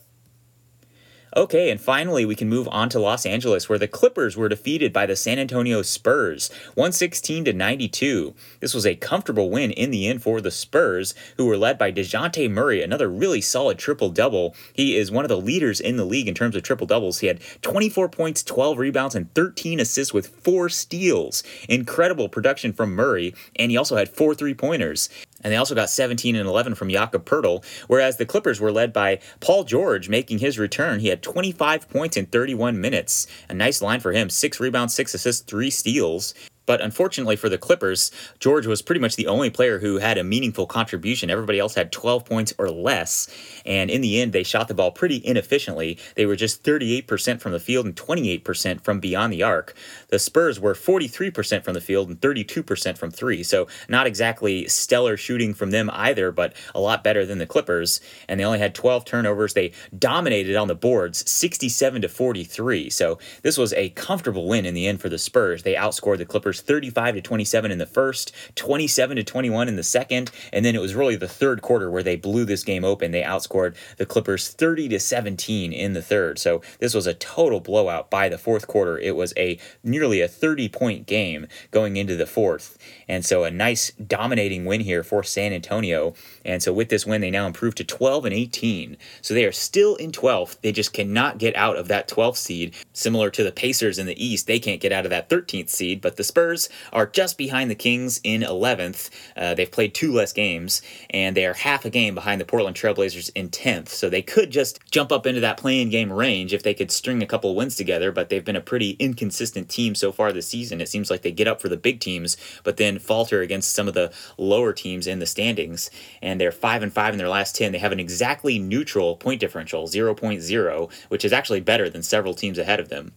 Okay, 1.34 1.70
and 1.70 1.80
finally, 1.80 2.26
we 2.26 2.34
can 2.34 2.50
move 2.50 2.68
on 2.70 2.90
to 2.90 3.00
Los 3.00 3.24
Angeles, 3.24 3.66
where 3.66 3.78
the 3.78 3.88
Clippers 3.88 4.36
were 4.36 4.50
defeated 4.50 4.92
by 4.92 5.06
the 5.06 5.16
San 5.16 5.38
Antonio 5.38 5.80
Spurs, 5.80 6.50
116 6.74 7.46
to 7.46 7.54
92. 7.54 8.34
This 8.60 8.74
was 8.74 8.84
a 8.84 8.96
comfortable 8.96 9.48
win 9.48 9.70
in 9.70 9.90
the 9.90 10.08
end 10.08 10.22
for 10.22 10.42
the 10.42 10.50
Spurs, 10.50 11.14
who 11.38 11.46
were 11.46 11.56
led 11.56 11.78
by 11.78 11.90
Dejounte 11.90 12.50
Murray, 12.50 12.82
another 12.82 13.08
really 13.08 13.40
solid 13.40 13.78
triple 13.78 14.10
double. 14.10 14.54
He 14.74 14.94
is 14.94 15.10
one 15.10 15.24
of 15.24 15.30
the 15.30 15.38
leaders 15.38 15.80
in 15.80 15.96
the 15.96 16.04
league 16.04 16.28
in 16.28 16.34
terms 16.34 16.54
of 16.54 16.64
triple 16.64 16.86
doubles. 16.86 17.20
He 17.20 17.28
had 17.28 17.40
24 17.62 18.10
points, 18.10 18.42
12 18.42 18.76
rebounds, 18.76 19.14
and 19.14 19.32
13 19.32 19.80
assists 19.80 20.12
with 20.12 20.26
four 20.26 20.68
steals. 20.68 21.42
Incredible 21.66 22.28
production 22.28 22.74
from 22.74 22.94
Murray, 22.94 23.34
and 23.56 23.70
he 23.70 23.78
also 23.78 23.96
had 23.96 24.10
four 24.10 24.34
three 24.34 24.52
pointers 24.52 25.08
and 25.42 25.52
they 25.52 25.56
also 25.56 25.74
got 25.74 25.90
17 25.90 26.36
and 26.36 26.48
11 26.48 26.74
from 26.74 26.90
Jakob 26.90 27.24
Poeltl, 27.24 27.64
whereas 27.88 28.16
the 28.16 28.26
Clippers 28.26 28.60
were 28.60 28.72
led 28.72 28.92
by 28.92 29.18
Paul 29.40 29.64
George 29.64 30.08
making 30.08 30.38
his 30.38 30.58
return. 30.58 31.00
He 31.00 31.08
had 31.08 31.22
25 31.22 31.88
points 31.88 32.16
in 32.16 32.26
31 32.26 32.80
minutes. 32.80 33.26
A 33.48 33.54
nice 33.54 33.82
line 33.82 34.00
for 34.00 34.12
him, 34.12 34.30
6 34.30 34.60
rebounds, 34.60 34.94
6 34.94 35.14
assists, 35.14 35.42
3 35.42 35.70
steals. 35.70 36.34
But 36.66 36.80
unfortunately 36.80 37.36
for 37.36 37.48
the 37.48 37.58
Clippers, 37.58 38.10
George 38.38 38.66
was 38.66 38.82
pretty 38.82 39.00
much 39.00 39.16
the 39.16 39.26
only 39.26 39.50
player 39.50 39.80
who 39.80 39.98
had 39.98 40.18
a 40.18 40.24
meaningful 40.24 40.66
contribution. 40.66 41.30
Everybody 41.30 41.58
else 41.58 41.74
had 41.74 41.92
12 41.92 42.24
points 42.24 42.54
or 42.58 42.70
less. 42.70 43.28
And 43.66 43.90
in 43.90 44.00
the 44.00 44.20
end, 44.20 44.32
they 44.32 44.42
shot 44.42 44.68
the 44.68 44.74
ball 44.74 44.92
pretty 44.92 45.20
inefficiently. 45.24 45.98
They 46.14 46.26
were 46.26 46.36
just 46.36 46.62
38% 46.62 47.40
from 47.40 47.52
the 47.52 47.60
field 47.60 47.86
and 47.86 47.96
28% 47.96 48.82
from 48.82 49.00
beyond 49.00 49.32
the 49.32 49.42
arc. 49.42 49.74
The 50.08 50.18
Spurs 50.18 50.60
were 50.60 50.74
43% 50.74 51.64
from 51.64 51.74
the 51.74 51.80
field 51.80 52.08
and 52.08 52.20
32% 52.20 52.98
from 52.98 53.10
three. 53.10 53.42
So 53.42 53.66
not 53.88 54.06
exactly 54.06 54.68
stellar 54.68 55.16
shooting 55.16 55.54
from 55.54 55.70
them 55.70 55.90
either, 55.92 56.30
but 56.30 56.54
a 56.74 56.80
lot 56.80 57.04
better 57.04 57.26
than 57.26 57.38
the 57.38 57.46
Clippers. 57.46 58.00
And 58.28 58.38
they 58.38 58.44
only 58.44 58.58
had 58.58 58.74
12 58.74 59.04
turnovers. 59.04 59.54
They 59.54 59.72
dominated 59.98 60.56
on 60.56 60.68
the 60.68 60.74
boards 60.74 61.28
67 61.30 62.02
to 62.02 62.08
43. 62.08 62.90
So 62.90 63.18
this 63.42 63.58
was 63.58 63.72
a 63.72 63.90
comfortable 63.90 64.46
win 64.46 64.64
in 64.64 64.74
the 64.74 64.86
end 64.86 65.00
for 65.00 65.08
the 65.08 65.18
Spurs. 65.18 65.62
They 65.62 65.74
outscored 65.74 66.18
the 66.18 66.24
Clippers 66.24 66.51
35 66.60 67.14
to 67.16 67.20
27 67.22 67.70
in 67.70 67.78
the 67.78 67.86
first, 67.86 68.32
27 68.56 69.16
to 69.16 69.24
21 69.24 69.68
in 69.68 69.76
the 69.76 69.82
second, 69.82 70.30
and 70.52 70.64
then 70.64 70.74
it 70.74 70.80
was 70.80 70.94
really 70.94 71.16
the 71.16 71.28
third 71.28 71.62
quarter 71.62 71.90
where 71.90 72.02
they 72.02 72.16
blew 72.16 72.44
this 72.44 72.64
game 72.64 72.84
open. 72.84 73.10
They 73.10 73.22
outscored 73.22 73.74
the 73.96 74.06
Clippers 74.06 74.48
30 74.48 74.88
to 74.90 75.00
17 75.00 75.72
in 75.72 75.92
the 75.92 76.02
third. 76.02 76.38
So 76.38 76.62
this 76.78 76.94
was 76.94 77.06
a 77.06 77.14
total 77.14 77.60
blowout 77.60 78.10
by 78.10 78.28
the 78.28 78.38
fourth 78.38 78.66
quarter. 78.66 78.98
It 78.98 79.16
was 79.16 79.32
a 79.36 79.58
nearly 79.82 80.20
a 80.20 80.28
30 80.28 80.68
point 80.68 81.06
game 81.06 81.46
going 81.70 81.96
into 81.96 82.16
the 82.16 82.26
fourth. 82.26 82.78
And 83.08 83.24
so 83.24 83.44
a 83.44 83.50
nice 83.50 83.90
dominating 83.92 84.64
win 84.64 84.80
here 84.80 85.02
for 85.02 85.22
San 85.22 85.52
Antonio. 85.52 86.14
And 86.44 86.62
so 86.62 86.72
with 86.72 86.88
this 86.88 87.06
win, 87.06 87.20
they 87.20 87.30
now 87.30 87.46
improve 87.46 87.74
to 87.76 87.84
12 87.84 88.26
and 88.26 88.34
18. 88.34 88.96
So 89.20 89.34
they 89.34 89.44
are 89.44 89.52
still 89.52 89.96
in 89.96 90.12
12th. 90.12 90.60
They 90.60 90.72
just 90.72 90.92
cannot 90.92 91.38
get 91.38 91.54
out 91.56 91.76
of 91.76 91.88
that 91.88 92.08
12th 92.08 92.36
seed. 92.36 92.74
Similar 92.92 93.30
to 93.30 93.44
the 93.44 93.52
Pacers 93.52 93.98
in 93.98 94.06
the 94.06 94.24
East, 94.24 94.46
they 94.46 94.58
can't 94.58 94.80
get 94.80 94.92
out 94.92 95.04
of 95.04 95.10
that 95.10 95.28
13th 95.28 95.68
seed, 95.68 96.00
but 96.00 96.16
the 96.16 96.24
Spurs 96.24 96.41
Spurs 96.42 96.68
are 96.92 97.06
just 97.06 97.38
behind 97.38 97.70
the 97.70 97.76
Kings 97.76 98.20
in 98.24 98.40
11th. 98.40 99.10
Uh, 99.36 99.54
they've 99.54 99.70
played 99.70 99.94
two 99.94 100.12
less 100.12 100.32
games, 100.32 100.82
and 101.10 101.36
they 101.36 101.46
are 101.46 101.54
half 101.54 101.84
a 101.84 101.90
game 101.90 102.16
behind 102.16 102.40
the 102.40 102.44
Portland 102.44 102.76
Trailblazers 102.76 103.30
in 103.36 103.48
10th. 103.48 103.88
So 103.90 104.10
they 104.10 104.22
could 104.22 104.50
just 104.50 104.80
jump 104.90 105.12
up 105.12 105.24
into 105.24 105.40
that 105.40 105.56
play-in 105.56 105.88
game 105.88 106.12
range 106.12 106.52
if 106.52 106.64
they 106.64 106.74
could 106.74 106.90
string 106.90 107.22
a 107.22 107.26
couple 107.26 107.54
wins 107.54 107.76
together, 107.76 108.10
but 108.10 108.28
they've 108.28 108.44
been 108.44 108.56
a 108.56 108.60
pretty 108.60 108.96
inconsistent 108.98 109.68
team 109.68 109.94
so 109.94 110.10
far 110.10 110.32
this 110.32 110.48
season. 110.48 110.80
It 110.80 110.88
seems 110.88 111.10
like 111.12 111.22
they 111.22 111.30
get 111.30 111.46
up 111.46 111.60
for 111.60 111.68
the 111.68 111.76
big 111.76 112.00
teams, 112.00 112.36
but 112.64 112.76
then 112.76 112.98
falter 112.98 113.40
against 113.40 113.72
some 113.72 113.86
of 113.86 113.94
the 113.94 114.12
lower 114.36 114.72
teams 114.72 115.06
in 115.06 115.20
the 115.20 115.26
standings. 115.26 115.90
And 116.20 116.40
they're 116.40 116.50
5 116.50 116.82
and 116.82 116.92
5 116.92 117.14
in 117.14 117.18
their 117.18 117.28
last 117.28 117.54
10. 117.54 117.70
They 117.70 117.78
have 117.78 117.92
an 117.92 118.00
exactly 118.00 118.58
neutral 118.58 119.14
point 119.14 119.40
differential, 119.40 119.86
0.0, 119.86 120.92
which 121.08 121.24
is 121.24 121.32
actually 121.32 121.60
better 121.60 121.88
than 121.88 122.02
several 122.02 122.34
teams 122.34 122.58
ahead 122.58 122.80
of 122.80 122.88
them. 122.88 123.12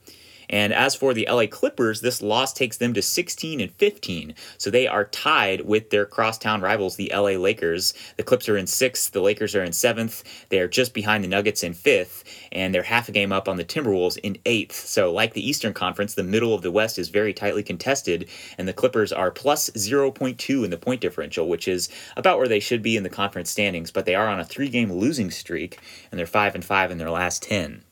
And 0.49 0.73
as 0.73 0.95
for 0.95 1.13
the 1.13 1.27
LA 1.29 1.47
Clippers, 1.47 2.01
this 2.01 2.21
loss 2.21 2.53
takes 2.53 2.77
them 2.77 2.93
to 2.93 3.01
16 3.01 3.60
and 3.62 3.71
15. 3.71 4.36
So 4.58 4.69
they 4.69 4.88
are 4.88 5.05
tied 5.05 5.62
with 5.62 5.89
their 5.89 6.05
crosstown 6.05 6.62
rivals, 6.62 6.95
the 6.95 7.12
LA 7.13 7.31
Lakers. 7.31 7.93
The 8.17 8.23
Clips 8.23 8.49
are 8.49 8.58
in 8.58 8.67
sixth, 8.67 9.12
the 9.12 9.21
Lakers 9.21 9.55
are 9.55 9.63
in 9.63 9.73
seventh. 9.73 10.23
They 10.49 10.60
are 10.60 10.67
just 10.67 10.93
behind 10.93 11.23
the 11.23 11.27
Nuggets 11.27 11.63
in 11.63 11.73
fifth, 11.73 12.23
and 12.51 12.73
they're 12.73 12.84
half 12.84 13.10
a 13.10 13.12
game 13.12 13.31
up 13.31 13.47
on 13.47 13.58
the 13.58 13.65
Timberwolves 13.65 14.17
in 14.17 14.38
eighth. 14.45 14.75
So, 14.75 15.12
like 15.12 15.34
the 15.34 15.47
Eastern 15.47 15.73
Conference, 15.73 16.13
the 16.13 16.23
middle 16.23 16.53
of 16.53 16.62
the 16.62 16.71
West 16.71 16.99
is 16.99 17.10
very 17.10 17.34
tightly 17.34 17.63
contested, 17.63 18.27
and 18.58 18.67
the 18.67 18.73
Clippers 18.73 19.12
are 19.12 19.31
plus 19.31 19.69
0.2 19.71 20.63
in 20.63 20.69
the 20.69 20.77
point 20.77 21.01
differential, 21.01 21.47
which 21.47 21.67
is 21.67 21.89
about 22.17 22.38
where 22.38 22.47
they 22.47 22.60
should 22.60 22.81
be 22.81 22.97
in 22.97 23.03
the 23.03 23.10
conference 23.10 23.49
standings, 23.49 23.91
but 23.91 24.05
they 24.05 24.15
are 24.15 24.27
on 24.27 24.39
a 24.39 24.45
three 24.45 24.69
game 24.69 24.91
losing 24.91 25.31
streak, 25.31 25.79
and 26.12 26.19
they're 26.19 26.25
5 26.25 26.55
and 26.55 26.65
5 26.65 26.91
in 26.91 26.97
their 26.97 27.10
last 27.10 27.43
10. 27.43 27.85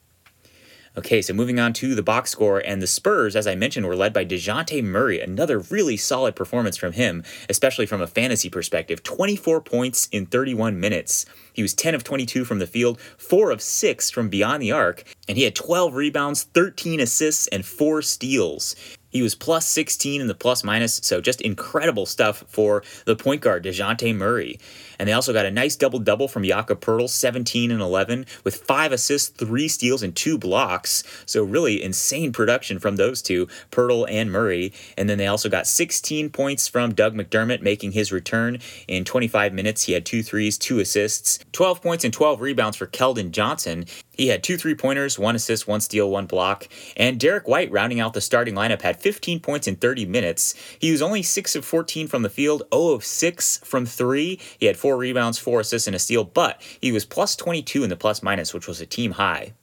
Okay, 0.95 1.23
so 1.23 1.33
moving 1.33 1.59
on 1.59 1.73
to 1.73 1.95
the 1.95 2.03
box 2.03 2.29
score, 2.29 2.59
and 2.59 2.79
the 2.79 2.85
Spurs, 2.85 3.35
as 3.35 3.47
I 3.47 3.55
mentioned, 3.55 3.87
were 3.87 3.95
led 3.95 4.13
by 4.13 4.23
Dejounte 4.23 4.83
Murray. 4.83 5.19
Another 5.19 5.57
really 5.57 5.97
solid 5.97 6.35
performance 6.35 6.77
from 6.77 6.93
him, 6.93 7.23
especially 7.49 7.87
from 7.87 7.99
a 7.99 8.05
fantasy 8.05 8.47
perspective. 8.47 9.01
24 9.01 9.61
points 9.61 10.07
in 10.11 10.27
31 10.27 10.79
minutes. 10.79 11.25
He 11.51 11.63
was 11.63 11.73
10 11.73 11.95
of 11.95 12.03
22 12.03 12.45
from 12.45 12.59
the 12.59 12.67
field, 12.67 13.01
4 13.17 13.49
of 13.49 13.59
6 13.59 14.11
from 14.11 14.29
beyond 14.29 14.61
the 14.61 14.71
arc, 14.71 15.03
and 15.27 15.35
he 15.35 15.45
had 15.45 15.55
12 15.55 15.95
rebounds, 15.95 16.43
13 16.43 16.99
assists, 16.99 17.47
and 17.47 17.65
4 17.65 18.03
steals. 18.03 18.75
He 19.13 19.21
was 19.21 19.35
plus 19.35 19.69
16 19.69 20.19
in 20.19 20.27
the 20.27 20.33
plus 20.33 20.63
minus, 20.63 20.95
so 21.03 21.21
just 21.21 21.39
incredible 21.41 22.07
stuff 22.07 22.43
for 22.47 22.83
the 23.05 23.15
point 23.15 23.41
guard, 23.41 23.63
Dejounte 23.63 24.15
Murray. 24.15 24.59
And 24.97 25.07
they 25.07 25.13
also 25.13 25.33
got 25.33 25.45
a 25.45 25.51
nice 25.51 25.75
double 25.75 25.99
double 25.99 26.27
from 26.27 26.43
Jakob 26.43 26.81
Poeltl, 26.81 27.09
17 27.09 27.71
and 27.71 27.81
11, 27.81 28.25
with 28.43 28.55
five 28.55 28.91
assists, 28.91 29.29
three 29.29 29.67
steals, 29.67 30.01
and 30.01 30.15
two 30.15 30.37
blocks. 30.37 31.03
So, 31.25 31.43
really 31.43 31.83
insane 31.83 32.31
production 32.31 32.79
from 32.79 32.95
those 32.95 33.21
two, 33.21 33.47
Poeltl 33.71 34.07
and 34.09 34.31
Murray. 34.31 34.73
And 34.97 35.07
then 35.07 35.19
they 35.19 35.27
also 35.27 35.49
got 35.49 35.67
16 35.67 36.31
points 36.31 36.67
from 36.67 36.95
Doug 36.95 37.13
McDermott, 37.13 37.61
making 37.61 37.91
his 37.91 38.11
return 38.11 38.59
in 38.87 39.05
25 39.05 39.53
minutes. 39.53 39.83
He 39.83 39.93
had 39.93 40.05
two 40.05 40.23
threes, 40.23 40.57
two 40.57 40.79
assists, 40.79 41.39
12 41.51 41.81
points, 41.81 42.03
and 42.03 42.13
12 42.13 42.41
rebounds 42.41 42.77
for 42.77 42.87
Keldon 42.87 43.31
Johnson. 43.31 43.85
He 44.15 44.27
had 44.27 44.43
two 44.43 44.57
three 44.57 44.75
pointers, 44.75 45.17
one 45.17 45.35
assist, 45.35 45.67
one 45.67 45.81
steal, 45.81 46.09
one 46.09 46.25
block. 46.25 46.67
And 46.95 47.19
Derrick 47.19 47.47
White, 47.47 47.71
rounding 47.71 47.99
out 47.99 48.13
the 48.13 48.21
starting 48.21 48.53
lineup, 48.53 48.81
had 48.81 49.01
15 49.01 49.39
points 49.39 49.67
in 49.67 49.75
30 49.75 50.05
minutes. 50.05 50.53
He 50.79 50.91
was 50.91 51.01
only 51.01 51.23
6 51.23 51.55
of 51.55 51.65
14 51.65 52.07
from 52.07 52.21
the 52.21 52.29
field, 52.29 52.63
0 52.73 52.89
of 52.89 53.05
6 53.05 53.57
from 53.63 53.85
3. 53.85 54.39
He 54.59 54.65
had 54.67 54.77
4 54.77 54.97
rebounds, 54.97 55.39
4 55.39 55.61
assists, 55.61 55.87
and 55.87 55.95
a 55.95 55.99
steal, 55.99 56.23
but 56.23 56.61
he 56.79 56.91
was 56.91 57.05
plus 57.05 57.35
22 57.35 57.83
in 57.83 57.89
the 57.89 57.95
plus 57.95 58.21
minus, 58.21 58.53
which 58.53 58.67
was 58.67 58.81
a 58.81 58.85
team 58.85 59.13
high. 59.13 59.53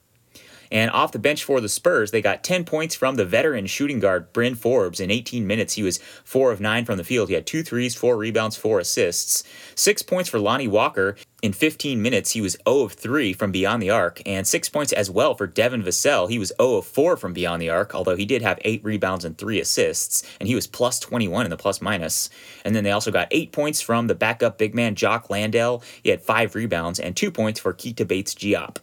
And 0.71 0.89
off 0.91 1.11
the 1.11 1.19
bench 1.19 1.43
for 1.43 1.59
the 1.59 1.67
Spurs, 1.67 2.11
they 2.11 2.21
got 2.21 2.43
10 2.43 2.63
points 2.63 2.95
from 2.95 3.15
the 3.15 3.25
veteran 3.25 3.67
shooting 3.67 3.99
guard, 3.99 4.31
Bryn 4.31 4.55
Forbes. 4.55 5.01
In 5.01 5.11
18 5.11 5.45
minutes, 5.45 5.73
he 5.73 5.83
was 5.83 5.99
4 6.23 6.51
of 6.51 6.61
9 6.61 6.85
from 6.85 6.97
the 6.97 7.03
field. 7.03 7.27
He 7.27 7.35
had 7.35 7.45
two 7.45 7.61
threes, 7.61 7.93
4 7.93 8.15
rebounds, 8.15 8.55
4 8.55 8.79
assists. 8.79 9.43
6 9.75 10.01
points 10.03 10.29
for 10.29 10.39
Lonnie 10.39 10.69
Walker. 10.69 11.17
In 11.41 11.53
15 11.53 12.01
minutes, 12.01 12.31
he 12.31 12.41
was 12.41 12.55
0 12.67 12.81
of 12.81 12.93
3 12.93 13.33
from 13.33 13.51
beyond 13.51 13.81
the 13.81 13.89
arc, 13.89 14.21
and 14.25 14.47
6 14.47 14.69
points 14.69 14.93
as 14.93 15.09
well 15.09 15.35
for 15.35 15.47
Devin 15.47 15.83
Vassell. 15.83 16.29
He 16.29 16.39
was 16.39 16.53
0 16.61 16.75
of 16.75 16.85
4 16.85 17.17
from 17.17 17.33
beyond 17.33 17.61
the 17.61 17.69
arc, 17.69 17.93
although 17.93 18.15
he 18.15 18.25
did 18.25 18.41
have 18.41 18.59
8 18.61 18.83
rebounds 18.83 19.25
and 19.25 19.37
3 19.37 19.59
assists, 19.59 20.23
and 20.39 20.47
he 20.47 20.55
was 20.55 20.67
plus 20.67 20.99
21 20.99 21.45
in 21.45 21.49
the 21.49 21.57
plus 21.57 21.81
minus. 21.81 22.29
And 22.63 22.75
then 22.75 22.83
they 22.83 22.91
also 22.91 23.11
got 23.11 23.27
8 23.31 23.51
points 23.51 23.81
from 23.81 24.07
the 24.07 24.15
backup 24.15 24.57
big 24.57 24.75
man, 24.75 24.95
Jock 24.95 25.29
Landale. 25.29 25.83
He 26.03 26.11
had 26.11 26.21
5 26.21 26.55
rebounds, 26.55 26.99
and 26.99 27.15
2 27.15 27.31
points 27.31 27.59
for 27.59 27.73
Keita 27.73 28.07
Bates 28.07 28.35
Diop. 28.35 28.77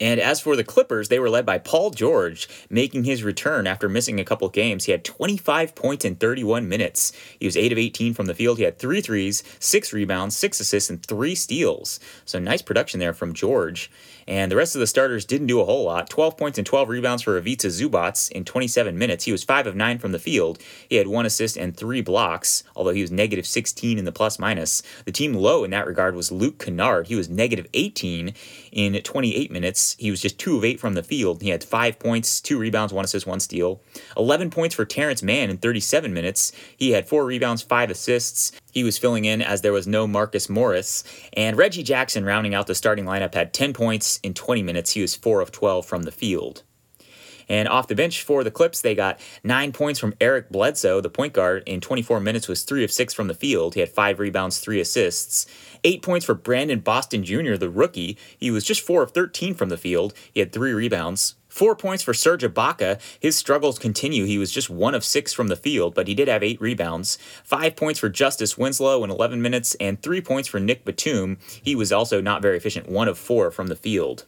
And 0.00 0.18
as 0.18 0.40
for 0.40 0.56
the 0.56 0.64
Clippers, 0.64 1.08
they 1.08 1.20
were 1.20 1.30
led 1.30 1.46
by 1.46 1.58
Paul 1.58 1.90
George, 1.90 2.48
making 2.68 3.04
his 3.04 3.22
return 3.22 3.66
after 3.68 3.88
missing 3.88 4.18
a 4.18 4.24
couple 4.24 4.48
games. 4.48 4.84
He 4.84 4.92
had 4.92 5.04
25 5.04 5.76
points 5.76 6.04
in 6.04 6.16
31 6.16 6.68
minutes. 6.68 7.12
He 7.38 7.46
was 7.46 7.56
8 7.56 7.70
of 7.70 7.78
18 7.78 8.12
from 8.12 8.26
the 8.26 8.34
field. 8.34 8.58
He 8.58 8.64
had 8.64 8.78
three 8.78 9.00
threes, 9.00 9.44
six 9.60 9.92
rebounds, 9.92 10.36
six 10.36 10.58
assists, 10.58 10.90
and 10.90 11.04
three 11.04 11.36
steals. 11.36 12.00
So 12.24 12.40
nice 12.40 12.60
production 12.60 12.98
there 12.98 13.12
from 13.12 13.34
George. 13.34 13.88
And 14.26 14.50
the 14.50 14.56
rest 14.56 14.74
of 14.74 14.80
the 14.80 14.86
starters 14.86 15.24
didn't 15.24 15.48
do 15.48 15.60
a 15.60 15.64
whole 15.64 15.84
lot. 15.84 16.10
12 16.10 16.36
points 16.36 16.58
and 16.58 16.66
12 16.66 16.88
rebounds 16.88 17.22
for 17.22 17.36
Ivica 17.36 17.68
Zubac 17.68 18.30
in 18.32 18.44
27 18.44 18.98
minutes. 18.98 19.24
He 19.24 19.32
was 19.32 19.44
5 19.44 19.66
of 19.66 19.76
9 19.76 19.98
from 19.98 20.12
the 20.12 20.18
field. 20.18 20.58
He 20.88 20.96
had 20.96 21.06
one 21.06 21.26
assist 21.26 21.56
and 21.56 21.76
three 21.76 22.00
blocks, 22.00 22.64
although 22.74 22.92
he 22.92 23.02
was 23.02 23.10
negative 23.10 23.46
16 23.46 23.98
in 23.98 24.04
the 24.04 24.12
plus 24.12 24.38
minus. 24.38 24.82
The 25.04 25.12
team 25.12 25.34
low 25.34 25.62
in 25.62 25.70
that 25.70 25.86
regard 25.86 26.16
was 26.16 26.32
Luke 26.32 26.58
Kennard. 26.58 27.08
He 27.08 27.16
was 27.16 27.28
negative 27.28 27.66
18 27.74 28.32
in 28.72 28.94
28 28.94 29.50
minutes. 29.50 29.83
He 29.92 30.10
was 30.10 30.22
just 30.22 30.38
2 30.38 30.56
of 30.56 30.64
8 30.64 30.80
from 30.80 30.94
the 30.94 31.02
field. 31.02 31.42
He 31.42 31.50
had 31.50 31.62
5 31.62 31.98
points, 31.98 32.40
2 32.40 32.58
rebounds, 32.58 32.92
1 32.92 33.04
assist, 33.04 33.26
1 33.26 33.40
steal. 33.40 33.82
11 34.16 34.50
points 34.50 34.74
for 34.74 34.84
Terance 34.84 35.22
Mann 35.22 35.50
in 35.50 35.58
37 35.58 36.12
minutes. 36.12 36.52
He 36.76 36.92
had 36.92 37.08
4 37.08 37.24
rebounds, 37.24 37.62
5 37.62 37.90
assists. 37.90 38.52
He 38.72 38.82
was 38.82 38.98
filling 38.98 39.24
in 39.24 39.42
as 39.42 39.60
there 39.60 39.72
was 39.72 39.86
no 39.86 40.06
Marcus 40.06 40.48
Morris. 40.48 41.04
And 41.34 41.56
Reggie 41.56 41.82
Jackson, 41.82 42.24
rounding 42.24 42.54
out 42.54 42.66
the 42.66 42.74
starting 42.74 43.04
lineup, 43.04 43.34
had 43.34 43.52
10 43.52 43.72
points 43.72 44.18
in 44.22 44.34
20 44.34 44.62
minutes. 44.62 44.92
He 44.92 45.02
was 45.02 45.14
4 45.14 45.40
of 45.40 45.52
12 45.52 45.86
from 45.86 46.02
the 46.04 46.12
field. 46.12 46.62
And 47.48 47.68
off 47.68 47.88
the 47.88 47.94
bench 47.94 48.22
for 48.22 48.44
the 48.44 48.50
Clips, 48.50 48.80
they 48.80 48.94
got 48.94 49.20
nine 49.42 49.72
points 49.72 50.00
from 50.00 50.14
Eric 50.20 50.50
Bledsoe, 50.50 51.00
the 51.00 51.10
point 51.10 51.32
guard. 51.32 51.62
In 51.66 51.80
24 51.80 52.20
minutes, 52.20 52.48
was 52.48 52.62
three 52.62 52.84
of 52.84 52.90
six 52.90 53.14
from 53.14 53.28
the 53.28 53.34
field. 53.34 53.74
He 53.74 53.80
had 53.80 53.88
five 53.88 54.18
rebounds, 54.18 54.58
three 54.58 54.80
assists. 54.80 55.46
Eight 55.82 56.02
points 56.02 56.24
for 56.24 56.34
Brandon 56.34 56.80
Boston 56.80 57.24
Jr., 57.24 57.56
the 57.56 57.70
rookie. 57.70 58.16
He 58.38 58.50
was 58.50 58.64
just 58.64 58.80
four 58.80 59.02
of 59.02 59.10
13 59.10 59.54
from 59.54 59.68
the 59.68 59.76
field. 59.76 60.14
He 60.32 60.40
had 60.40 60.52
three 60.52 60.72
rebounds. 60.72 61.36
Four 61.54 61.76
points 61.76 62.02
for 62.02 62.12
Serge 62.12 62.42
Ibaka. 62.42 63.00
His 63.20 63.36
struggles 63.36 63.78
continue. 63.78 64.24
He 64.24 64.38
was 64.38 64.50
just 64.50 64.68
one 64.68 64.92
of 64.92 65.04
six 65.04 65.32
from 65.32 65.46
the 65.46 65.54
field, 65.54 65.94
but 65.94 66.08
he 66.08 66.14
did 66.14 66.26
have 66.26 66.42
eight 66.42 66.60
rebounds. 66.60 67.16
Five 67.44 67.76
points 67.76 68.00
for 68.00 68.08
Justice 68.08 68.58
Winslow 68.58 69.04
in 69.04 69.10
11 69.10 69.40
minutes, 69.40 69.76
and 69.76 70.02
three 70.02 70.20
points 70.20 70.48
for 70.48 70.58
Nick 70.58 70.84
Batum. 70.84 71.38
He 71.62 71.76
was 71.76 71.92
also 71.92 72.20
not 72.20 72.42
very 72.42 72.56
efficient, 72.56 72.88
one 72.88 73.06
of 73.06 73.18
four 73.18 73.52
from 73.52 73.68
the 73.68 73.76
field. 73.76 74.24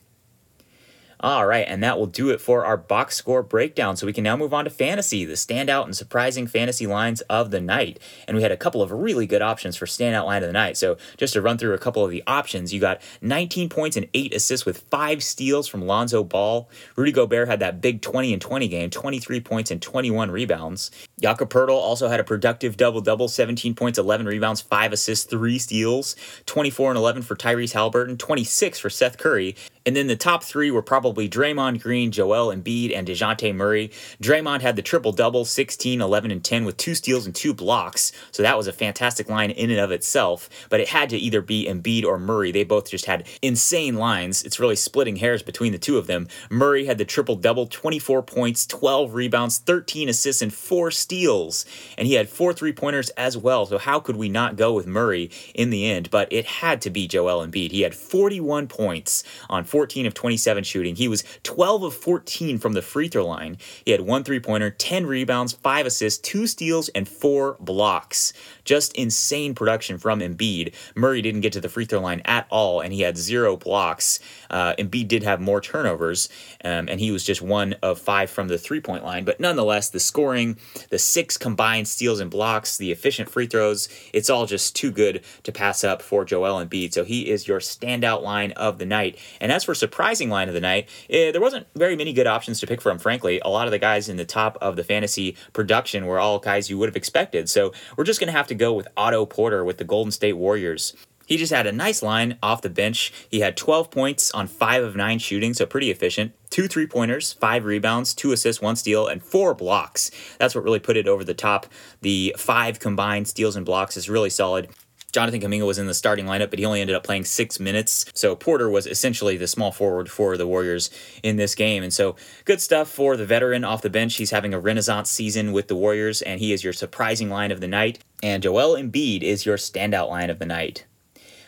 All 1.20 1.46
right, 1.46 1.64
and 1.66 1.82
that 1.82 1.98
will 1.98 2.06
do 2.06 2.28
it 2.28 2.42
for 2.42 2.66
our 2.66 2.76
box 2.76 3.16
score 3.16 3.42
breakdown. 3.42 3.96
So 3.96 4.06
we 4.06 4.12
can 4.12 4.22
now 4.22 4.36
move 4.36 4.52
on 4.52 4.64
to 4.64 4.70
fantasy, 4.70 5.24
the 5.24 5.32
standout 5.32 5.84
and 5.84 5.96
surprising 5.96 6.46
fantasy 6.46 6.86
lines 6.86 7.22
of 7.22 7.50
the 7.50 7.60
night. 7.60 7.98
And 8.28 8.36
we 8.36 8.42
had 8.42 8.52
a 8.52 8.56
couple 8.56 8.82
of 8.82 8.92
really 8.92 9.26
good 9.26 9.40
options 9.40 9.76
for 9.76 9.86
standout 9.86 10.26
line 10.26 10.42
of 10.42 10.48
the 10.48 10.52
night. 10.52 10.76
So 10.76 10.98
just 11.16 11.32
to 11.32 11.40
run 11.40 11.56
through 11.56 11.72
a 11.72 11.78
couple 11.78 12.04
of 12.04 12.10
the 12.10 12.22
options, 12.26 12.74
you 12.74 12.80
got 12.80 13.00
19 13.22 13.70
points 13.70 13.96
and 13.96 14.06
8 14.12 14.34
assists 14.34 14.66
with 14.66 14.78
5 14.90 15.22
steals 15.22 15.68
from 15.68 15.86
Lonzo 15.86 16.22
Ball. 16.22 16.68
Rudy 16.96 17.12
Gobert 17.12 17.48
had 17.48 17.60
that 17.60 17.80
big 17.80 18.02
20 18.02 18.34
and 18.34 18.42
20 18.42 18.68
game, 18.68 18.90
23 18.90 19.40
points 19.40 19.70
and 19.70 19.80
21 19.80 20.30
rebounds. 20.30 20.90
Jakob 21.18 21.48
Poeltl 21.48 21.70
also 21.70 22.08
had 22.08 22.20
a 22.20 22.24
productive 22.24 22.76
double-double, 22.76 23.28
17 23.28 23.74
points, 23.74 23.98
11 23.98 24.26
rebounds, 24.26 24.60
5 24.60 24.92
assists, 24.92 25.24
3 25.24 25.58
steals, 25.58 26.14
24 26.44 26.90
and 26.90 26.98
11 26.98 27.22
for 27.22 27.36
Tyrese 27.36 27.72
Haliburton, 27.72 28.18
26 28.18 28.78
for 28.78 28.90
Seth 28.90 29.16
Curry. 29.16 29.56
And 29.86 29.94
then 29.94 30.08
the 30.08 30.16
top 30.16 30.42
three 30.42 30.72
were 30.72 30.82
probably 30.82 31.28
Draymond 31.28 31.80
Green, 31.80 32.10
Joel 32.10 32.54
Embiid, 32.54 32.94
and 32.94 33.06
Dejounte 33.06 33.54
Murray. 33.54 33.92
Draymond 34.20 34.60
had 34.60 34.74
the 34.74 34.82
triple 34.82 35.12
double 35.12 35.44
16, 35.44 36.00
11, 36.00 36.32
and 36.32 36.42
10 36.44 36.64
with 36.64 36.76
two 36.76 36.96
steals 36.96 37.24
and 37.24 37.34
two 37.34 37.54
blocks. 37.54 38.10
So 38.32 38.42
that 38.42 38.56
was 38.56 38.66
a 38.66 38.72
fantastic 38.72 39.30
line 39.30 39.52
in 39.52 39.70
and 39.70 39.78
of 39.78 39.92
itself. 39.92 40.50
But 40.70 40.80
it 40.80 40.88
had 40.88 41.10
to 41.10 41.16
either 41.16 41.40
be 41.40 41.66
Embiid 41.66 42.04
or 42.04 42.18
Murray. 42.18 42.50
They 42.50 42.64
both 42.64 42.90
just 42.90 43.06
had 43.06 43.28
insane 43.42 43.94
lines. 43.94 44.42
It's 44.42 44.58
really 44.58 44.74
splitting 44.74 45.16
hairs 45.16 45.44
between 45.44 45.70
the 45.70 45.78
two 45.78 45.98
of 45.98 46.08
them. 46.08 46.26
Murray 46.50 46.86
had 46.86 46.98
the 46.98 47.04
triple 47.04 47.36
double 47.36 47.66
24 47.66 48.24
points, 48.24 48.66
12 48.66 49.14
rebounds, 49.14 49.58
13 49.58 50.08
assists, 50.08 50.42
and 50.42 50.52
four 50.52 50.90
steals. 50.90 51.64
And 51.96 52.08
he 52.08 52.14
had 52.14 52.28
four 52.28 52.52
three 52.52 52.72
pointers 52.72 53.10
as 53.10 53.36
well. 53.36 53.66
So 53.66 53.78
how 53.78 54.00
could 54.00 54.16
we 54.16 54.28
not 54.28 54.56
go 54.56 54.72
with 54.72 54.88
Murray 54.88 55.30
in 55.54 55.70
the 55.70 55.88
end? 55.88 56.10
But 56.10 56.32
it 56.32 56.46
had 56.46 56.80
to 56.82 56.90
be 56.90 57.06
Joel 57.06 57.46
Embiid. 57.46 57.70
He 57.70 57.82
had 57.82 57.94
41 57.94 58.66
points 58.66 59.22
on 59.48 59.64
14 59.76 60.06
of 60.06 60.14
27 60.14 60.64
shooting. 60.64 60.96
He 60.96 61.06
was 61.06 61.22
12 61.42 61.82
of 61.82 61.94
14 61.94 62.56
from 62.56 62.72
the 62.72 62.80
free 62.80 63.08
throw 63.08 63.26
line. 63.26 63.58
He 63.84 63.90
had 63.90 64.00
one 64.00 64.24
three 64.24 64.40
pointer, 64.40 64.70
10 64.70 65.04
rebounds, 65.04 65.52
five 65.52 65.84
assists, 65.84 66.18
two 66.18 66.46
steals, 66.46 66.88
and 66.94 67.06
four 67.06 67.58
blocks. 67.60 68.32
Just 68.64 68.94
insane 68.94 69.54
production 69.54 69.98
from 69.98 70.20
Embiid. 70.20 70.72
Murray 70.94 71.20
didn't 71.20 71.42
get 71.42 71.52
to 71.52 71.60
the 71.60 71.68
free 71.68 71.84
throw 71.84 72.00
line 72.00 72.22
at 72.24 72.46
all, 72.48 72.80
and 72.80 72.90
he 72.90 73.02
had 73.02 73.18
zero 73.18 73.54
blocks. 73.54 74.18
Uh, 74.48 74.72
Embiid 74.78 75.08
did 75.08 75.22
have 75.24 75.42
more 75.42 75.60
turnovers, 75.60 76.30
um, 76.64 76.88
and 76.88 76.98
he 76.98 77.10
was 77.10 77.22
just 77.22 77.42
one 77.42 77.74
of 77.82 78.00
five 78.00 78.30
from 78.30 78.48
the 78.48 78.56
three 78.56 78.80
point 78.80 79.04
line. 79.04 79.26
But 79.26 79.40
nonetheless, 79.40 79.90
the 79.90 80.00
scoring, 80.00 80.56
the 80.88 80.98
six 80.98 81.36
combined 81.36 81.86
steals 81.86 82.18
and 82.18 82.30
blocks, 82.30 82.78
the 82.78 82.92
efficient 82.92 83.28
free 83.28 83.46
throws, 83.46 83.90
it's 84.14 84.30
all 84.30 84.46
just 84.46 84.74
too 84.74 84.90
good 84.90 85.22
to 85.42 85.52
pass 85.52 85.84
up 85.84 86.00
for 86.00 86.24
Joel 86.24 86.64
Embiid. 86.64 86.94
So 86.94 87.04
he 87.04 87.28
is 87.28 87.46
your 87.46 87.60
standout 87.60 88.22
line 88.22 88.52
of 88.52 88.78
the 88.78 88.86
night. 88.86 89.18
And 89.38 89.52
as 89.52 89.65
for 89.66 89.74
surprising 89.74 90.30
line 90.30 90.48
of 90.48 90.54
the 90.54 90.60
night, 90.60 90.88
eh, 91.10 91.30
there 91.30 91.40
wasn't 91.40 91.66
very 91.74 91.96
many 91.96 92.12
good 92.12 92.26
options 92.26 92.60
to 92.60 92.66
pick 92.66 92.80
from, 92.80 92.98
frankly. 92.98 93.40
A 93.44 93.48
lot 93.48 93.66
of 93.66 93.72
the 93.72 93.78
guys 93.78 94.08
in 94.08 94.16
the 94.16 94.24
top 94.24 94.56
of 94.62 94.76
the 94.76 94.84
fantasy 94.84 95.36
production 95.52 96.06
were 96.06 96.18
all 96.18 96.38
guys 96.38 96.70
you 96.70 96.78
would 96.78 96.88
have 96.88 96.96
expected. 96.96 97.50
So 97.50 97.72
we're 97.96 98.04
just 98.04 98.20
going 98.20 98.28
to 98.28 98.36
have 98.36 98.46
to 98.46 98.54
go 98.54 98.72
with 98.72 98.88
Otto 98.96 99.26
Porter 99.26 99.64
with 99.64 99.76
the 99.76 99.84
Golden 99.84 100.10
State 100.10 100.34
Warriors. 100.34 100.94
He 101.26 101.36
just 101.36 101.52
had 101.52 101.66
a 101.66 101.72
nice 101.72 102.02
line 102.02 102.38
off 102.42 102.62
the 102.62 102.70
bench. 102.70 103.12
He 103.28 103.40
had 103.40 103.56
12 103.56 103.90
points 103.90 104.30
on 104.30 104.46
5 104.46 104.84
of 104.84 104.96
9 104.96 105.18
shooting, 105.18 105.54
so 105.54 105.66
pretty 105.66 105.90
efficient. 105.90 106.32
Two 106.50 106.68
three 106.68 106.86
pointers, 106.86 107.32
five 107.32 107.64
rebounds, 107.64 108.14
two 108.14 108.32
assists, 108.32 108.62
one 108.62 108.76
steal, 108.76 109.08
and 109.08 109.22
four 109.22 109.52
blocks. 109.52 110.12
That's 110.38 110.54
what 110.54 110.64
really 110.64 110.78
put 110.78 110.96
it 110.96 111.08
over 111.08 111.24
the 111.24 111.34
top. 111.34 111.66
The 112.00 112.34
five 112.38 112.78
combined 112.78 113.26
steals 113.26 113.56
and 113.56 113.66
blocks 113.66 113.96
is 113.96 114.08
really 114.08 114.30
solid. 114.30 114.68
Jonathan 115.16 115.40
Kuminga 115.40 115.66
was 115.66 115.78
in 115.78 115.86
the 115.86 115.94
starting 115.94 116.26
lineup, 116.26 116.50
but 116.50 116.58
he 116.58 116.66
only 116.66 116.82
ended 116.82 116.94
up 116.94 117.02
playing 117.02 117.24
six 117.24 117.58
minutes. 117.58 118.04
So 118.12 118.36
Porter 118.36 118.68
was 118.68 118.86
essentially 118.86 119.38
the 119.38 119.46
small 119.46 119.72
forward 119.72 120.10
for 120.10 120.36
the 120.36 120.46
Warriors 120.46 120.90
in 121.22 121.36
this 121.36 121.54
game. 121.54 121.82
And 121.82 121.90
so 121.90 122.16
good 122.44 122.60
stuff 122.60 122.90
for 122.90 123.16
the 123.16 123.24
veteran 123.24 123.64
off 123.64 123.80
the 123.80 123.88
bench. 123.88 124.16
He's 124.16 124.30
having 124.30 124.52
a 124.52 124.60
renaissance 124.60 125.10
season 125.10 125.52
with 125.52 125.68
the 125.68 125.74
Warriors, 125.74 126.20
and 126.20 126.38
he 126.38 126.52
is 126.52 126.62
your 126.62 126.74
surprising 126.74 127.30
line 127.30 127.50
of 127.50 127.62
the 127.62 127.66
night. 127.66 127.98
And 128.22 128.42
Joel 128.42 128.76
Embiid 128.76 129.22
is 129.22 129.46
your 129.46 129.56
standout 129.56 130.10
line 130.10 130.28
of 130.28 130.38
the 130.38 130.44
night. 130.44 130.84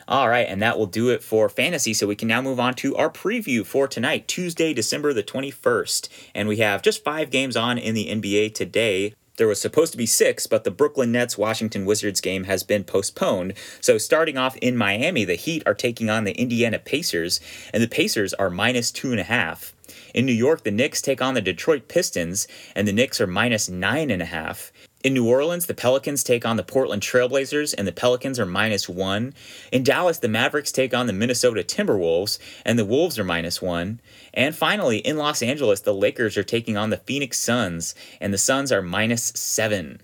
All 0.09 0.31
right, 0.31 0.49
and 0.49 0.63
that 0.63 0.79
will 0.79 0.87
do 0.87 1.11
it 1.11 1.23
for 1.23 1.51
fantasy. 1.51 1.93
So 1.93 2.07
we 2.07 2.17
can 2.17 2.29
now 2.29 2.41
move 2.41 2.59
on 2.59 2.73
to 2.77 2.97
our 2.97 3.11
preview 3.11 3.67
for 3.67 3.87
tonight, 3.87 4.27
Tuesday, 4.27 4.73
December 4.73 5.13
the 5.13 5.23
21st. 5.23 6.09
And 6.35 6.49
we 6.49 6.57
have 6.57 6.81
just 6.81 7.05
five 7.05 7.29
games 7.29 7.55
on 7.55 7.77
in 7.77 7.95
the 7.95 8.07
NBA 8.07 8.55
today. 8.55 9.13
There 9.39 9.47
was 9.47 9.61
supposed 9.61 9.93
to 9.93 9.99
be 9.99 10.05
six, 10.05 10.49
but 10.49 10.65
the 10.65 10.71
Brooklyn 10.73 11.13
Nets 11.13 11.39
Washington 11.39 11.85
Wizards 11.87 12.21
game 12.21 12.45
has 12.45 12.65
been 12.65 12.83
postponed. 12.83 13.55
So, 13.81 13.97
starting 13.97 14.37
off 14.37 14.57
in 14.57 14.77
Miami, 14.77 15.25
the 15.25 15.37
Heat 15.37 15.63
are 15.65 15.75
taking 15.75 16.11
on 16.11 16.25
the 16.25 16.33
Indiana 16.33 16.81
Pacers, 16.81 17.41
and 17.73 17.81
the 17.81 17.89
Pacers 17.89 18.35
are 18.35 18.51
minus 18.51 18.91
two 18.91 19.13
and 19.13 19.21
a 19.21 19.25
half. 19.25 19.73
In 20.13 20.27
New 20.27 20.33
York, 20.33 20.65
the 20.65 20.73
Knicks 20.73 21.01
take 21.01 21.23
on 21.23 21.35
the 21.35 21.41
Detroit 21.41 21.87
Pistons, 21.87 22.49
and 22.75 22.89
the 22.89 22.93
Knicks 22.93 23.21
are 23.21 23.29
minus 23.29 23.69
nine 23.69 24.11
and 24.11 24.21
a 24.21 24.27
half. 24.27 24.73
In 25.05 25.15
New 25.15 25.29
Orleans, 25.29 25.67
the 25.67 25.75
Pelicans 25.75 26.25
take 26.25 26.45
on 26.45 26.57
the 26.57 26.65
Portland 26.65 27.03
Trailblazers, 27.03 27.73
and 27.79 27.87
the 27.87 27.93
Pelicans 27.93 28.37
are 28.41 28.47
minus 28.47 28.89
one. 28.89 29.33
In 29.71 29.85
Dallas, 29.85 30.19
the 30.19 30.27
Mavericks 30.29 30.73
take 30.73 30.93
on 30.93 31.07
the 31.07 31.13
Minnesota 31.13 31.63
Timberwolves, 31.63 32.41
and 32.65 32.77
the 32.77 32.85
Wolves 32.85 33.17
are 33.17 33.23
minus 33.23 33.63
one. 33.63 34.01
And 34.35 34.57
finally, 34.57 34.99
in 34.99 35.17
Los 35.17 35.41
Angeles, 35.41 35.83
the 35.83 35.95
Lakers 35.95 36.37
are 36.37 36.43
taking 36.43 36.77
on 36.77 36.91
the 36.91 36.97
Phoenix 36.97 37.39
Suns, 37.39 37.95
and 38.21 38.35
the 38.35 38.39
Suns 38.39 38.73
are 38.73 38.83
minus 38.83 39.27
seven. 39.37 40.01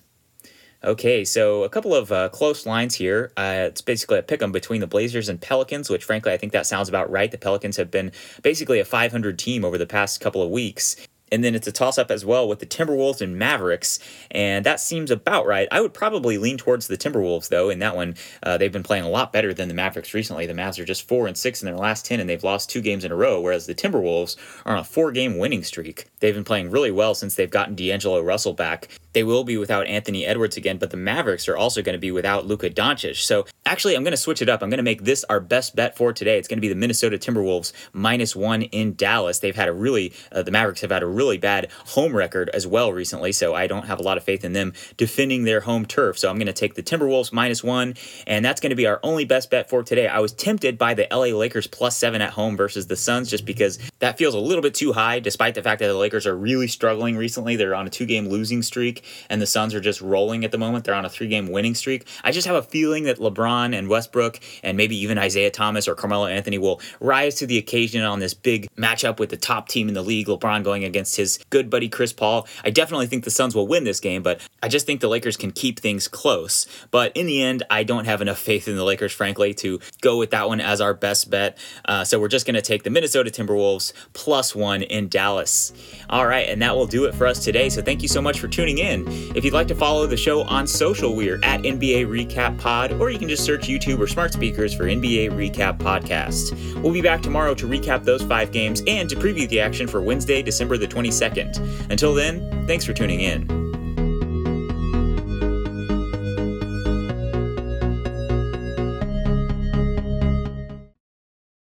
Okay, 0.85 1.25
so 1.25 1.65
a 1.65 1.69
couple 1.69 1.93
of 1.93 2.13
uh, 2.13 2.29
close 2.29 2.65
lines 2.65 2.95
here. 2.95 3.33
Uh, 3.37 3.65
it's 3.67 3.81
basically 3.81 4.19
a 4.19 4.23
pick 4.23 4.43
'em 4.43 4.53
between 4.53 4.81
the 4.81 4.87
Blazers 4.87 5.29
and 5.29 5.41
Pelicans, 5.41 5.91
which 5.91 6.05
frankly 6.05 6.31
I 6.31 6.37
think 6.37 6.53
that 6.53 6.67
sounds 6.67 6.89
about 6.89 7.11
right. 7.11 7.33
The 7.33 7.39
Pelicans 7.39 7.79
have 7.79 7.91
been 7.91 8.13
basically 8.43 8.79
a 8.79 8.85
500 8.85 9.39
team 9.41 9.65
over 9.65 9.79
the 9.79 9.87
past 9.87 10.21
couple 10.21 10.43
of 10.43 10.51
weeks. 10.51 10.95
And 11.35 11.43
then 11.43 11.57
it's 11.57 11.67
a 11.67 11.73
toss 11.73 11.99
up 11.99 12.13
as 12.13 12.25
well 12.25 12.47
with 12.47 12.61
the 12.61 12.67
Timberwolves 12.67 13.21
and 13.21 13.37
Mavericks, 13.37 13.99
and 14.31 14.65
that 14.65 14.79
seems 14.79 15.11
about 15.11 15.47
right. 15.47 15.67
I 15.73 15.81
would 15.81 15.93
probably 15.93 16.39
lean 16.39 16.59
towards 16.59 16.87
the 16.87 16.97
Timberwolves 16.97 17.49
though. 17.49 17.71
In 17.71 17.81
that 17.81 17.97
one, 17.97 18.15
uh, 18.45 18.57
they've 18.57 18.71
been 18.71 18.85
playing 18.85 19.05
a 19.05 19.09
lot 19.09 19.33
better 19.33 19.53
than 19.53 19.67
the 19.67 19.75
Mavericks 19.75 20.15
recently. 20.15 20.47
The 20.47 20.55
Mavs 20.55 20.79
are 20.79 20.85
just 20.85 21.09
four 21.09 21.27
and 21.27 21.37
six 21.37 21.61
in 21.61 21.67
their 21.67 21.77
last 21.77 22.07
ten, 22.07 22.21
and 22.21 22.31
they've 22.31 22.45
lost 22.45 22.71
two 22.71 22.81
games 22.81 23.05
in 23.05 23.11
a 23.11 23.17
row. 23.17 23.41
Whereas 23.41 23.67
the 23.67 23.75
Timberwolves 23.75 24.37
are 24.65 24.75
on 24.77 24.79
a 24.79 24.85
four-game 24.85 25.37
winning 25.37 25.65
streak. 25.65 26.07
They've 26.21 26.35
been 26.35 26.45
playing 26.45 26.71
really 26.71 26.93
well 26.93 27.17
since 27.17 27.35
they've 27.35 27.51
gotten 27.51 27.75
D'Angelo 27.75 28.21
Russell 28.21 28.55
back. 28.55 28.89
they 29.15 29.25
will 29.25 29.45
be 29.45 29.57
without 29.57 29.87
Anthony 29.87 30.27
Edwards 30.27 30.57
again, 30.57 30.77
but 30.77 30.91
the 30.91 30.97
Mavericks 30.97 31.49
are 31.49 31.57
also 31.57 31.81
going 31.81 31.95
to 31.95 31.99
be 31.99 32.11
without 32.11 32.47
Luka 32.47 32.69
Doncic. 32.69 33.17
So 33.23 33.47
actually, 33.65 33.97
I'm 33.97 34.03
going 34.03 34.13
to 34.13 34.19
switch 34.19 34.43
it 34.43 34.49
up. 34.49 34.63
I'm 34.63 34.69
going 34.69 34.79
to 34.79 34.83
make 34.83 35.05
this 35.05 35.25
our 35.25 35.41
best 35.41 35.75
bet 35.75 35.97
for 35.97 36.13
today. 36.13 36.37
It's 36.37 36.49
going 36.49 36.59
to 36.59 36.61
be 36.61 36.69
the 36.69 36.75
Minnesota 36.75 37.17
Timberwolves 37.17 37.73
minus 37.93 38.37
one 38.37 38.63
in 38.63 38.95
Dallas. 38.95 39.39
They've 39.39 39.57
had 39.57 39.69
a 39.69 39.73
really, 39.73 40.13
uh, 40.31 40.43
the 40.43 40.51
Mavericks 40.51 40.83
have 40.83 40.91
had 40.91 41.03
a 41.03 41.07
really 41.07 41.24
bad 41.33 41.71
home 41.87 42.15
record 42.15 42.51
as 42.51 42.67
well 42.67 42.93
recently, 42.93 43.33
so 43.33 43.55
I 43.55 43.67
don't 43.67 43.87
have 43.87 43.99
a 43.99 44.03
lot 44.03 44.17
of 44.17 44.25
faith 44.25 44.45
in 44.45 44.53
them 44.53 44.73
defending 44.97 45.45
their 45.45 45.61
home 45.61 45.87
turf. 45.87 46.19
So 46.19 46.31
I'm 46.31 46.37
going 46.37 46.47
to 46.47 46.53
take 46.53 46.75
the 46.75 46.83
Timberwolves 46.83 47.33
minus 47.33 47.65
one, 47.65 47.95
and 48.27 48.45
that's 48.45 48.61
going 48.61 48.71
to 48.71 48.77
be 48.77 48.87
our 48.87 49.01
only 49.03 49.25
best 49.25 49.51
bet 49.51 49.69
for 49.69 49.83
today. 49.83 50.07
I 50.07 50.21
was 50.21 50.33
tempted 50.33 50.79
by 50.79 50.95
the 50.95 51.07
LA 51.11 51.37
Lakers 51.37 51.67
plus 51.67 51.97
seven 51.97 52.21
at 52.23 52.31
home 52.31 52.57
versus 52.57 52.87
the 52.87 52.97
Suns 52.97 53.31
just 53.31 53.45
because 53.45 53.79
that 53.99 54.19
feels 54.19 54.35
a 54.35 54.39
little 54.39 54.63
bit 54.63 54.75
too 54.75 54.93
high, 54.93 55.21
despite 55.21 55.55
the 55.55 55.63
fact 55.63 55.81
that 55.81 55.89
the 55.89 55.95
Lakers 55.95 56.27
are 56.27 56.37
really 56.37 56.69
struggling 56.69 57.17
recently. 57.17 57.57
They're 57.57 57.75
on 57.75 57.87
a 57.87 57.91
two 57.91 58.07
game 58.07 58.29
losing 58.29 58.63
streak, 58.63 59.05
and 59.31 59.41
the 59.41 59.47
Suns 59.47 59.75
are 59.75 59.81
just 59.81 60.01
rolling 60.01 60.45
at 60.45 60.53
the 60.53 60.59
moment. 60.59 60.85
They're 60.85 60.95
on 60.95 61.05
a 61.05 61.11
three 61.11 61.29
game 61.29 61.51
winning 61.51 61.75
streak. 61.75 62.07
I 62.23 62.31
just 62.31 62.47
have 62.47 62.57
a 62.57 62.63
feeling 62.63 63.05
that 63.05 63.19
LeBron 63.19 63.77
and 63.77 63.89
Westbrook, 63.89 64.41
and 64.63 64.77
maybe 64.77 64.97
even 64.97 65.19
Isaiah 65.19 65.51
Thomas 65.51 65.89
or 65.89 65.95
Carmelo 65.95 66.27
Anthony, 66.27 66.59
will 66.59 66.81
rise 67.01 67.37
to 67.37 67.47
the 67.47 67.59
occasion 67.59 68.03
on 68.03 68.21
this 68.21 68.35
big 68.35 68.69
matchup 68.77 69.19
with 69.19 69.31
the 69.31 69.37
top 69.37 69.69
team 69.69 69.89
in 69.89 69.95
the 69.95 70.03
league. 70.03 70.27
LeBron 70.27 70.65
going 70.65 70.85
against 70.85 71.14
his 71.17 71.39
good 71.51 71.71
buddy 71.71 71.89
Chris 71.89 72.13
Paul. 72.13 72.47
I 72.65 72.71
definitely 72.71 73.07
think 73.07 73.25
the 73.25 73.31
Suns 73.31 73.55
will 73.55 73.67
win 73.67 73.85
this 73.85 74.01
game, 74.01 74.23
but 74.23 74.41
I 74.63 74.69
just 74.69 74.87
think 74.87 75.01
the 75.01 75.09
Lakers 75.09 75.37
can 75.37 75.53
keep 75.53 75.81
things 75.81 76.09
close. 76.09 76.67
But 76.91 77.17
in 77.17 77.27
the 77.27 77.43
end, 77.43 77.63
I 77.71 77.85
don't 77.85 78.05
have 78.05 78.21
enough 78.21 78.39
faith 78.45 78.69
in 78.69 78.77
the 78.77 78.85
Lakers, 78.85 79.13
frankly, 79.13 79.55
to 79.55 79.81
go 80.01 80.17
with 80.19 80.31
that 80.31 80.49
one 80.49 80.61
as 80.61 80.81
our 80.81 80.95
best 80.95 81.31
bet. 81.31 81.59
Uh, 81.85 82.05
so 82.05 82.19
we're 82.19 82.29
just 82.29 82.47
going 82.47 82.55
to 82.55 82.63
take 82.63 82.83
the 82.83 82.91
Minnesota 82.91 83.31
Timberwolves 83.31 83.93
plus 84.13 84.55
one 84.55 84.83
in 84.83 85.09
Dallas. 85.09 85.73
All 86.11 86.27
right, 86.27 86.49
and 86.49 86.61
that 86.63 86.77
will 86.77 86.87
do 86.87 87.05
it 87.05 87.15
for 87.15 87.27
us 87.27 87.43
today. 87.43 87.69
So 87.69 87.83
thank 87.83 88.03
you 88.03 88.09
so 88.09 88.21
much 88.21 88.41
for 88.41 88.49
tuning 88.49 88.79
in. 88.79 89.05
If 89.37 89.45
you'd 89.45 89.55
like 89.55 89.69
to 89.69 89.75
follow 89.75 90.07
the 90.07 90.17
show 90.17 90.43
on 90.43 90.67
social, 90.67 91.15
we're 91.15 91.41
at 91.43 91.63
NBA 91.63 92.07
Recap 92.07 92.59
Pod, 92.59 92.93
or 92.93 93.11
you 93.11 93.19
can 93.19 93.29
just 93.29 93.45
search 93.45 93.69
YouTube 93.69 93.99
or 93.99 94.07
smart 94.07 94.33
speakers 94.33 94.75
for 94.75 94.85
NBA 94.85 95.31
Recap 95.31 95.79
Podcast. 95.79 96.53
We'll 96.83 96.93
be 96.93 97.03
back 97.03 97.23
tomorrow 97.23 97.55
to 97.55 97.67
recap 97.67 98.05
those 98.05 98.23
five 98.23 98.53
games 98.53 98.83
and 98.87 99.09
to 99.11 99.17
preview 99.17 99.49
the 99.49 99.61
action 99.61 99.87
for 99.87 100.01
Wednesday, 100.01 100.43
December 100.43 100.77
the 100.77 100.87
22nd. 100.95 101.91
Until 101.91 102.15
then, 102.15 102.67
thanks 102.67 102.85
for 102.85 102.93
tuning 102.93 103.21
in. 103.21 103.64